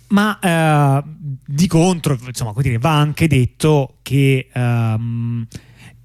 ma 0.07 0.37
uh, 1.01 1.09
di 1.45 1.65
contro, 1.67 2.17
insomma, 2.25 2.53
dire, 2.57 2.77
va 2.77 2.99
anche 2.99 3.27
detto 3.27 3.95
che 4.03 4.47
um, 4.53 5.45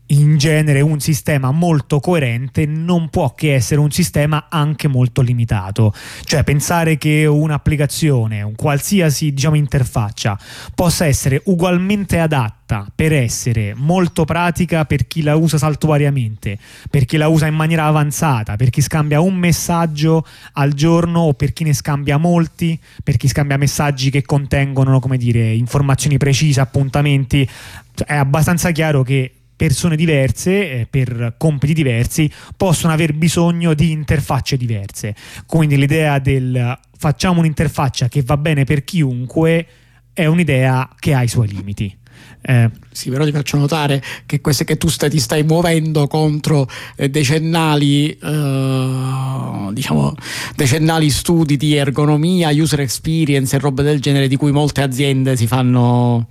in 0.09 0.39
genere 0.39 0.81
un 0.81 1.01
sistema 1.01 1.51
molto 1.51 2.01
coerente 2.01 2.65
non 2.67 3.09
può 3.09 3.35
che 3.35 3.55
essere 3.55 3.81
un 3.81 3.91
sistema 3.91 4.47
anche 4.49 4.89
molto 4.89 5.21
limitato. 5.21 5.93
Cioè 6.25 6.45
pensare 6.45 6.97
che 6.97 7.27
un'applicazione, 7.27 8.43
un 8.43 8.55
qualsiasi 8.55 9.33
diciamo, 9.33 9.57
interfaccia 9.57 10.39
possa 10.75 11.07
essere 11.07 11.43
ugualmente 11.47 12.19
adatta 12.19 12.87
per 12.95 13.13
essere 13.13 13.75
molto 13.75 14.25
pratica 14.25 14.85
per 14.85 15.07
chi 15.07 15.23
la 15.23 15.37
usa 15.37 15.59
saltuariamente, 15.59 16.59
per 16.91 17.05
chi 17.05 17.17
la 17.17 17.29
usa 17.29 17.47
in 17.47 17.55
maniera 17.55 17.85
avanzata, 17.85 18.57
per 18.57 18.71
chi 18.71 18.81
scambia 18.81 19.21
un 19.21 19.35
messaggio 19.35 20.27
al 20.53 20.73
giorno 20.73 21.21
o 21.21 21.35
per 21.35 21.53
chi 21.53 21.65
ne 21.65 21.73
scambia 21.73 22.19
molti, 22.19 22.79
per 23.03 23.17
chi 23.17 23.29
scambia 23.29 23.57
messaggi 23.57 24.11
che 24.11 24.23
contengono, 24.23 25.01
come 25.01 25.17
dire, 25.17 25.53
informazioni 25.53 26.19
precise, 26.19 26.61
appuntamenti, 26.61 27.49
è 28.07 28.15
abbastanza 28.15 28.71
chiaro 28.71 29.03
che 29.03 29.33
persone 29.59 29.97
diverse 29.97 30.71
eh, 30.71 30.87
per 30.89 31.35
compiti 31.37 31.75
diversi 31.75 32.31
possono 32.57 32.93
aver 32.93 33.13
bisogno 33.13 33.75
di 33.75 33.91
interfacce 33.91 34.57
diverse. 34.57 35.17
Quindi 35.47 35.77
l'idea 35.77 36.21
del 36.21 36.79
facciamo 36.97 37.41
un'interfaccia 37.41 38.09
che 38.09 38.23
va 38.23 38.37
bene 38.37 38.65
per 38.65 38.85
chiunque 38.85 39.67
è 40.13 40.27
un'idea 40.27 40.89
che 40.99 41.13
ha 41.13 41.23
i 41.23 41.29
suoi 41.29 41.49
limiti. 41.49 41.98
Eh. 42.41 42.71
Sì, 42.91 43.11
però 43.11 43.25
ti 43.25 43.33
faccio 43.33 43.57
notare 43.59 44.03
che, 44.27 44.41
queste, 44.41 44.65
che 44.65 44.77
tu 44.77 44.89
stai, 44.89 45.11
ti 45.11 45.19
stai 45.19 45.43
muovendo 45.43 46.07
contro 46.07 46.69
eh, 46.97 47.09
decennali, 47.09 48.11
eh, 48.11 49.69
diciamo, 49.73 50.15
decennali 50.57 51.11
studi 51.11 51.57
di 51.57 51.75
ergonomia, 51.75 52.51
user 52.51 52.81
experience 52.81 53.55
e 53.55 53.59
robe 53.59 53.83
del 53.83 54.01
genere 54.01 54.29
di 54.29 54.37
cui 54.37 54.51
molte 54.51 54.83
aziende 54.83 55.37
si 55.37 55.47
fanno 55.47 56.27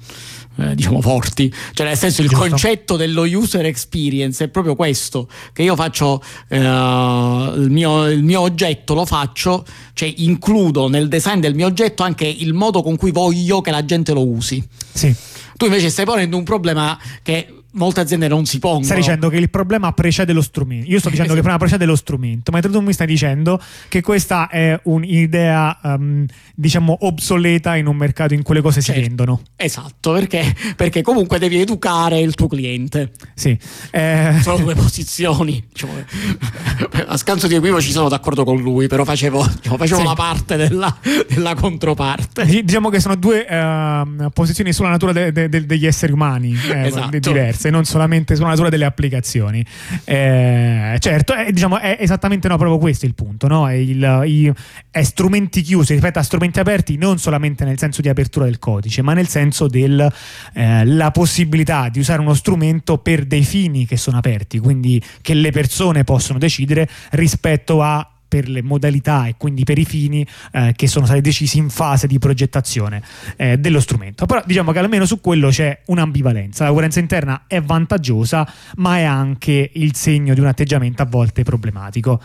eh, 0.60 0.74
diciamo 0.74 1.02
forti, 1.02 1.54
cioè 1.74 1.86
nel 1.86 1.98
senso 1.98 2.22
il 2.22 2.30
Giusto. 2.30 2.48
concetto 2.48 2.96
dello 2.96 3.24
user 3.24 3.66
experience 3.66 4.46
è 4.46 4.48
proprio 4.48 4.76
questo, 4.76 5.30
che 5.54 5.62
io 5.62 5.76
faccio 5.76 6.22
eh, 6.48 6.58
il, 6.58 7.68
mio, 7.70 8.08
il, 8.10 8.24
mio, 8.24 8.42
oggetto, 8.42 8.94
lo 8.96 9.06
faccio, 9.06 9.64
cioè 9.94 10.12
includo 10.18 10.88
nel 10.88 11.08
design 11.08 11.40
del 11.40 11.54
mio 11.54 11.68
oggetto 11.68 12.02
anche 12.02 12.26
il 12.26 12.54
modo 12.54 12.82
con 12.82 12.96
cui 12.96 13.12
voglio 13.12 13.62
che 13.62 13.72
la 13.72 13.86
gente 13.86 14.14
lo 14.14 14.28
usi. 14.28 14.68
Sì. 14.92 15.16
Tu 15.58 15.66
invece 15.66 15.90
stai 15.90 16.06
ponendo 16.06 16.38
un 16.38 16.44
problema 16.44 16.98
che 17.24 17.57
molte 17.72 18.00
aziende 18.00 18.28
non 18.28 18.46
si 18.46 18.60
pongono. 18.60 18.86
Stai 18.86 18.98
dicendo 18.98 19.30
che 19.30 19.38
il 19.38 19.50
problema 19.50 19.92
precede 19.92 20.34
lo 20.34 20.42
strumento. 20.42 20.90
Io 20.90 21.00
sto 21.00 21.10
dicendo 21.10 21.32
che 21.32 21.40
il 21.40 21.44
problema 21.44 21.58
precede 21.58 21.86
lo 21.86 21.96
strumento, 21.96 22.52
ma 22.52 22.60
tu 22.60 22.80
mi 22.80 22.94
stai 22.94 23.08
dicendo 23.08 23.62
che 23.88 24.02
questa 24.02 24.50
è 24.50 24.80
un'idea, 24.84 25.80
um, 25.84 26.26
diciamo, 26.56 26.98
obsoleta 27.02 27.76
in 27.76 27.88
un 27.88 27.96
mercato 27.96 28.34
in 28.34 28.44
cui 28.44 28.56
le 28.56 28.62
cose 28.62 28.82
certo. 28.82 29.02
si 29.02 29.08
vendono. 29.08 29.42
Esatto, 29.56 30.14
perché, 30.14 30.56
perché, 30.76 31.02
comunque 31.02 31.40
devi 31.40 31.60
educare 31.60 32.20
il 32.20 32.34
tuo 32.36 32.48
cliente. 32.48 33.12
Sì. 33.34 33.58
Eh... 33.92 34.38
Sono 34.42 34.58
due 34.58 34.76
posizioni. 34.76 35.64
Diciamo, 35.72 35.94
a 37.08 37.18
scanso 37.18 37.48
di 37.48 37.56
equivoco 37.56 37.82
ci 37.82 37.92
sono 37.92 38.10
d'accordo 38.10 38.44
con 38.44 38.58
lui, 38.62 38.88
però 38.88 39.04
facevo, 39.04 39.46
diciamo, 39.56 39.78
facevo 39.78 40.00
sì. 40.02 40.06
la 40.06 40.14
parte 40.14 40.56
della, 40.56 40.98
della, 41.28 41.56
controparte. 41.56 42.46
Diciamo 42.46 42.90
che 42.90 43.00
sono 43.00 43.16
due 43.16 43.46
uh, 43.50 44.30
posizioni 44.32 44.74
sulla 44.74 44.90
natura 44.90 45.12
de, 45.12 45.32
de, 45.32 45.50
de, 45.50 45.66
degli 45.66 45.86
esseri 45.86 46.12
umani 46.12 46.56
eh, 46.70 46.88
esatto. 46.88 47.18
diverse 47.18 47.57
diverse, 47.58 47.70
non 47.70 47.84
solamente 47.84 48.36
sulla 48.36 48.50
natura 48.50 48.70
delle 48.70 48.86
applicazioni. 48.86 49.66
Eh, 50.04 50.96
certo, 51.00 51.34
è, 51.34 51.52
diciamo, 51.52 51.80
è 51.80 51.98
esattamente 52.00 52.48
no, 52.48 52.58
proprio 52.58 52.78
questo 52.78 53.06
il 53.06 53.16
punto, 53.16 53.48
no? 53.48 53.68
è, 53.68 53.74
il, 53.74 54.24
i, 54.26 54.54
è 54.92 55.04
strumenti 55.04 55.62
chiusi 55.62 55.94
rispetto 55.94 56.20
a 56.20 56.24
strumenti 56.24 56.60
aperti 56.60 56.98
non 56.98 57.18
solamente 57.18 57.66
nel 57.66 57.78
senso 57.78 58.02
di 58.02 58.10
apertura 58.10 58.46
del 58.46 58.60
codice, 58.60 59.02
ma 59.02 59.14
nel 59.14 59.28
senso 59.28 59.68
della 59.68 60.12
eh, 60.54 61.10
possibilità 61.12 61.90
di 61.90 62.00
usare 62.00 62.22
uno 62.22 62.36
strumento 62.36 63.00
per 63.00 63.26
dei 63.26 63.44
fini 63.44 63.86
che 63.86 63.98
sono 63.98 64.18
aperti, 64.18 64.60
quindi 64.60 65.02
che 65.22 65.34
le 65.34 65.52
persone 65.52 66.04
possono 66.04 66.38
decidere 66.38 66.88
rispetto 67.12 67.82
a 67.82 68.12
per 68.28 68.50
le 68.50 68.62
modalità 68.62 69.28
e 69.28 69.36
quindi 69.38 69.64
per 69.64 69.78
i 69.78 69.86
fini 69.86 70.26
eh, 70.52 70.74
che 70.76 70.88
sono 70.88 71.06
stati 71.06 71.22
decisi 71.22 71.58
in 71.58 71.70
fase 71.70 72.08
di 72.08 72.20
progettazione 72.20 73.02
eh, 73.36 73.58
dello 73.58 73.80
strumento. 73.80 74.26
Però 74.26 74.42
diciamo 74.46 74.72
che 74.72 74.80
almeno 74.80 75.06
su 75.06 75.22
quello 75.22 75.50
c'è 75.50 75.82
un'ambivalenza. 75.86 76.66
La 76.66 76.72
coerenza 76.72 77.00
interna 77.00 77.44
è 77.48 77.62
vantaggiosa, 77.62 78.52
ma 78.78 78.98
è 78.98 79.04
anche 79.04 79.72
il 79.74 79.96
segno 79.96 80.34
di 80.34 80.40
un 80.40 80.48
atteggiamento 80.48 81.02
a 81.02 81.06
volte 81.06 81.44
problematico. 81.44 82.22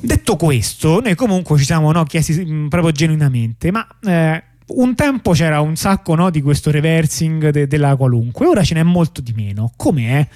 Detto 0.00 0.36
questo, 0.36 1.00
noi 1.00 1.16
comunque 1.16 1.58
ci 1.58 1.64
siamo 1.64 1.90
no, 1.90 2.04
chiesti 2.04 2.32
mh, 2.32 2.68
proprio 2.68 2.92
genuinamente, 2.92 3.72
ma 3.72 3.84
eh, 4.04 4.42
un 4.68 4.94
tempo 4.94 5.32
c'era 5.32 5.60
un 5.60 5.76
sacco 5.76 6.14
no, 6.14 6.30
di 6.30 6.42
questo 6.42 6.70
reversing 6.70 7.48
de- 7.50 7.66
della 7.66 7.96
qualunque, 7.96 8.46
ora 8.46 8.62
ce 8.62 8.74
n'è 8.74 8.82
molto 8.82 9.20
di 9.20 9.32
meno. 9.34 9.72
Com'è? 9.76 10.26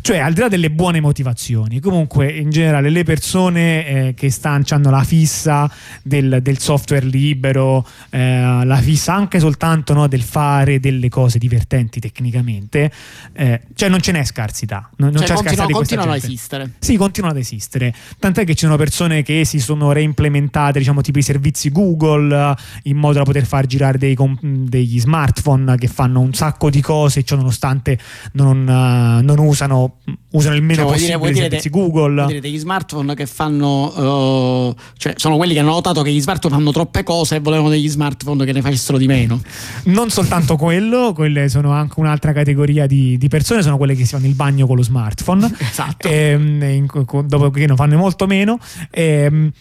Cioè, 0.00 0.18
al 0.18 0.32
di 0.34 0.40
là 0.40 0.48
delle 0.48 0.70
buone 0.70 1.00
motivazioni, 1.00 1.80
comunque 1.80 2.30
in 2.30 2.50
generale 2.50 2.90
le 2.90 3.02
persone 3.02 3.86
eh, 3.86 4.14
che 4.14 4.30
stanno, 4.30 4.64
hanno 4.68 4.90
la 4.90 5.02
fissa 5.02 5.70
del, 6.02 6.40
del 6.42 6.58
software 6.58 7.06
libero, 7.06 7.86
eh, 8.10 8.64
la 8.64 8.76
fissa 8.76 9.14
anche 9.14 9.40
soltanto 9.40 9.94
no, 9.94 10.06
del 10.06 10.22
fare 10.22 10.80
delle 10.80 11.08
cose 11.08 11.38
divertenti 11.38 11.98
tecnicamente, 11.98 12.92
eh, 13.32 13.62
cioè 13.74 13.88
non 13.88 14.00
ce 14.00 14.12
n'è 14.12 14.24
scarsità. 14.24 14.90
Non, 14.96 15.10
non 15.10 15.18
cioè, 15.18 15.28
c'è 15.28 15.34
continua, 15.34 15.64
scarsità 15.64 15.78
continuano 15.78 16.12
a 16.12 16.16
esistere. 16.16 16.70
Sì, 16.78 16.96
continuano 16.96 17.34
ad 17.34 17.40
esistere. 17.40 17.94
Tant'è 18.18 18.44
che 18.44 18.54
ci 18.54 18.64
sono 18.66 18.76
persone 18.76 19.22
che 19.22 19.44
si 19.44 19.58
sono 19.58 19.92
reimplementate, 19.92 20.78
diciamo, 20.78 21.00
tipo 21.00 21.18
i 21.18 21.22
servizi 21.22 21.70
Google, 21.70 22.54
in 22.84 22.96
modo 22.96 23.18
da 23.18 23.24
poter 23.24 23.46
far 23.46 23.64
girare 23.66 23.77
dei, 23.98 24.16
degli 24.40 25.00
smartphone 25.00 25.76
che 25.76 25.88
fanno 25.88 26.20
un 26.20 26.32
sacco 26.32 26.70
di 26.70 26.80
cose, 26.80 27.22
ciò 27.22 27.36
nonostante 27.36 27.98
non, 28.32 28.60
uh, 28.60 29.24
non 29.24 29.38
usano 29.38 29.98
usano 30.30 30.56
il 30.56 30.62
meno 30.62 30.82
cioè, 30.82 30.92
possibile 30.92 31.18
dire, 31.18 31.30
i 31.30 31.34
servizi 31.34 31.70
de- 31.70 31.78
Google. 31.78 32.14
Vuol 32.14 32.26
dire 32.26 32.40
degli 32.40 32.58
smartphone 32.58 33.14
che 33.14 33.26
fanno, 33.26 34.68
uh, 34.68 34.74
cioè 34.96 35.14
sono 35.16 35.36
quelli 35.36 35.54
che 35.54 35.60
hanno 35.60 35.70
notato 35.70 36.02
che 36.02 36.10
gli 36.10 36.20
smartphone 36.20 36.54
fanno 36.54 36.70
troppe 36.70 37.02
cose 37.02 37.36
e 37.36 37.40
volevano 37.40 37.70
degli 37.70 37.88
smartphone 37.88 38.44
che 38.44 38.52
ne 38.52 38.60
facessero 38.60 38.98
di 38.98 39.06
meno. 39.06 39.40
Non 39.84 40.10
soltanto 40.10 40.56
quello, 40.56 41.12
quelle 41.14 41.48
sono 41.48 41.72
anche 41.72 41.94
un'altra 41.98 42.32
categoria 42.32 42.86
di, 42.86 43.16
di, 43.16 43.28
persone, 43.28 43.62
sono 43.62 43.76
quelle 43.76 43.94
che 43.94 44.04
si 44.04 44.12
fanno 44.12 44.26
il 44.26 44.34
bagno 44.34 44.66
con 44.66 44.76
lo 44.76 44.82
smartphone. 44.82 45.56
Esatto. 45.78 46.08
E, 46.08 46.30
ehm, 46.30 46.86
dopo 47.26 47.50
che 47.50 47.66
non 47.66 47.76
fanno 47.76 47.96
molto 47.96 48.26
meno. 48.26 48.58
E, 48.90 49.02
ehm, 49.02 49.52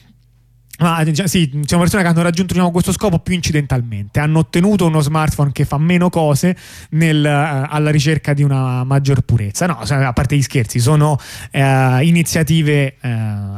ma 0.77 1.03
sì, 1.25 1.49
ci 1.51 1.61
sono 1.65 1.81
persone 1.81 2.03
che 2.03 2.09
hanno 2.09 2.21
raggiunto 2.21 2.53
diciamo, 2.53 2.71
questo 2.71 2.91
scopo 2.91 3.19
più 3.19 3.33
incidentalmente, 3.33 4.19
hanno 4.19 4.39
ottenuto 4.39 4.85
uno 4.85 5.01
smartphone 5.01 5.51
che 5.51 5.65
fa 5.65 5.77
meno 5.77 6.09
cose 6.09 6.55
nel, 6.91 7.23
uh, 7.23 7.73
alla 7.73 7.89
ricerca 7.89 8.33
di 8.33 8.43
una 8.43 8.83
maggior 8.83 9.21
purezza. 9.21 9.65
No, 9.65 9.79
a 9.79 10.13
parte 10.13 10.37
gli 10.37 10.41
scherzi, 10.41 10.79
sono 10.79 11.17
uh, 11.51 11.59
iniziative 12.01 12.95
uh, 13.01 13.07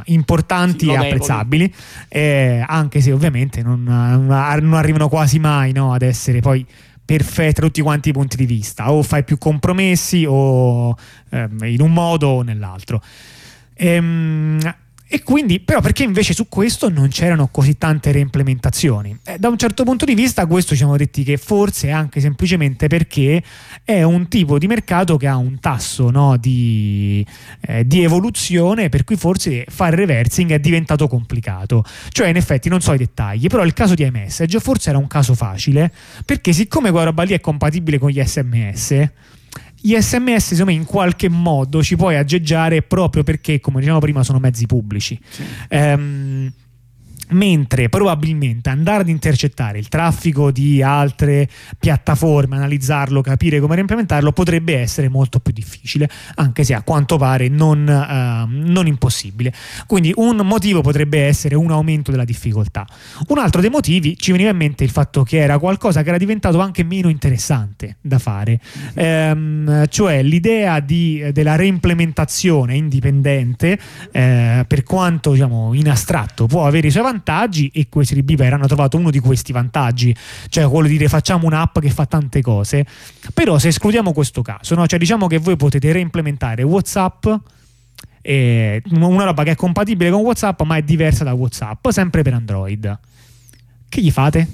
importanti 0.06 0.86
sì, 0.86 0.92
e 0.92 0.96
apprezzabili, 0.96 1.74
eh, 2.08 2.64
anche 2.66 3.02
se 3.02 3.12
ovviamente 3.12 3.62
non, 3.62 3.84
non 3.84 4.32
arrivano 4.74 5.10
quasi 5.10 5.40
mai 5.40 5.74
no, 5.74 5.94
ad 5.94 6.04
essere 6.04 6.40
poi 6.40 6.66
perfette 7.04 7.62
da 7.62 7.68
tutti 7.68 7.82
quanti 7.82 8.10
i 8.10 8.14
punti 8.14 8.38
di 8.38 8.46
vista, 8.46 8.92
o 8.92 9.02
fai 9.02 9.24
più 9.24 9.38
compromessi 9.38 10.26
o 10.28 10.96
ehm, 11.32 11.64
in 11.64 11.82
un 11.82 11.92
modo 11.92 12.28
o 12.28 12.42
nell'altro. 12.44 13.02
Ehm, 13.74 14.60
e 15.12 15.24
quindi, 15.24 15.60
però, 15.60 15.82
perché 15.82 16.04
invece 16.04 16.36
su 16.36 16.48
questo 16.48 16.88
non 16.88 17.08
c'erano 17.08 17.48
così 17.48 17.80
tante 17.80 18.12
reimplementazioni? 18.12 19.18
Eh, 19.26 19.40
da 19.40 19.50
un 19.50 19.58
certo 19.58 19.84
punto 19.84 20.06
di 20.06 20.14
vista, 20.14 20.46
questo 20.46 20.74
ci 20.74 20.78
siamo 20.78 20.98
detti 20.98 21.24
che 21.24 21.38
forse 21.38 21.88
è 21.88 21.92
anche 21.92 22.20
semplicemente 22.20 22.86
perché 22.86 23.42
è 23.84 24.04
un 24.04 24.28
tipo 24.28 24.60
di 24.60 24.68
mercato 24.68 25.18
che 25.18 25.26
ha 25.26 25.36
un 25.36 25.60
tasso 25.60 26.12
no, 26.12 26.38
di, 26.38 27.26
eh, 27.62 27.88
di, 27.88 28.04
evoluzione, 28.04 28.90
per 28.90 29.04
cui 29.04 29.16
forse 29.16 29.66
fare 29.68 29.96
reversing 29.96 30.52
è 30.52 30.60
diventato 30.60 31.08
complicato. 31.08 31.84
Cioè, 32.10 32.28
in 32.28 32.36
effetti, 32.36 32.70
non 32.70 32.80
so 32.80 32.94
i 32.94 32.98
dettagli, 33.00 33.48
però 33.48 33.66
il 33.66 33.74
caso 33.74 33.96
di 33.96 34.04
iMessage 34.04 34.60
forse 34.60 34.90
era 34.90 35.00
un 35.00 35.08
caso 35.08 35.34
facile, 35.34 35.92
perché 36.24 36.54
siccome 36.54 36.92
quella 36.92 37.06
roba 37.06 37.24
lì 37.24 37.34
è 37.34 37.40
compatibile 37.40 37.98
con 37.98 38.12
gli 38.12 38.24
SMS 38.24 39.10
gli 39.82 39.96
sms 39.96 40.44
secondo 40.44 40.66
me 40.66 40.74
in 40.74 40.86
qualche 40.86 41.30
modo 41.30 41.82
ci 41.82 41.96
puoi 41.96 42.16
aggeggiare 42.16 42.82
proprio 42.82 43.24
perché 43.24 43.60
come 43.60 43.78
dicevamo 43.80 44.02
prima 44.02 44.24
sono 44.24 44.40
mezzi 44.40 44.66
pubblici 44.66 45.20
sì. 45.30 45.44
ehm, 45.70 46.52
mentre 47.30 47.90
probabilmente 47.90 48.70
andare 48.70 49.02
ad 49.02 49.10
intercettare 49.10 49.78
il 49.78 49.88
traffico 49.88 50.52
di 50.52 50.82
altre 50.82 51.48
piattaforme, 51.78 52.56
analizzarlo, 52.56 53.22
capire 53.22 53.60
come 53.60 53.76
reimplementarlo 53.76 54.32
potrebbe 54.32 54.78
essere 54.78 55.10
molto 55.10 55.40
più 55.40 55.54
difficile, 55.54 56.10
anche 56.36 56.64
se 56.64 56.74
a 56.74 56.82
quanto 56.82 57.18
pare 57.18 57.48
non, 57.48 57.80
uh, 57.88 58.72
non, 58.72 58.88
impossibile. 58.88 59.54
Quindi 59.86 60.12
un 60.16 60.38
motivo 60.38 60.82
potrebbe 60.82 61.26
essere 61.26 61.56
un 61.56 61.72
aumento 61.72 62.12
della 62.12 62.26
difficoltà. 62.26 62.88
Un 63.28 63.38
altro 63.38 63.62
dei 63.62 63.70
motivi 63.70 64.18
ci 64.18 64.32
veniva 64.32 64.50
in 64.50 64.58
mente 64.58 64.84
il 64.84 64.90
fatto 64.90 65.24
che 65.24 65.38
era 65.38 65.60
qualcosa 65.60 66.02
che 66.02 66.10
era 66.10 66.18
diventato 66.18 66.60
anche 66.60 66.84
meno 66.84 67.10
interessante 67.10 67.98
da 68.02 68.20
fare, 68.20 68.60
ehm, 68.94 69.88
cioè 69.88 70.24
l'idea 70.24 70.80
di, 70.80 71.24
della 71.32 71.56
reimplementazione 71.56 72.76
indipendente, 72.76 73.80
eh, 74.12 74.66
per 74.68 74.84
quanto 74.84 75.32
diciamo, 75.32 75.74
in 75.74 75.90
astratto 75.90 76.48
può 76.48 76.66
avere 76.66 76.88
i 76.88 76.92
suoi 76.92 77.04
vantaggi, 77.04 77.19
vantaggi 77.20 77.70
e 77.74 77.88
questi 77.90 78.14
di 78.14 78.24
Beaver 78.24 78.54
hanno 78.54 78.68
trovato 78.68 78.98
uno 78.98 79.12
di 79.12 79.20
questi 79.20 79.52
vantaggi, 79.52 80.16
cioè 80.48 80.68
quello 80.68 80.88
di 80.88 80.98
dire 80.98 81.10
facciamo 81.10 81.46
un'app 81.46 81.80
che 81.80 81.90
fa 81.90 82.06
tante 82.06 82.42
cose. 82.42 82.86
Però 83.34 83.60
se 83.60 83.68
escludiamo 83.68 84.14
questo 84.14 84.42
caso, 84.42 84.76
no? 84.76 84.88
cioè 84.88 84.98
diciamo 84.98 85.28
che 85.28 85.38
voi 85.38 85.58
potete 85.58 85.92
reimplementare 85.92 86.64
WhatsApp 86.64 87.28
eh, 88.22 88.82
una 88.92 89.24
roba 89.24 89.44
che 89.44 89.52
è 89.52 89.56
compatibile 89.56 90.10
con 90.10 90.22
WhatsApp 90.22 90.62
ma 90.64 90.78
è 90.78 90.82
diversa 90.82 91.24
da 91.24 91.34
WhatsApp, 91.34 91.90
sempre 91.90 92.22
per 92.22 92.34
Android. 92.34 93.00
Che 93.90 94.02
gli 94.02 94.12
fate? 94.12 94.48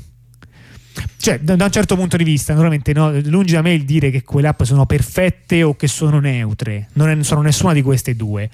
Cioè, 1.17 1.39
da, 1.39 1.55
un 1.61 1.71
certo 1.71 1.95
punto 1.95 2.15
di 2.15 2.23
vista, 2.23 2.53
naturalmente, 2.53 2.93
no, 2.93 3.11
lungi 3.23 3.53
da 3.53 3.61
me 3.61 3.73
il 3.73 3.83
dire 3.83 4.11
che 4.11 4.23
quelle 4.23 4.47
app 4.47 4.63
sono 4.63 4.85
perfette 4.85 5.61
o 5.63 5.75
che 5.75 5.87
sono 5.87 6.19
neutre, 6.19 6.87
non 6.93 7.09
è, 7.09 7.23
sono 7.23 7.41
nessuna 7.41 7.73
di 7.73 7.81
queste 7.81 8.15
due 8.15 8.49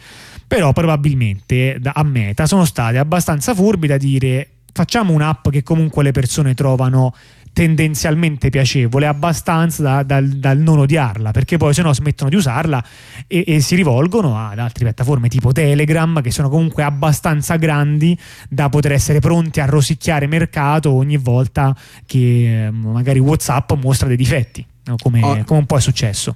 però 0.51 0.73
probabilmente 0.73 1.79
a 1.81 2.03
meta 2.03 2.45
sono 2.45 2.65
stati 2.65 2.97
abbastanza 2.97 3.55
furbi 3.55 3.87
da 3.87 3.95
dire 3.95 4.49
facciamo 4.73 5.13
un'app 5.13 5.47
che 5.47 5.63
comunque 5.63 6.03
le 6.03 6.11
persone 6.11 6.55
trovano 6.55 7.15
tendenzialmente 7.53 8.49
piacevole 8.49 9.07
abbastanza 9.07 9.81
da, 9.81 10.03
da, 10.03 10.19
dal 10.19 10.57
non 10.57 10.79
odiarla 10.79 11.31
perché 11.31 11.55
poi 11.55 11.73
se 11.73 11.83
no 11.83 11.93
smettono 11.93 12.29
di 12.29 12.35
usarla 12.35 12.83
e, 13.27 13.45
e, 13.47 13.61
si 13.61 13.75
rivolgono 13.75 14.37
ad 14.37 14.59
altre 14.59 14.83
piattaforme 14.83 15.29
tipo 15.29 15.53
Telegram 15.53 16.21
che 16.21 16.31
sono 16.31 16.49
comunque 16.49 16.83
abbastanza 16.83 17.55
grandi 17.55 18.17
da 18.49 18.67
poter 18.67 18.91
essere 18.91 19.19
pronti 19.19 19.61
a 19.61 19.65
rosicchiare 19.65 20.27
mercato 20.27 20.91
ogni 20.91 21.15
volta 21.15 21.73
che 22.05 22.69
magari 22.73 23.19
Whatsapp 23.19 23.71
mostra 23.81 24.09
dei 24.09 24.17
difetti 24.17 24.65
come, 25.01 25.23
oh. 25.23 25.43
come 25.45 25.59
un 25.59 25.65
po' 25.65 25.77
è 25.77 25.81
successo 25.81 26.35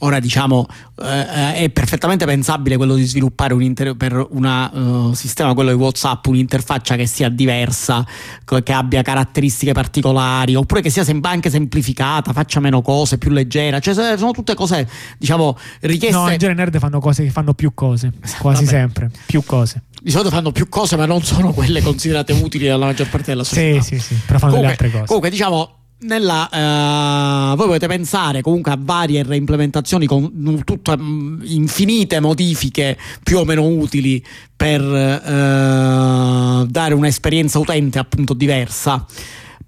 Ora 0.00 0.20
diciamo 0.20 0.66
eh, 1.02 1.54
è 1.54 1.70
perfettamente 1.70 2.26
pensabile 2.26 2.76
quello 2.76 2.94
di 2.94 3.04
sviluppare 3.04 3.54
un 3.54 3.62
inter- 3.62 3.96
per 3.96 4.26
un 4.30 4.44
uh, 4.44 5.14
sistema, 5.14 5.54
quello 5.54 5.70
di 5.70 5.76
WhatsApp, 5.76 6.26
un'interfaccia 6.26 6.96
che 6.96 7.06
sia 7.06 7.30
diversa, 7.30 8.06
che 8.44 8.72
abbia 8.72 9.00
caratteristiche 9.00 9.72
particolari, 9.72 10.54
oppure 10.54 10.82
che 10.82 10.90
sia 10.90 11.02
sem- 11.02 11.24
anche 11.24 11.48
semplificata, 11.48 12.32
faccia 12.32 12.60
meno 12.60 12.82
cose, 12.82 13.16
più 13.16 13.30
leggera. 13.30 13.80
Cioè, 13.80 14.16
sono 14.18 14.32
tutte 14.32 14.54
cose, 14.54 14.86
diciamo, 15.18 15.56
richieste. 15.80 16.16
No, 16.16 16.30
in 16.30 16.38
genere 16.38 16.58
nerd 16.58 16.78
fanno 16.78 17.00
cose 17.00 17.24
che 17.24 17.30
fanno 17.30 17.54
più 17.54 17.72
cose, 17.72 18.12
quasi 18.38 18.64
Vabbè. 18.64 18.76
sempre, 18.76 19.10
più 19.24 19.42
cose. 19.44 19.82
Di 20.02 20.10
solito 20.10 20.30
fanno 20.30 20.52
più 20.52 20.68
cose, 20.68 20.96
ma 20.96 21.06
non 21.06 21.22
sono 21.22 21.52
quelle 21.52 21.80
considerate 21.80 22.32
utili 22.32 22.66
dalla 22.66 22.84
maggior 22.84 23.08
parte 23.08 23.30
della 23.30 23.44
società. 23.44 23.82
Sì, 23.82 23.98
sì, 23.98 24.00
sì, 24.00 24.14
però 24.26 24.38
fanno 24.38 24.52
comunque, 24.52 24.60
delle 24.60 24.70
altre 24.72 24.90
cose. 24.90 25.04
Comunque, 25.06 25.30
diciamo 25.30 25.70
nella, 25.98 27.52
uh, 27.52 27.56
voi 27.56 27.66
potete 27.66 27.86
pensare 27.86 28.42
comunque 28.42 28.70
a 28.72 28.78
varie 28.78 29.22
reimplementazioni 29.22 30.06
con 30.06 30.62
tutte 30.64 30.90
um, 30.92 31.40
infinite 31.42 32.20
modifiche 32.20 32.98
più 33.22 33.38
o 33.38 33.44
meno 33.44 33.66
utili 33.66 34.22
per 34.54 34.82
uh, 34.82 36.66
dare 36.66 36.94
un'esperienza 36.94 37.58
utente 37.58 37.98
appunto 37.98 38.34
diversa. 38.34 39.04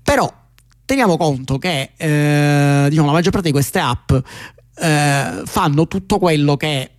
Però 0.02 0.30
teniamo 0.84 1.16
conto 1.16 1.58
che 1.58 1.92
uh, 1.96 2.88
diciamo, 2.88 3.06
la 3.06 3.12
maggior 3.12 3.32
parte 3.32 3.46
di 3.48 3.52
queste 3.52 3.78
app 3.78 4.12
fanno 4.80 5.88
tutto 5.88 6.18
quello 6.18 6.56
che 6.56 6.90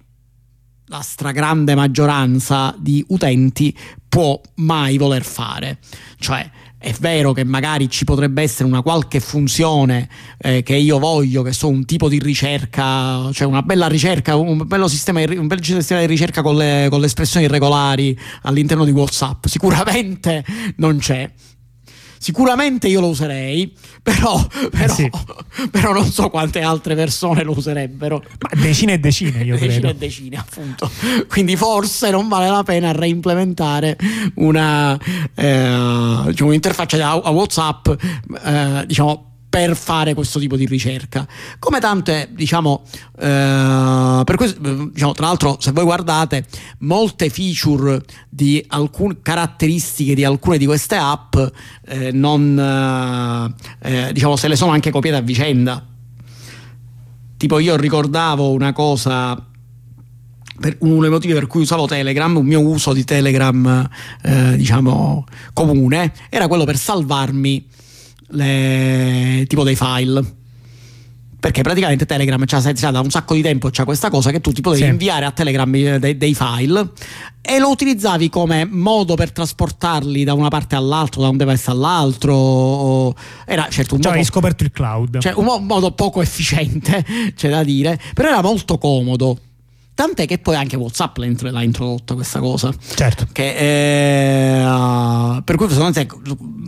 la 0.88 1.00
stragrande 1.00 1.76
maggioranza 1.76 2.76
di 2.78 3.02
utenti 3.08 3.74
può 4.10 4.38
mai 4.56 4.98
voler 4.98 5.24
fare. 5.24 5.78
Cioè 6.18 6.52
è 6.82 6.94
vero 7.02 7.34
che 7.34 7.44
magari 7.44 7.90
ci 7.90 8.06
potrebbe 8.06 8.42
essere 8.42 8.64
una 8.64 8.82
qualche 8.82 9.20
funzione 9.20 10.08
eh, 10.38 10.64
che 10.64 10.76
io 10.76 10.98
voglio, 10.98 11.42
che 11.42 11.52
so 11.52 11.68
un 11.68 11.84
tipo 11.84 12.08
di 12.08 12.20
ricerca, 12.20 13.30
cioè 13.34 13.46
una 13.46 13.62
bella 13.62 13.88
ricerca, 13.88 14.38
un, 14.38 14.66
sistema, 14.88 15.22
un 15.22 15.48
bel 15.48 15.62
sistema 15.62 16.00
di 16.00 16.06
ricerca 16.06 16.42
con 16.42 16.56
le, 16.56 16.88
con 16.90 17.02
le 17.02 17.08
espressioni 17.08 17.48
irregolari 17.48 18.18
all'interno 18.44 18.86
di 18.86 18.92
WhatsApp. 18.92 19.46
Sicuramente 19.48 20.46
non 20.78 21.00
c'è. 21.00 21.30
Sicuramente 22.22 22.90
io 22.90 23.00
lo 23.00 23.08
userei, 23.08 23.74
però, 24.04 24.46
però, 24.46 24.84
eh 24.84 24.90
sì. 24.90 25.10
però, 25.72 25.94
non 25.94 26.12
so 26.12 26.30
quante 26.30 26.60
altre 26.60 26.94
persone 26.94 27.44
lo 27.44 27.54
userebbero. 27.56 28.22
Ma 28.40 28.62
decine 28.62 28.94
e 28.94 29.00
decine, 29.00 29.42
io 29.42 29.56
decine 29.56 29.80
credo. 29.80 29.88
Decine 29.88 29.90
e 29.90 29.96
decine, 29.96 30.36
appunto. 30.38 30.92
Quindi 31.30 31.56
forse 31.56 32.12
non 32.12 32.28
vale 32.28 32.50
la 32.50 32.64
pena 32.64 32.92
reimplementare 32.92 33.98
una, 34.36 35.00
eh, 35.34 36.24
diciamo, 36.28 36.50
un'interfaccia 36.50 37.10
a, 37.10 37.30
WhatsApp, 37.30 37.88
eh, 38.44 38.84
diciamo, 38.86 39.29
per 39.50 39.76
fare 39.76 40.14
questo 40.14 40.40
tipo 40.40 40.56
di 40.56 40.68
ricerca. 40.68 41.28
Come 41.58 41.80
tante, 41.80 42.30
diciamo, 42.32 42.84
eh, 43.20 44.24
questo, 44.36 44.60
diciamo, 44.92 45.14
tra 45.14 45.26
l'altro, 45.26 45.58
se 45.60 45.72
voi 45.72 45.84
guardate, 45.84 46.46
molte 46.80 47.30
feature 47.30 48.02
di 48.30 48.64
alcune 48.70 49.18
caratteristiche 49.24 50.14
di 50.14 50.24
alcune 50.24 50.60
di 50.60 50.68
queste 50.68 50.96
app, 50.96 51.36
eh, 51.88 52.12
non, 52.12 53.56
eh, 53.82 54.08
eh 54.08 54.14
diciamo, 54.14 54.36
se 54.36 54.48
le 54.48 54.56
sono 54.56 54.72
anche 54.72 54.92
copiate 54.92 55.18
a 55.18 55.22
vicenda. 55.22 55.84
Tipo, 57.36 57.58
io 57.58 57.76
ricordavo 57.76 58.52
una 58.52 58.74
cosa 58.74 59.44
per 60.60 60.76
uno 60.82 61.02
dei 61.02 61.10
motivi 61.10 61.34
per 61.34 61.48
cui 61.48 61.62
usavo 61.62 61.88
Telegram, 61.88 62.36
un 62.36 62.46
mio 62.46 62.60
uso 62.60 62.92
di 62.92 63.06
Telegram 63.06 63.90
eh, 64.22 64.58
diciamo 64.58 65.26
comune, 65.54 66.12
era 66.30 66.48
quello 66.48 66.66
per 66.66 66.78
salvarmi 66.78 67.66
le, 68.30 69.46
tipo 69.48 69.64
dei 69.64 69.76
file. 69.76 70.38
Perché 71.40 71.62
praticamente 71.62 72.06
Telegram 72.06 72.44
c'ha, 72.46 72.92
da 72.92 73.00
un 73.00 73.10
sacco 73.10 73.34
di 73.34 73.42
tempo 73.42 73.70
c'ha 73.72 73.86
questa 73.86 74.10
cosa 74.10 74.30
che 74.30 74.42
tu 74.42 74.52
ti 74.52 74.60
potevi 74.60 74.84
sì. 74.84 74.90
inviare 74.90 75.24
a 75.24 75.32
Telegram 75.32 75.72
dei, 75.72 76.18
dei, 76.18 76.36
file 76.36 76.90
e 77.40 77.60
lo 77.60 77.70
utilizzavi 77.70 78.28
come 78.28 78.66
modo 78.66 79.16
per 79.16 79.32
trasportarli 79.32 80.26
da 80.26 80.34
una 80.34 80.50
parte 80.50 80.76
all'altra 80.76 81.22
da 81.22 81.30
un 81.30 81.38
device 81.38 81.72
all'altro 81.72 83.16
era 83.46 83.70
certo 83.70 83.96
un 83.96 84.02
cioè 84.02 84.12
modo, 84.12 84.22
hai 84.22 84.26
scoperto 84.26 84.66
il 84.66 84.72
cloud. 84.72 85.20
cioè 85.20 85.32
un 85.38 85.66
modo 85.66 85.92
poco 85.94 86.22
efficiente 86.22 87.06
c'è 87.34 87.50
da 87.50 87.64
dire 87.64 87.98
però 88.14 88.28
era 88.28 88.42
molto 88.42 88.78
comodo 88.78 89.38
Tant'è 90.00 90.26
che 90.26 90.38
poi 90.38 90.56
anche 90.56 90.78
WhatsApp 90.78 91.18
l'ha 91.18 91.62
introdotta 91.62 92.14
questa 92.14 92.40
cosa. 92.40 92.74
Certo. 92.96 93.28
Che, 93.34 94.62
eh, 94.62 95.42
per 95.44 95.58
cui 95.58 95.68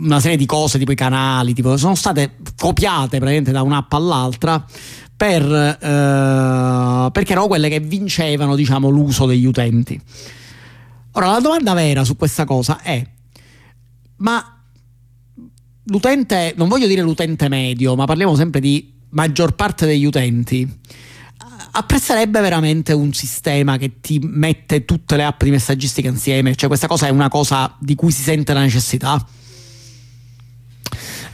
una 0.00 0.20
serie 0.20 0.36
di 0.36 0.44
cose, 0.44 0.78
tipo 0.78 0.92
i 0.92 0.94
canali, 0.94 1.54
tipo, 1.54 1.78
sono 1.78 1.94
state 1.94 2.36
copiate 2.58 3.16
praticamente 3.16 3.50
da 3.50 3.62
un'app 3.62 3.90
all'altra. 3.94 4.62
Per, 5.16 5.42
eh, 5.50 7.10
perché 7.10 7.32
erano 7.32 7.46
quelle 7.46 7.70
che 7.70 7.80
vincevano 7.80 8.54
diciamo, 8.54 8.90
l'uso 8.90 9.24
degli 9.24 9.46
utenti. 9.46 9.98
Ora 11.12 11.30
la 11.30 11.40
domanda 11.40 11.72
vera 11.72 12.04
su 12.04 12.16
questa 12.16 12.44
cosa 12.44 12.82
è: 12.82 13.02
ma 14.16 14.62
l'utente, 15.84 16.52
non 16.54 16.68
voglio 16.68 16.86
dire 16.86 17.00
l'utente 17.00 17.48
medio, 17.48 17.96
ma 17.96 18.04
parliamo 18.04 18.34
sempre 18.34 18.60
di 18.60 18.92
maggior 19.08 19.54
parte 19.54 19.86
degli 19.86 20.04
utenti 20.04 20.80
apprezzerebbe 21.72 22.40
veramente 22.40 22.92
un 22.92 23.12
sistema 23.12 23.76
che 23.76 24.00
ti 24.00 24.18
mette 24.22 24.84
tutte 24.84 25.16
le 25.16 25.24
app 25.24 25.42
di 25.42 25.50
messaggistica 25.50 26.08
insieme? 26.08 26.54
Cioè 26.54 26.68
questa 26.68 26.86
cosa 26.86 27.06
è 27.06 27.10
una 27.10 27.28
cosa 27.28 27.74
di 27.78 27.94
cui 27.94 28.10
si 28.10 28.22
sente 28.22 28.52
la 28.52 28.60
necessità? 28.60 29.24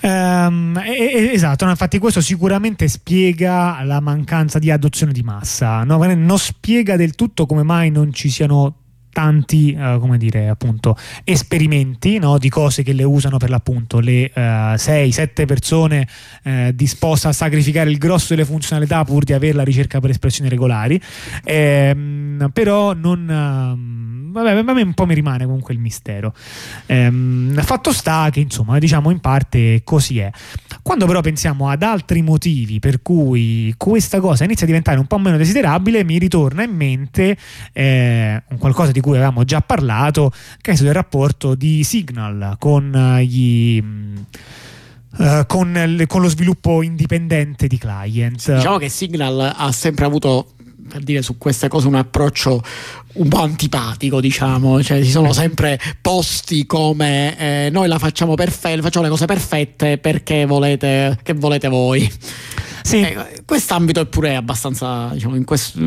Um, 0.01 0.81
esatto, 0.81 1.65
no, 1.65 1.73
infatti 1.73 1.99
questo 1.99 2.21
sicuramente 2.21 2.87
spiega 2.87 3.83
la 3.83 4.01
mancanza 4.01 4.61
di 4.61 4.71
adozione 4.71 5.13
di 5.13 5.23
massa, 5.23 5.83
no? 5.83 5.97
non 6.05 6.39
spiega 6.39 6.97
del 6.97 7.17
tutto 7.17 7.47
come 7.47 7.65
mai 7.65 7.91
non 7.91 8.13
ci 8.13 8.31
siano 8.31 8.77
tanti 9.19 9.77
uh, 9.77 9.99
come 9.99 10.17
dire 10.17 10.49
appunto 10.49 10.97
esperimenti 11.25 12.21
no, 12.21 12.39
di 12.39 12.49
cose 12.49 12.85
che 12.85 12.93
le 12.93 13.03
usano 13.03 13.37
per 13.37 13.51
l'appunto 13.51 13.99
le 13.99 14.31
6-7 14.33 15.43
uh, 15.43 15.45
persone 15.45 16.07
uh, 16.45 16.71
disposte 16.73 17.27
a 17.27 17.33
sacrificare 17.33 17.91
il 17.91 17.99
grosso 17.99 18.27
delle 18.29 18.45
funzionalità 18.45 19.03
pur 19.03 19.25
di 19.25 19.33
avere 19.33 19.55
la 19.55 19.65
ricerca 19.65 19.99
per 19.99 20.11
espressioni 20.11 20.49
regolari. 20.49 21.01
Ehm, 21.43 22.49
però 22.53 22.93
non 22.93 23.29
ehm, 23.29 24.18
vabbè 24.43 24.71
a 24.71 24.75
me 24.75 24.83
un 24.83 24.95
po' 24.95 25.07
mi 25.07 25.15
rimane 25.15 25.45
comunque 25.45 25.75
il 25.75 25.81
mistero 25.81 26.35
ehm, 26.87 27.61
fatto 27.63 27.93
sta 27.93 28.29
che 28.31 28.41
insomma 28.41 28.79
diciamo 28.79 29.11
in 29.11 29.21
parte 29.21 29.83
così 29.85 30.19
è 30.19 30.31
quando 30.83 31.07
però 31.07 31.21
pensiamo 31.21 31.69
ad 31.69 31.83
altri 31.83 32.23
motivi 32.23 32.79
per 32.79 33.03
cui 33.03 33.75
questa 33.77 34.21
cosa 34.21 34.45
inizia 34.45 34.65
a 34.65 34.67
diventare 34.67 34.99
un 34.99 35.07
po' 35.07 35.19
meno 35.19 35.37
desiderabile 35.37 36.05
mi 36.05 36.19
ritorna 36.19 36.63
in 36.63 36.75
mente 36.75 37.37
eh, 37.73 38.43
qualcosa 38.59 38.93
di 38.93 39.01
cui 39.01 39.17
avevamo 39.17 39.45
già 39.45 39.61
parlato, 39.61 40.33
che 40.61 40.73
è 40.73 40.77
del 40.77 40.93
rapporto 40.93 41.55
di 41.55 41.85
Signal 41.85 42.57
con 42.59 43.19
gli... 43.23 43.83
Uh, 45.11 45.47
con, 45.47 46.05
con, 46.07 46.21
lo 46.21 46.29
sviluppo 46.29 46.83
indipendente 46.83 47.67
di 47.67 47.79
client. 47.79 48.55
Diciamo 48.55 48.77
che 48.77 48.89
Signal 48.89 49.53
ha 49.57 49.73
sempre 49.73 50.05
avuto 50.05 50.53
per 50.89 51.03
dire 51.03 51.23
su 51.23 51.39
queste 51.39 51.69
cose 51.69 51.87
un 51.87 51.95
approccio 51.95 52.63
un 53.15 53.29
po' 53.29 53.41
antipatico, 53.41 54.21
diciamo, 54.21 54.83
cioè 54.83 55.03
si 55.03 55.11
sono 55.11 55.33
sempre 55.33 55.81
posti 56.01 56.67
come 56.67 57.39
eh, 57.39 57.71
noi 57.71 57.89
la 57.89 57.99
facciamo 57.99 58.35
perfetta, 58.35 58.83
facciamo 58.83 59.05
le 59.05 59.11
cose 59.11 59.27
perfette 59.27 59.99
perché 59.99 60.47
volete, 60.47 61.19
che 61.23 61.35
volete 61.35 61.69
voi. 61.69 62.11
Sì. 62.83 63.01
Eh, 63.01 63.43
quest'ambito 63.45 64.01
è 64.01 64.07
pure 64.07 64.35
abbastanza, 64.35 65.11
diciamo, 65.13 65.37
in 65.37 65.45
questo, 65.45 65.79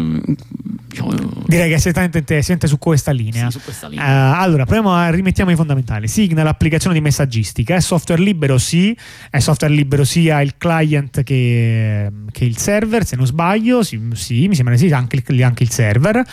diciamo, 0.91 1.13
direi 1.47 1.69
che 1.69 1.75
è 1.75 1.77
esattamente 1.77 2.67
su 2.67 2.77
questa 2.77 3.11
linea. 3.11 3.49
Sì, 3.49 3.57
su 3.57 3.63
questa 3.63 3.87
linea. 3.87 4.31
Uh, 4.31 4.41
allora, 4.41 4.65
proviamo 4.65 4.93
a 4.93 5.09
rimettiamo 5.09 5.51
i 5.51 5.55
fondamentali. 5.55 6.07
Signal, 6.07 6.47
applicazione 6.47 6.95
di 6.95 7.01
messaggistica, 7.01 7.75
è 7.75 7.81
software 7.81 8.21
libero? 8.21 8.57
Sì, 8.57 8.95
è 9.29 9.39
software 9.39 9.73
libero 9.73 10.03
sia 10.03 10.41
il 10.41 10.55
client 10.57 11.23
che, 11.23 12.11
che 12.31 12.45
il 12.45 12.57
server, 12.57 13.05
se 13.05 13.15
non 13.15 13.25
sbaglio, 13.25 13.83
sì, 13.83 13.99
sì, 14.13 14.47
mi 14.47 14.55
sembra 14.55 14.75
sì, 14.77 14.91
anche 14.91 15.21
il, 15.25 15.43
anche 15.43 15.63
il 15.63 15.71
server. 15.71 16.23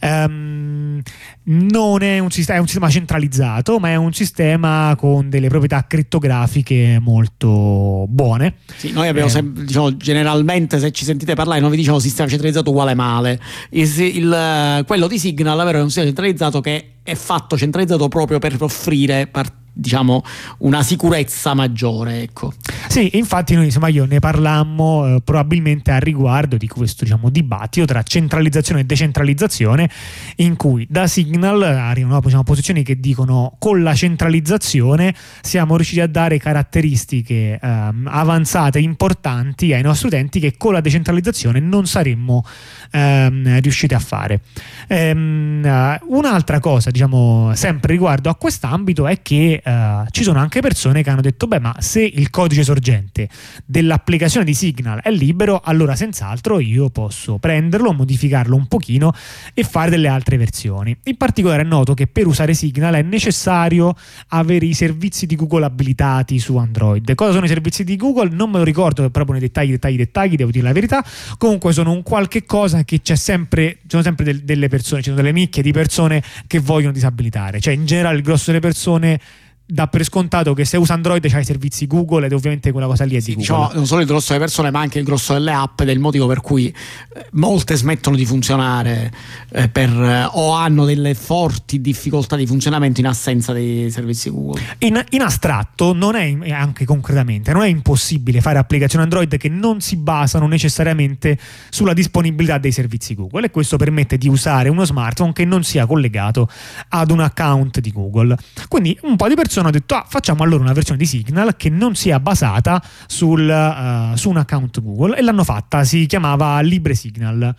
Um, 0.00 1.02
non 1.46 2.02
è 2.02 2.18
un, 2.20 2.30
sistema, 2.30 2.58
è 2.58 2.60
un 2.60 2.66
sistema 2.66 2.88
centralizzato, 2.88 3.78
ma 3.78 3.90
è 3.90 3.96
un 3.96 4.12
sistema 4.12 4.94
con 4.96 5.28
delle 5.28 5.48
proprietà 5.48 5.84
crittografiche 5.86 6.98
molto 7.00 8.06
buone. 8.08 8.54
Sì, 8.76 8.92
noi 8.92 9.08
abbiamo 9.08 9.28
eh. 9.28 9.32
sempre, 9.32 9.64
diciamo, 9.64 9.96
generalmente, 9.96 10.78
se 10.78 10.90
ci 10.92 11.04
sentite 11.04 11.34
parlare, 11.34 11.60
noi 11.60 11.70
vi 11.70 11.76
diciamo 11.76 11.98
sistema 11.98 12.28
centralizzato 12.28 12.70
uguale 12.70 12.94
male. 12.94 13.40
Il, 13.70 13.86
il, 14.06 14.84
quello 14.86 15.06
di 15.06 15.18
Signal, 15.18 15.58
è 15.58 15.80
un 15.80 15.86
sistema 15.86 16.06
centralizzato 16.06 16.60
che 16.60 16.94
è 17.02 17.14
fatto 17.14 17.56
centralizzato 17.56 18.08
proprio 18.08 18.38
per 18.38 18.56
offrire 18.60 19.26
part- 19.26 19.63
diciamo 19.74 20.22
una 20.58 20.84
sicurezza 20.84 21.52
maggiore 21.52 22.22
ecco. 22.22 22.52
sì 22.88 23.16
infatti 23.18 23.54
noi 23.54 23.64
insomma 23.64 23.88
io 23.88 24.04
ne 24.04 24.20
parlammo 24.20 25.16
eh, 25.16 25.20
probabilmente 25.22 25.90
a 25.90 25.98
riguardo 25.98 26.56
di 26.56 26.68
questo 26.68 27.02
diciamo 27.02 27.28
dibattito 27.28 27.84
tra 27.84 28.02
centralizzazione 28.02 28.82
e 28.82 28.84
decentralizzazione 28.84 29.90
in 30.36 30.54
cui 30.54 30.86
da 30.88 31.08
Signal 31.08 31.60
arrivano 31.62 32.20
diciamo, 32.20 32.44
posizioni 32.44 32.84
che 32.84 33.00
dicono 33.00 33.56
con 33.58 33.82
la 33.82 33.94
centralizzazione 33.94 35.12
siamo 35.42 35.74
riusciti 35.74 36.00
a 36.00 36.06
dare 36.06 36.38
caratteristiche 36.38 37.58
eh, 37.60 37.92
avanzate 38.04 38.78
importanti 38.78 39.72
ai 39.72 39.82
nostri 39.82 40.06
utenti 40.06 40.38
che 40.38 40.54
con 40.56 40.72
la 40.72 40.80
decentralizzazione 40.80 41.58
non 41.58 41.86
saremmo 41.86 42.44
ehm, 42.92 43.60
riusciti 43.60 43.94
a 43.94 43.98
fare 43.98 44.40
ehm, 44.86 45.62
uh, 45.64 46.16
un'altra 46.16 46.60
cosa 46.60 46.90
diciamo 46.90 47.50
sempre 47.54 47.92
riguardo 47.92 48.30
a 48.30 48.36
quest'ambito 48.36 49.08
è 49.08 49.20
che 49.20 49.62
uh, 49.64 50.06
ci 50.10 50.22
sono 50.22 50.38
anche 50.38 50.60
persone 50.60 51.02
che 51.02 51.10
hanno 51.10 51.20
detto 51.20 51.46
beh 51.46 51.60
ma 51.60 51.74
se 51.78 52.02
il 52.02 52.30
codice 52.30 52.62
sorgente 52.62 53.28
dell'applicazione 53.64 54.44
di 54.44 54.54
Signal 54.54 55.00
è 55.00 55.10
libero 55.10 55.60
allora 55.64 55.96
senz'altro 55.96 56.60
io 56.60 56.90
posso 56.90 57.38
prenderlo, 57.38 57.92
modificarlo 57.92 58.54
un 58.54 58.66
pochino 58.66 59.12
e 59.54 59.62
fare 59.64 59.90
delle 59.90 60.08
altre 60.08 60.36
versioni. 60.36 60.96
In 61.04 61.16
particolare 61.16 61.62
è 61.62 61.66
noto 61.66 61.94
che 61.94 62.06
per 62.06 62.26
usare 62.26 62.54
Signal 62.54 62.94
è 62.94 63.02
necessario 63.02 63.94
avere 64.28 64.66
i 64.66 64.74
servizi 64.74 65.26
di 65.26 65.36
Google 65.36 65.64
abilitati 65.64 66.38
su 66.38 66.56
Android. 66.56 67.14
Cosa 67.14 67.32
sono 67.32 67.44
i 67.44 67.48
servizi 67.48 67.84
di 67.84 67.96
Google? 67.96 68.32
non 68.34 68.50
me 68.50 68.58
lo 68.58 68.64
ricordo 68.64 69.08
proprio 69.10 69.36
nei 69.36 69.46
dettagli, 69.46 69.70
dettagli, 69.70 69.96
dettagli 69.96 70.36
devo 70.36 70.50
dire 70.50 70.64
la 70.64 70.72
verità. 70.72 71.04
Comunque 71.38 71.72
sono 71.72 71.92
un 71.92 72.02
qualche 72.02 72.44
cosa 72.44 72.84
che 72.84 73.00
c'è 73.00 73.16
sempre, 73.16 73.78
ci 73.82 73.88
sono 73.88 74.02
sempre 74.02 74.24
del, 74.24 74.42
delle 74.42 74.68
persone, 74.68 75.00
ci 75.00 75.10
sono 75.10 75.20
delle 75.20 75.32
nicchie 75.32 75.62
di 75.62 75.72
persone 75.72 76.22
che 76.46 76.58
vogliono 76.58 76.92
disabilitare. 76.92 77.60
Cioè 77.60 77.74
in 77.74 77.86
generale 77.86 78.16
il 78.16 78.22
grosso 78.22 78.46
delle 78.46 78.60
persone 78.60 79.20
dà 79.66 79.86
per 79.86 80.04
scontato 80.04 80.52
che 80.52 80.66
se 80.66 80.76
usa 80.76 80.92
Android 80.92 81.26
c'hai 81.26 81.40
i 81.40 81.44
servizi 81.44 81.86
Google 81.86 82.26
ed 82.26 82.32
ovviamente 82.32 82.70
quella 82.70 82.86
cosa 82.86 83.04
lì 83.04 83.16
è 83.16 83.20
sì, 83.20 83.34
di 83.34 83.36
Google. 83.36 83.56
Diciamo, 83.56 83.78
non 83.78 83.86
solo 83.86 84.00
il 84.02 84.06
grosso 84.06 84.32
delle 84.32 84.44
persone 84.44 84.70
ma 84.70 84.80
anche 84.80 84.98
il 84.98 85.04
grosso 85.04 85.32
delle 85.32 85.52
app 85.52 85.80
ed 85.80 85.88
è 85.88 85.92
il 85.92 86.00
motivo 86.00 86.26
per 86.26 86.42
cui 86.42 86.66
eh, 86.68 87.26
molte 87.32 87.74
smettono 87.74 88.14
di 88.14 88.26
funzionare 88.26 89.10
eh, 89.52 89.68
per, 89.70 89.88
eh, 89.88 90.28
o 90.32 90.52
hanno 90.52 90.84
delle 90.84 91.14
forti 91.14 91.80
difficoltà 91.80 92.36
di 92.36 92.46
funzionamento 92.46 93.00
in 93.00 93.06
assenza 93.06 93.54
dei 93.54 93.90
servizi 93.90 94.28
Google. 94.28 94.60
In, 94.80 95.02
in 95.10 95.22
astratto, 95.22 95.94
non 95.94 96.14
è 96.14 96.50
anche 96.50 96.84
concretamente, 96.84 97.52
non 97.52 97.62
è 97.62 97.68
impossibile 97.68 98.42
fare 98.42 98.58
applicazioni 98.58 99.04
Android 99.04 99.34
che 99.38 99.48
non 99.48 99.80
si 99.80 99.96
basano 99.96 100.46
necessariamente 100.46 101.38
sulla 101.70 101.94
disponibilità 101.94 102.58
dei 102.58 102.72
servizi 102.72 103.14
Google 103.14 103.46
e 103.46 103.50
questo 103.50 103.78
permette 103.78 104.18
di 104.18 104.28
usare 104.28 104.68
uno 104.68 104.84
smartphone 104.84 105.32
che 105.32 105.46
non 105.46 105.64
sia 105.64 105.86
collegato 105.86 106.50
ad 106.88 107.10
un 107.10 107.20
account 107.20 107.80
di 107.80 107.92
Google. 107.92 108.36
Quindi 108.68 108.98
un 109.02 109.16
po' 109.16 109.28
di 109.28 109.34
persone 109.34 109.52
persone 109.54 109.68
hanno 109.68 109.78
detto 109.78 109.94
ah, 109.94 110.04
facciamo 110.08 110.42
allora 110.42 110.62
una 110.62 110.72
versione 110.72 110.98
di 110.98 111.06
Signal 111.06 111.56
che 111.56 111.68
non 111.68 111.94
sia 111.94 112.18
basata 112.18 112.82
sul, 113.06 113.46
uh, 113.48 114.16
su 114.16 114.30
un 114.30 114.38
account 114.38 114.82
Google 114.82 115.16
e 115.16 115.22
l'hanno 115.22 115.44
fatta, 115.44 115.84
si 115.84 116.06
chiamava 116.06 116.60
Libre 116.60 116.94
Signal. 116.94 117.54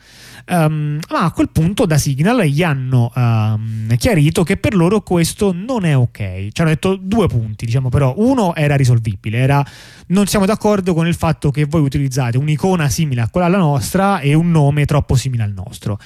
Um, 0.48 1.00
ma 1.10 1.24
a 1.24 1.32
quel 1.32 1.50
punto 1.50 1.86
da 1.86 1.98
Signal 1.98 2.44
gli 2.44 2.64
hanno 2.64 3.12
um, 3.16 3.96
chiarito 3.96 4.44
che 4.44 4.58
per 4.58 4.76
loro 4.76 5.02
questo 5.02 5.54
non 5.54 5.86
è 5.86 5.96
ok. 5.96 6.50
Ci 6.52 6.62
hanno 6.62 6.70
detto 6.70 6.96
due 6.96 7.28
punti, 7.28 7.66
diciamo 7.66 7.90
però. 7.90 8.14
Uno 8.18 8.54
era 8.56 8.76
risolvibile, 8.76 9.38
era 9.38 9.66
non 10.08 10.28
siamo 10.28 10.46
d'accordo 10.46 10.94
con 10.94 11.08
il 11.08 11.16
fatto 11.16 11.50
che 11.50 11.66
voi 11.66 11.82
utilizzate 11.82 12.38
un'icona 12.38 12.90
simile 12.90 13.22
a 13.22 13.30
quella 13.30 13.48
alla 13.48 13.58
nostra 13.58 14.20
e 14.20 14.34
un 14.34 14.52
nome 14.52 14.86
troppo 14.86 15.16
simile 15.16 15.44
al 15.44 15.54
nostro. 15.54 15.98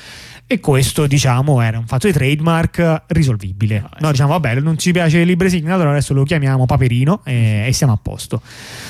E 0.52 0.60
questo, 0.60 1.06
diciamo, 1.06 1.62
era 1.62 1.78
un 1.78 1.86
fatto 1.86 2.08
di 2.08 2.14
trademark 2.14 3.04
risolvibile. 3.10 3.84
Ah, 3.88 3.98
no, 4.00 4.10
diciamo, 4.10 4.32
vabbè, 4.32 4.56
non 4.56 4.80
ci 4.80 4.92
piace 4.92 5.20
il 5.20 5.28
LibreSignal, 5.28 5.76
allora 5.76 5.92
adesso 5.92 6.16
lo 6.16 6.24
chiamiamo 6.24 6.66
Paperino 6.66 7.22
e, 7.24 7.66
e 7.68 7.72
siamo 7.72 7.94
a 7.94 8.00
posto. 8.02 8.42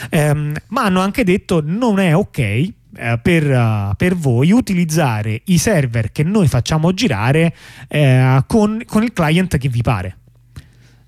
Um, 0.09 0.53
ma 0.69 0.85
hanno 0.85 1.01
anche 1.01 1.25
detto 1.25 1.61
non 1.61 1.99
è 1.99 2.15
ok 2.15 2.37
eh, 2.39 2.73
per, 3.21 3.93
per, 3.97 4.15
voi 4.15 4.51
utilizzare 4.51 5.41
i 5.47 5.57
server 5.57 6.13
che 6.13 6.23
noi 6.23 6.47
facciamo 6.47 6.93
girare 6.93 7.53
eh, 7.89 8.41
con, 8.47 8.81
con, 8.85 9.03
il 9.03 9.11
client 9.11 9.57
che 9.57 9.67
vi 9.67 9.81
pare. 9.81 10.15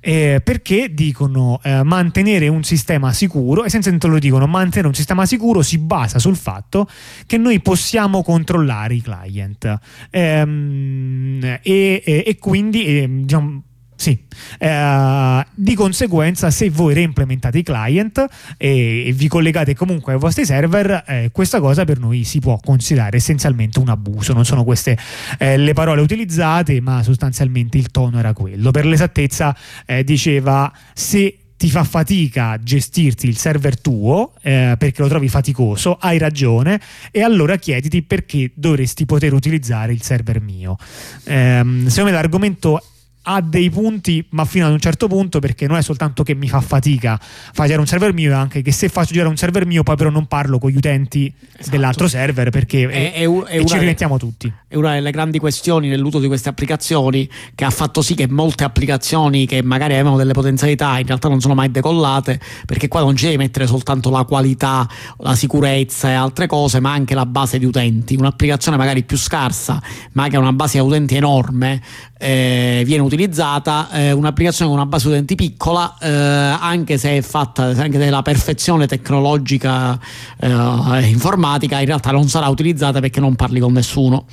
Eh, 0.03 0.41
perché 0.43 0.91
dicono 0.93 1.59
eh, 1.63 1.83
mantenere 1.83 2.47
un 2.47 2.63
sistema 2.63 3.13
sicuro, 3.13 3.63
e 3.63 3.69
senza 3.69 3.91
lo 4.07 4.17
dicono, 4.17 4.47
mantenere 4.47 4.87
un 4.87 4.95
sistema 4.95 5.27
sicuro 5.27 5.61
si 5.61 5.77
basa 5.77 6.17
sul 6.17 6.35
fatto 6.35 6.89
che 7.27 7.37
noi 7.37 7.61
possiamo 7.61 8.23
controllare 8.23 8.95
i 8.95 9.01
client. 9.01 9.79
Ehm, 10.09 11.59
e, 11.61 12.01
e, 12.03 12.23
e, 12.25 12.37
quindi 12.39 12.85
eh, 12.85 13.07
diciamo, 13.07 13.61
sì, 14.01 14.17
eh, 14.57 15.45
di 15.53 15.75
conseguenza 15.75 16.49
se 16.49 16.71
voi 16.71 16.95
reimplementate 16.95 17.59
i 17.59 17.63
client 17.63 18.25
e, 18.57 19.05
e 19.05 19.11
vi 19.11 19.27
collegate 19.27 19.75
comunque 19.75 20.13
ai 20.13 20.17
vostri 20.17 20.43
server, 20.43 21.03
eh, 21.05 21.29
questa 21.31 21.59
cosa 21.59 21.85
per 21.85 21.99
noi 21.99 22.23
si 22.23 22.39
può 22.39 22.57
considerare 22.57 23.17
essenzialmente 23.17 23.77
un 23.77 23.89
abuso, 23.89 24.33
non 24.33 24.43
sono 24.43 24.63
queste 24.63 24.97
eh, 25.37 25.55
le 25.55 25.73
parole 25.73 26.01
utilizzate, 26.01 26.81
ma 26.81 27.03
sostanzialmente 27.03 27.77
il 27.77 27.91
tono 27.91 28.17
era 28.17 28.33
quello. 28.33 28.71
Per 28.71 28.87
l'esattezza 28.87 29.55
eh, 29.85 30.03
diceva 30.03 30.73
se 30.95 31.35
ti 31.61 31.69
fa 31.69 31.83
fatica 31.83 32.57
gestirti 32.59 33.27
il 33.27 33.37
server 33.37 33.79
tuo 33.79 34.33
eh, 34.41 34.73
perché 34.79 35.03
lo 35.03 35.07
trovi 35.07 35.29
faticoso, 35.29 35.95
hai 36.01 36.17
ragione 36.17 36.81
e 37.11 37.21
allora 37.21 37.57
chiediti 37.57 38.01
perché 38.01 38.49
dovresti 38.55 39.05
poter 39.05 39.31
utilizzare 39.31 39.93
il 39.93 40.01
server 40.01 40.41
mio. 40.41 40.75
Eh, 41.23 41.61
secondo 41.85 42.05
me 42.05 42.11
l'argomento 42.11 42.83
ha 43.23 43.41
dei 43.41 43.69
punti, 43.69 44.25
ma 44.29 44.45
fino 44.45 44.65
ad 44.65 44.71
un 44.71 44.79
certo 44.79 45.07
punto, 45.07 45.39
perché 45.39 45.67
non 45.67 45.77
è 45.77 45.81
soltanto 45.81 46.23
che 46.23 46.33
mi 46.33 46.49
fa 46.49 46.61
fatica 46.61 47.19
fare 47.21 47.67
girare 47.67 47.81
un 47.81 47.87
server 47.87 48.13
mio, 48.13 48.31
è 48.31 48.33
anche 48.33 48.61
che 48.61 48.71
se 48.71 48.89
faccio 48.89 49.11
girare 49.11 49.29
un 49.29 49.37
server 49.37 49.65
mio, 49.65 49.83
poi 49.83 49.95
però 49.95 50.09
non 50.09 50.25
parlo 50.25 50.57
con 50.57 50.71
gli 50.71 50.77
utenti 50.77 51.31
esatto. 51.53 51.69
dell'altro 51.69 52.07
server 52.07 52.49
perché 52.49 52.87
è, 52.87 53.13
è, 53.13 53.27
è, 53.27 53.43
è 53.43 53.63
ci 53.63 53.77
rimettiamo 53.77 54.17
tutti. 54.17 54.51
È 54.67 54.75
una 54.75 54.93
delle 54.93 55.11
grandi 55.11 55.37
questioni 55.37 55.87
nell'uso 55.87 56.19
di 56.19 56.27
queste 56.27 56.49
applicazioni 56.49 57.29
che 57.53 57.65
ha 57.65 57.69
fatto 57.69 58.01
sì 58.01 58.15
che 58.15 58.27
molte 58.27 58.63
applicazioni 58.63 59.45
che 59.45 59.61
magari 59.61 59.93
avevano 59.93 60.17
delle 60.17 60.33
potenzialità 60.33 60.97
in 60.97 61.05
realtà 61.05 61.27
non 61.27 61.41
sono 61.41 61.53
mai 61.53 61.69
decollate, 61.69 62.39
perché 62.65 62.87
qua 62.87 63.01
non 63.01 63.15
ci 63.15 63.25
devi 63.25 63.37
mettere 63.37 63.67
soltanto 63.67 64.09
la 64.09 64.23
qualità, 64.23 64.87
la 65.17 65.35
sicurezza 65.35 66.09
e 66.09 66.13
altre 66.13 66.47
cose, 66.47 66.79
ma 66.79 66.91
anche 66.91 67.13
la 67.13 67.25
base 67.25 67.59
di 67.59 67.65
utenti. 67.65 68.15
Un'applicazione 68.15 68.77
magari 68.77 69.03
più 69.03 69.17
scarsa, 69.17 69.81
ma 70.13 70.27
che 70.27 70.35
ha 70.37 70.39
una 70.39 70.53
base 70.53 70.79
di 70.79 70.85
utenti 70.85 71.15
enorme, 71.15 71.81
eh, 72.21 72.83
viene 72.85 73.01
utilizzata 73.01 73.89
eh, 73.91 74.11
un'applicazione 74.11 74.69
con 74.69 74.79
una 74.79 74.87
base 74.87 75.07
utenti 75.07 75.33
piccola 75.33 75.97
eh, 75.99 76.07
anche 76.07 76.99
se 76.99 77.17
è 77.17 77.21
fatta 77.21 77.63
anche 77.63 77.99
se 77.99 78.09
la 78.11 78.21
perfezione 78.21 78.85
tecnologica 78.85 79.99
eh, 80.39 81.07
informatica 81.07 81.79
in 81.79 81.87
realtà 81.87 82.11
non 82.11 82.29
sarà 82.29 82.47
utilizzata 82.47 82.99
perché 82.99 83.19
non 83.19 83.35
parli 83.35 83.59
con 83.59 83.73
nessuno 83.73 84.25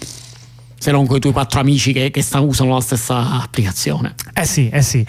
se 0.78 0.90
non 0.90 1.06
con 1.06 1.16
i 1.16 1.20
tuoi 1.20 1.32
quattro 1.32 1.60
amici 1.60 1.92
che, 1.92 2.10
che 2.10 2.22
stanno, 2.22 2.44
usano 2.44 2.74
la 2.74 2.80
stessa 2.80 3.42
applicazione. 3.42 4.14
Eh 4.32 4.44
sì, 4.44 4.68
eh 4.68 4.82
sì. 4.82 5.04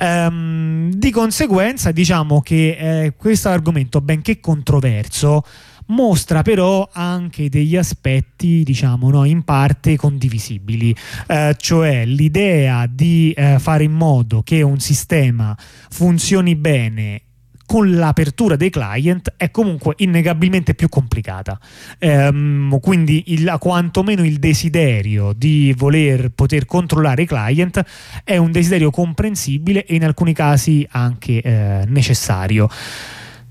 Um, 0.00 0.92
di 0.92 1.10
conseguenza 1.10 1.90
diciamo 1.90 2.40
che 2.40 2.76
eh, 2.78 3.14
questo 3.16 3.48
argomento, 3.48 4.00
benché 4.00 4.38
controverso, 4.38 5.42
mostra 5.88 6.42
però 6.42 6.88
anche 6.92 7.48
degli 7.48 7.76
aspetti, 7.76 8.62
diciamo, 8.62 9.10
no, 9.10 9.24
in 9.24 9.42
parte 9.42 9.96
condivisibili, 9.96 10.94
eh, 11.26 11.54
cioè 11.58 12.04
l'idea 12.04 12.86
di 12.86 13.32
eh, 13.36 13.58
fare 13.58 13.84
in 13.84 13.92
modo 13.92 14.42
che 14.42 14.62
un 14.62 14.80
sistema 14.80 15.56
funzioni 15.90 16.56
bene 16.56 17.22
con 17.68 17.96
l'apertura 17.96 18.56
dei 18.56 18.70
client 18.70 19.34
è 19.36 19.50
comunque 19.50 19.92
innegabilmente 19.98 20.74
più 20.74 20.88
complicata. 20.88 21.60
Ehm, 21.98 22.80
quindi 22.80 23.24
il, 23.26 23.56
quantomeno 23.60 24.24
il 24.24 24.38
desiderio 24.38 25.34
di 25.36 25.74
voler 25.76 26.30
poter 26.30 26.64
controllare 26.64 27.22
i 27.22 27.26
client 27.26 27.84
è 28.24 28.38
un 28.38 28.52
desiderio 28.52 28.90
comprensibile 28.90 29.84
e 29.84 29.96
in 29.96 30.04
alcuni 30.04 30.32
casi 30.32 30.86
anche 30.92 31.42
eh, 31.42 31.84
necessario. 31.88 32.70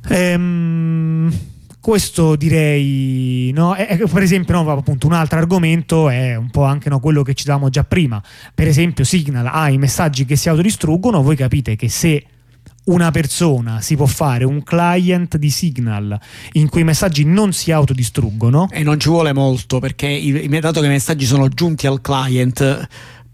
Ehm, 0.08 1.32
questo 1.88 2.36
direi, 2.36 3.50
no? 3.54 3.74
è, 3.74 3.98
per 4.12 4.22
esempio, 4.22 4.62
no, 4.62 4.70
appunto, 4.70 5.08
un 5.08 5.14
altro 5.14 5.40
argomento 5.40 6.10
è 6.10 6.36
un 6.36 6.50
po' 6.50 6.66
anche 6.66 6.90
no, 6.90 7.00
quello 7.00 7.24
che 7.24 7.34
ci 7.34 7.46
davamo 7.46 7.70
già 7.70 7.86
prima. 7.86 8.22
Per 8.54 8.68
esempio, 8.68 9.06
Signal 9.06 9.50
ha 9.50 9.70
i 9.70 9.78
messaggi 9.78 10.26
che 10.26 10.36
si 10.36 10.50
autodistruggono. 10.50 11.22
Voi 11.22 11.38
capite 11.38 11.78
che 11.78 11.88
se 11.88 12.26
una 12.88 13.10
persona 13.12 13.80
si 13.80 13.96
può 13.96 14.06
fare 14.06 14.44
un 14.44 14.64
client 14.64 15.38
di 15.38 15.50
Signal 15.50 16.20
in 16.54 16.68
cui 16.68 16.82
i 16.82 16.84
messaggi 16.84 17.24
non 17.24 17.54
si 17.54 17.72
autodistruggono. 17.72 18.68
E 18.70 18.84
non 18.84 19.00
ci 19.00 19.08
vuole 19.08 19.32
molto 19.32 19.80
perché, 19.80 20.46
dato 20.60 20.82
che 20.82 20.88
i 20.88 20.90
messaggi 20.90 21.24
sono 21.24 21.48
giunti 21.48 21.88
al 21.88 22.02
client 22.02 22.88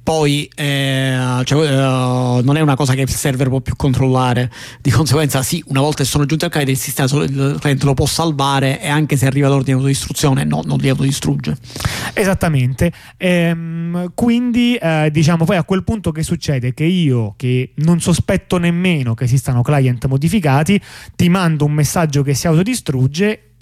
poi 0.03 0.49
eh, 0.53 1.41
cioè, 1.45 1.65
eh, 1.65 2.41
non 2.43 2.57
è 2.57 2.59
una 2.59 2.75
cosa 2.75 2.93
che 2.93 3.01
il 3.01 3.09
server 3.09 3.47
può 3.47 3.61
più 3.61 3.75
controllare. 3.77 4.51
Di 4.81 4.91
conseguenza 4.91 5.41
sì 5.41 5.63
una 5.67 5.79
volta 5.79 6.03
che 6.03 6.09
sono 6.09 6.25
giunti 6.25 6.43
al 6.43 6.51
client 6.51 6.69
il 6.69 6.77
sistema 6.77 7.23
il 7.23 7.57
client 7.59 7.83
lo 7.83 7.93
può 7.93 8.05
salvare 8.05 8.81
e 8.81 8.89
anche 8.89 9.15
se 9.15 9.25
arriva 9.25 9.47
l'ordine 9.47 9.71
di 9.71 9.73
autodistruzione 9.73 10.43
no, 10.43 10.61
non 10.65 10.77
li 10.79 10.89
autodistrugge. 10.89 11.55
Esattamente. 12.13 12.91
Ehm, 13.15 14.11
quindi 14.13 14.75
eh, 14.75 15.09
diciamo 15.09 15.45
poi 15.45 15.55
a 15.55 15.63
quel 15.63 15.85
punto 15.85 16.11
che 16.11 16.23
succede? 16.23 16.73
Che 16.73 16.83
io 16.83 17.35
che 17.37 17.71
non 17.75 18.01
sospetto 18.01 18.57
nemmeno 18.57 19.13
che 19.13 19.23
esistano 19.23 19.61
client 19.61 20.05
modificati 20.07 20.81
ti 21.15 21.29
mando 21.29 21.63
un 21.63 21.71
messaggio 21.71 22.23
che 22.23 22.33
si 22.33 22.47
autodistrugge 22.47 23.52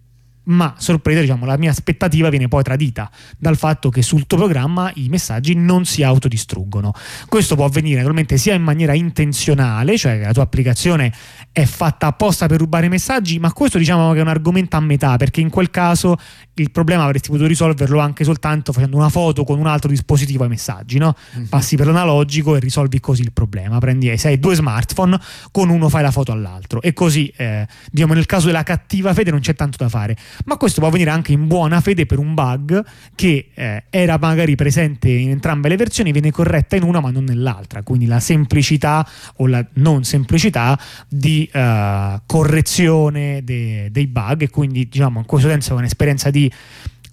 ma 0.44 0.74
sorpresa, 0.78 1.22
diciamo, 1.22 1.46
la 1.46 1.58
mia 1.58 1.70
aspettativa 1.70 2.30
viene 2.30 2.48
poi 2.48 2.64
tradita 2.64 3.10
dal 3.38 3.58
fatto 3.58 3.89
che 3.89 4.02
sul 4.02 4.26
tuo 4.26 4.38
programma 4.38 4.92
i 4.96 5.10
messaggi 5.10 5.54
non 5.54 5.86
si 5.86 6.04
autodistruggono. 6.04 6.94
Questo 7.28 7.56
può 7.56 7.66
avvenire 7.66 7.98
naturalmente 7.98 8.38
sia 8.38 8.54
in 8.54 8.64
maniera 8.64 8.94
intenzionale, 8.94 9.98
cioè 9.98 10.20
la 10.20 10.34
tua 10.34 10.44
applicazione 10.44 11.14
è 11.52 11.66
fatta 11.66 12.08
apposta 12.08 12.48
per 12.48 12.60
rubare 12.60 12.88
i 12.88 12.89
messaggi, 12.89 13.39
ma 13.39 13.52
questo 13.52 13.78
diciamo 13.78 14.12
che 14.14 14.20
è 14.20 14.22
un 14.22 14.30
argomento 14.30 14.78
a 14.78 14.80
metà, 14.80 15.18
perché 15.18 15.42
in 15.42 15.50
quel 15.50 15.70
caso 15.70 16.18
il 16.56 16.72
problema 16.72 17.04
avresti 17.04 17.30
potuto 17.30 17.48
risolverlo 17.48 18.00
anche 18.00 18.24
soltanto 18.24 18.72
facendo 18.74 18.98
una 18.98 19.10
foto 19.10 19.44
con 19.44 19.60
un 19.60 19.68
altro 19.68 19.89
dispositivo 19.89 20.44
ai 20.44 20.50
messaggi, 20.50 20.98
no? 20.98 21.16
Mm-hmm. 21.36 21.46
Passi 21.46 21.76
per 21.76 21.86
l'analogico 21.86 22.56
e 22.56 22.60
risolvi 22.60 23.00
così 23.00 23.22
il 23.22 23.32
problema. 23.32 23.78
Prendi, 23.80 24.16
se 24.18 24.30
hai 24.30 24.39
due 24.39 24.56
smartphone, 24.56 25.20
con 25.52 25.70
uno 25.70 25.89
fai 25.89 26.02
la 26.02 26.12
foto 26.12 26.32
all'altro 26.32 26.82
e 26.82 26.94
così, 26.94 27.32
eh, 27.36 27.68
diciamo, 27.92 28.14
nel 28.14 28.26
caso 28.26 28.48
della 28.48 28.64
cattiva 28.64 29.14
fede 29.14 29.32
non 29.32 29.39
c'è 29.39 29.56
tanto 29.56 29.78
da 29.78 29.89
fare 29.89 30.18
ma 30.46 30.58
questo 30.58 30.80
può 30.80 30.90
avvenire 30.90 31.10
anche 31.12 31.32
in 31.32 31.48
buona 31.48 31.82
fede 31.82 32.06
per 32.06 32.20
un 32.20 32.34
bug 32.34 32.84
che 33.16 33.50
eh, 33.54 33.84
era 33.90 34.18
magari 34.18 34.56
presente 34.56 35.10
in 35.10 35.30
entrambe 35.30 35.70
le 35.70 35.76
versioni, 35.76 36.12
viene 36.12 36.32
corretta 36.32 36.76
in 36.76 36.84
una 36.84 37.00
ma 37.00 37.12
non 37.12 37.24
nell'altra, 37.24 37.84
quindi 37.84 38.06
la 38.06 38.20
semplicità 38.20 39.08
o 39.38 39.48
la 39.48 39.66
non 39.74 40.04
semplicità 40.04 40.80
di 41.08 41.50
uh, 41.54 42.22
correzione 42.26 43.44
de- 43.44 43.90
dei 43.92 44.08
bug 44.08 44.44
e 44.44 44.50
quindi 44.50 44.88
diciamo 44.88 45.20
in 45.20 45.26
questo 45.26 45.50
senso 45.50 45.74
è 45.74 45.78
un'esperienza 45.78 46.30
di 46.30 46.52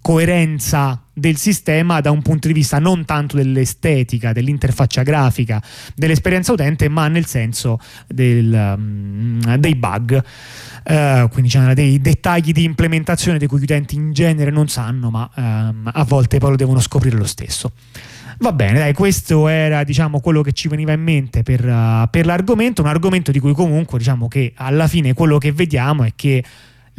coerenza 0.01 1.03
del 1.19 1.37
sistema 1.37 2.01
da 2.01 2.11
un 2.11 2.23
punto 2.23 2.47
di 2.47 2.55
vista 2.55 2.79
non 2.79 3.05
tanto 3.05 3.37
dell'estetica, 3.37 4.33
dell'interfaccia 4.33 5.03
grafica, 5.03 5.62
dell'esperienza 5.95 6.53
utente, 6.53 6.89
ma 6.89 7.09
nel 7.09 7.27
senso 7.27 7.79
del, 8.07 8.75
um, 8.77 9.57
dei 9.57 9.75
bug. 9.75 10.23
Uh, 10.89 11.29
quindi 11.29 11.51
c'erano 11.51 11.75
dei 11.75 12.01
dettagli 12.01 12.53
di 12.53 12.64
implementazione 12.64 13.39
di 13.39 13.47
cui 13.47 13.59
gli 13.59 13.64
utenti 13.64 13.97
in 13.97 14.12
genere 14.12 14.51
non 14.51 14.69
sanno, 14.69 15.11
ma 15.11 15.29
um, 15.35 15.91
a 15.93 16.05
volte 16.05 16.39
poi 16.39 16.51
lo 16.51 16.57
devono 16.57 16.81
scoprire 16.81 17.16
lo 17.16 17.27
stesso. 17.27 17.73
Va 18.41 18.53
bene, 18.53 18.79
dai, 18.79 18.95
questo 18.95 19.49
era 19.49 19.83
diciamo, 19.83 20.21
quello 20.21 20.43
che 20.43 20.53
ci 20.53 20.69
veniva 20.69 20.93
in 20.93 21.03
mente 21.03 21.43
per, 21.43 21.64
uh, 21.64 22.09
per 22.09 22.25
l'argomento, 22.25 22.83
un 22.83 22.89
argomento 22.89 23.33
di 23.33 23.41
cui 23.41 23.53
comunque 23.53 23.99
diciamo 23.99 24.29
che 24.29 24.53
alla 24.55 24.87
fine 24.87 25.12
quello 25.12 25.39
che 25.39 25.51
vediamo 25.51 26.05
è 26.05 26.12
che 26.14 26.45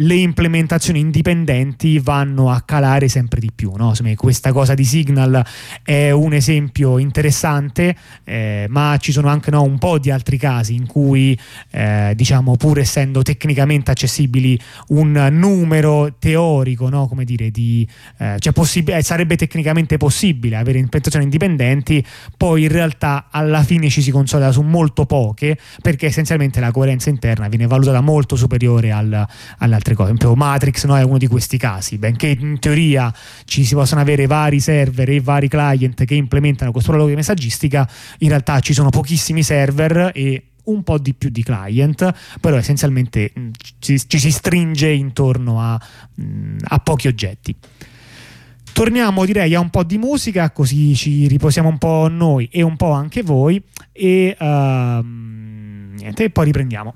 le 0.01 0.15
implementazioni 0.15 0.99
indipendenti 0.99 1.99
vanno 1.99 2.49
a 2.49 2.61
calare 2.61 3.07
sempre 3.07 3.39
di 3.39 3.51
più. 3.53 3.73
No? 3.75 3.93
Questa 4.15 4.51
cosa 4.51 4.73
di 4.73 4.83
Signal 4.83 5.45
è 5.83 6.11
un 6.11 6.33
esempio 6.33 6.97
interessante, 6.97 7.95
eh, 8.23 8.65
ma 8.69 8.97
ci 8.99 9.11
sono 9.11 9.27
anche 9.27 9.51
no, 9.51 9.63
un 9.63 9.77
po' 9.77 9.97
di 9.99 10.11
altri 10.11 10.37
casi 10.37 10.75
in 10.75 10.85
cui, 10.85 11.37
eh, 11.71 12.13
diciamo, 12.15 12.55
pur 12.55 12.79
essendo 12.79 13.21
tecnicamente 13.23 13.91
accessibili, 13.91 14.59
un 14.89 15.27
numero 15.31 16.15
teorico, 16.17 16.89
no? 16.89 17.07
come 17.07 17.25
dire, 17.25 17.51
di, 17.51 17.87
eh, 18.17 18.35
cioè 18.39 18.53
possib- 18.53 18.89
eh, 18.89 19.01
sarebbe 19.01 19.35
tecnicamente 19.35 19.97
possibile 19.97 20.55
avere 20.55 20.77
implementazioni 20.77 21.25
indipendenti, 21.25 22.05
poi 22.37 22.63
in 22.63 22.69
realtà 22.69 23.27
alla 23.29 23.63
fine 23.63 23.89
ci 23.89 24.01
si 24.01 24.11
consolida 24.11 24.51
su 24.51 24.61
molto 24.61 25.05
poche, 25.05 25.57
perché 25.81 26.07
essenzialmente 26.07 26.59
la 26.59 26.71
coerenza 26.71 27.09
interna 27.09 27.47
viene 27.49 27.67
valutata 27.67 28.01
molto 28.01 28.35
superiore 28.35 28.91
al, 28.91 29.27
alle 29.57 29.75
altre 29.89 29.95
cose. 29.95 30.13
Per 30.13 30.35
Matrix 30.35 30.85
no, 30.85 30.97
è 30.97 31.03
uno 31.03 31.17
di 31.17 31.27
questi 31.27 31.57
casi, 31.57 31.97
benché 31.97 32.27
in 32.27 32.59
teoria 32.59 33.13
ci 33.45 33.63
si 33.63 33.73
possano 33.73 34.01
avere 34.01 34.27
vari 34.27 34.59
server 34.59 35.09
e 35.09 35.21
vari 35.21 35.47
client 35.47 36.05
che 36.05 36.15
implementano 36.15 36.71
questo 36.71 36.91
ruolo 36.91 37.07
di 37.07 37.15
messaggistica, 37.15 37.89
in 38.19 38.29
realtà 38.29 38.59
ci 38.59 38.73
sono 38.73 38.89
pochissimi 38.89 39.43
server 39.43 40.11
e 40.13 40.43
un 40.65 40.83
po' 40.83 40.99
di 40.99 41.13
più 41.13 41.29
di 41.29 41.43
client, 41.43 42.13
però 42.39 42.57
essenzialmente 42.57 43.31
mh, 43.33 43.49
ci, 43.79 43.99
ci, 44.07 44.19
si 44.19 44.31
stringe 44.31 44.89
intorno 44.89 45.59
a, 45.59 45.81
mh, 46.15 46.57
a 46.63 46.79
pochi 46.79 47.07
oggetti. 47.07 47.55
Torniamo 48.71 49.25
direi 49.25 49.55
a 49.55 49.59
un 49.59 49.71
po' 49.71 49.83
di 49.83 49.97
musica, 49.97 50.51
così 50.51 50.95
ci 50.95 51.27
riposiamo 51.27 51.67
un 51.67 51.77
po' 51.79 52.07
noi 52.07 52.47
e 52.51 52.61
un 52.61 52.77
po' 52.77 52.91
anche 52.91 53.23
voi 53.23 53.61
e 53.91 54.37
uh, 54.39 54.45
niente, 55.03 56.25
e 56.25 56.29
poi 56.29 56.45
riprendiamo. 56.45 56.93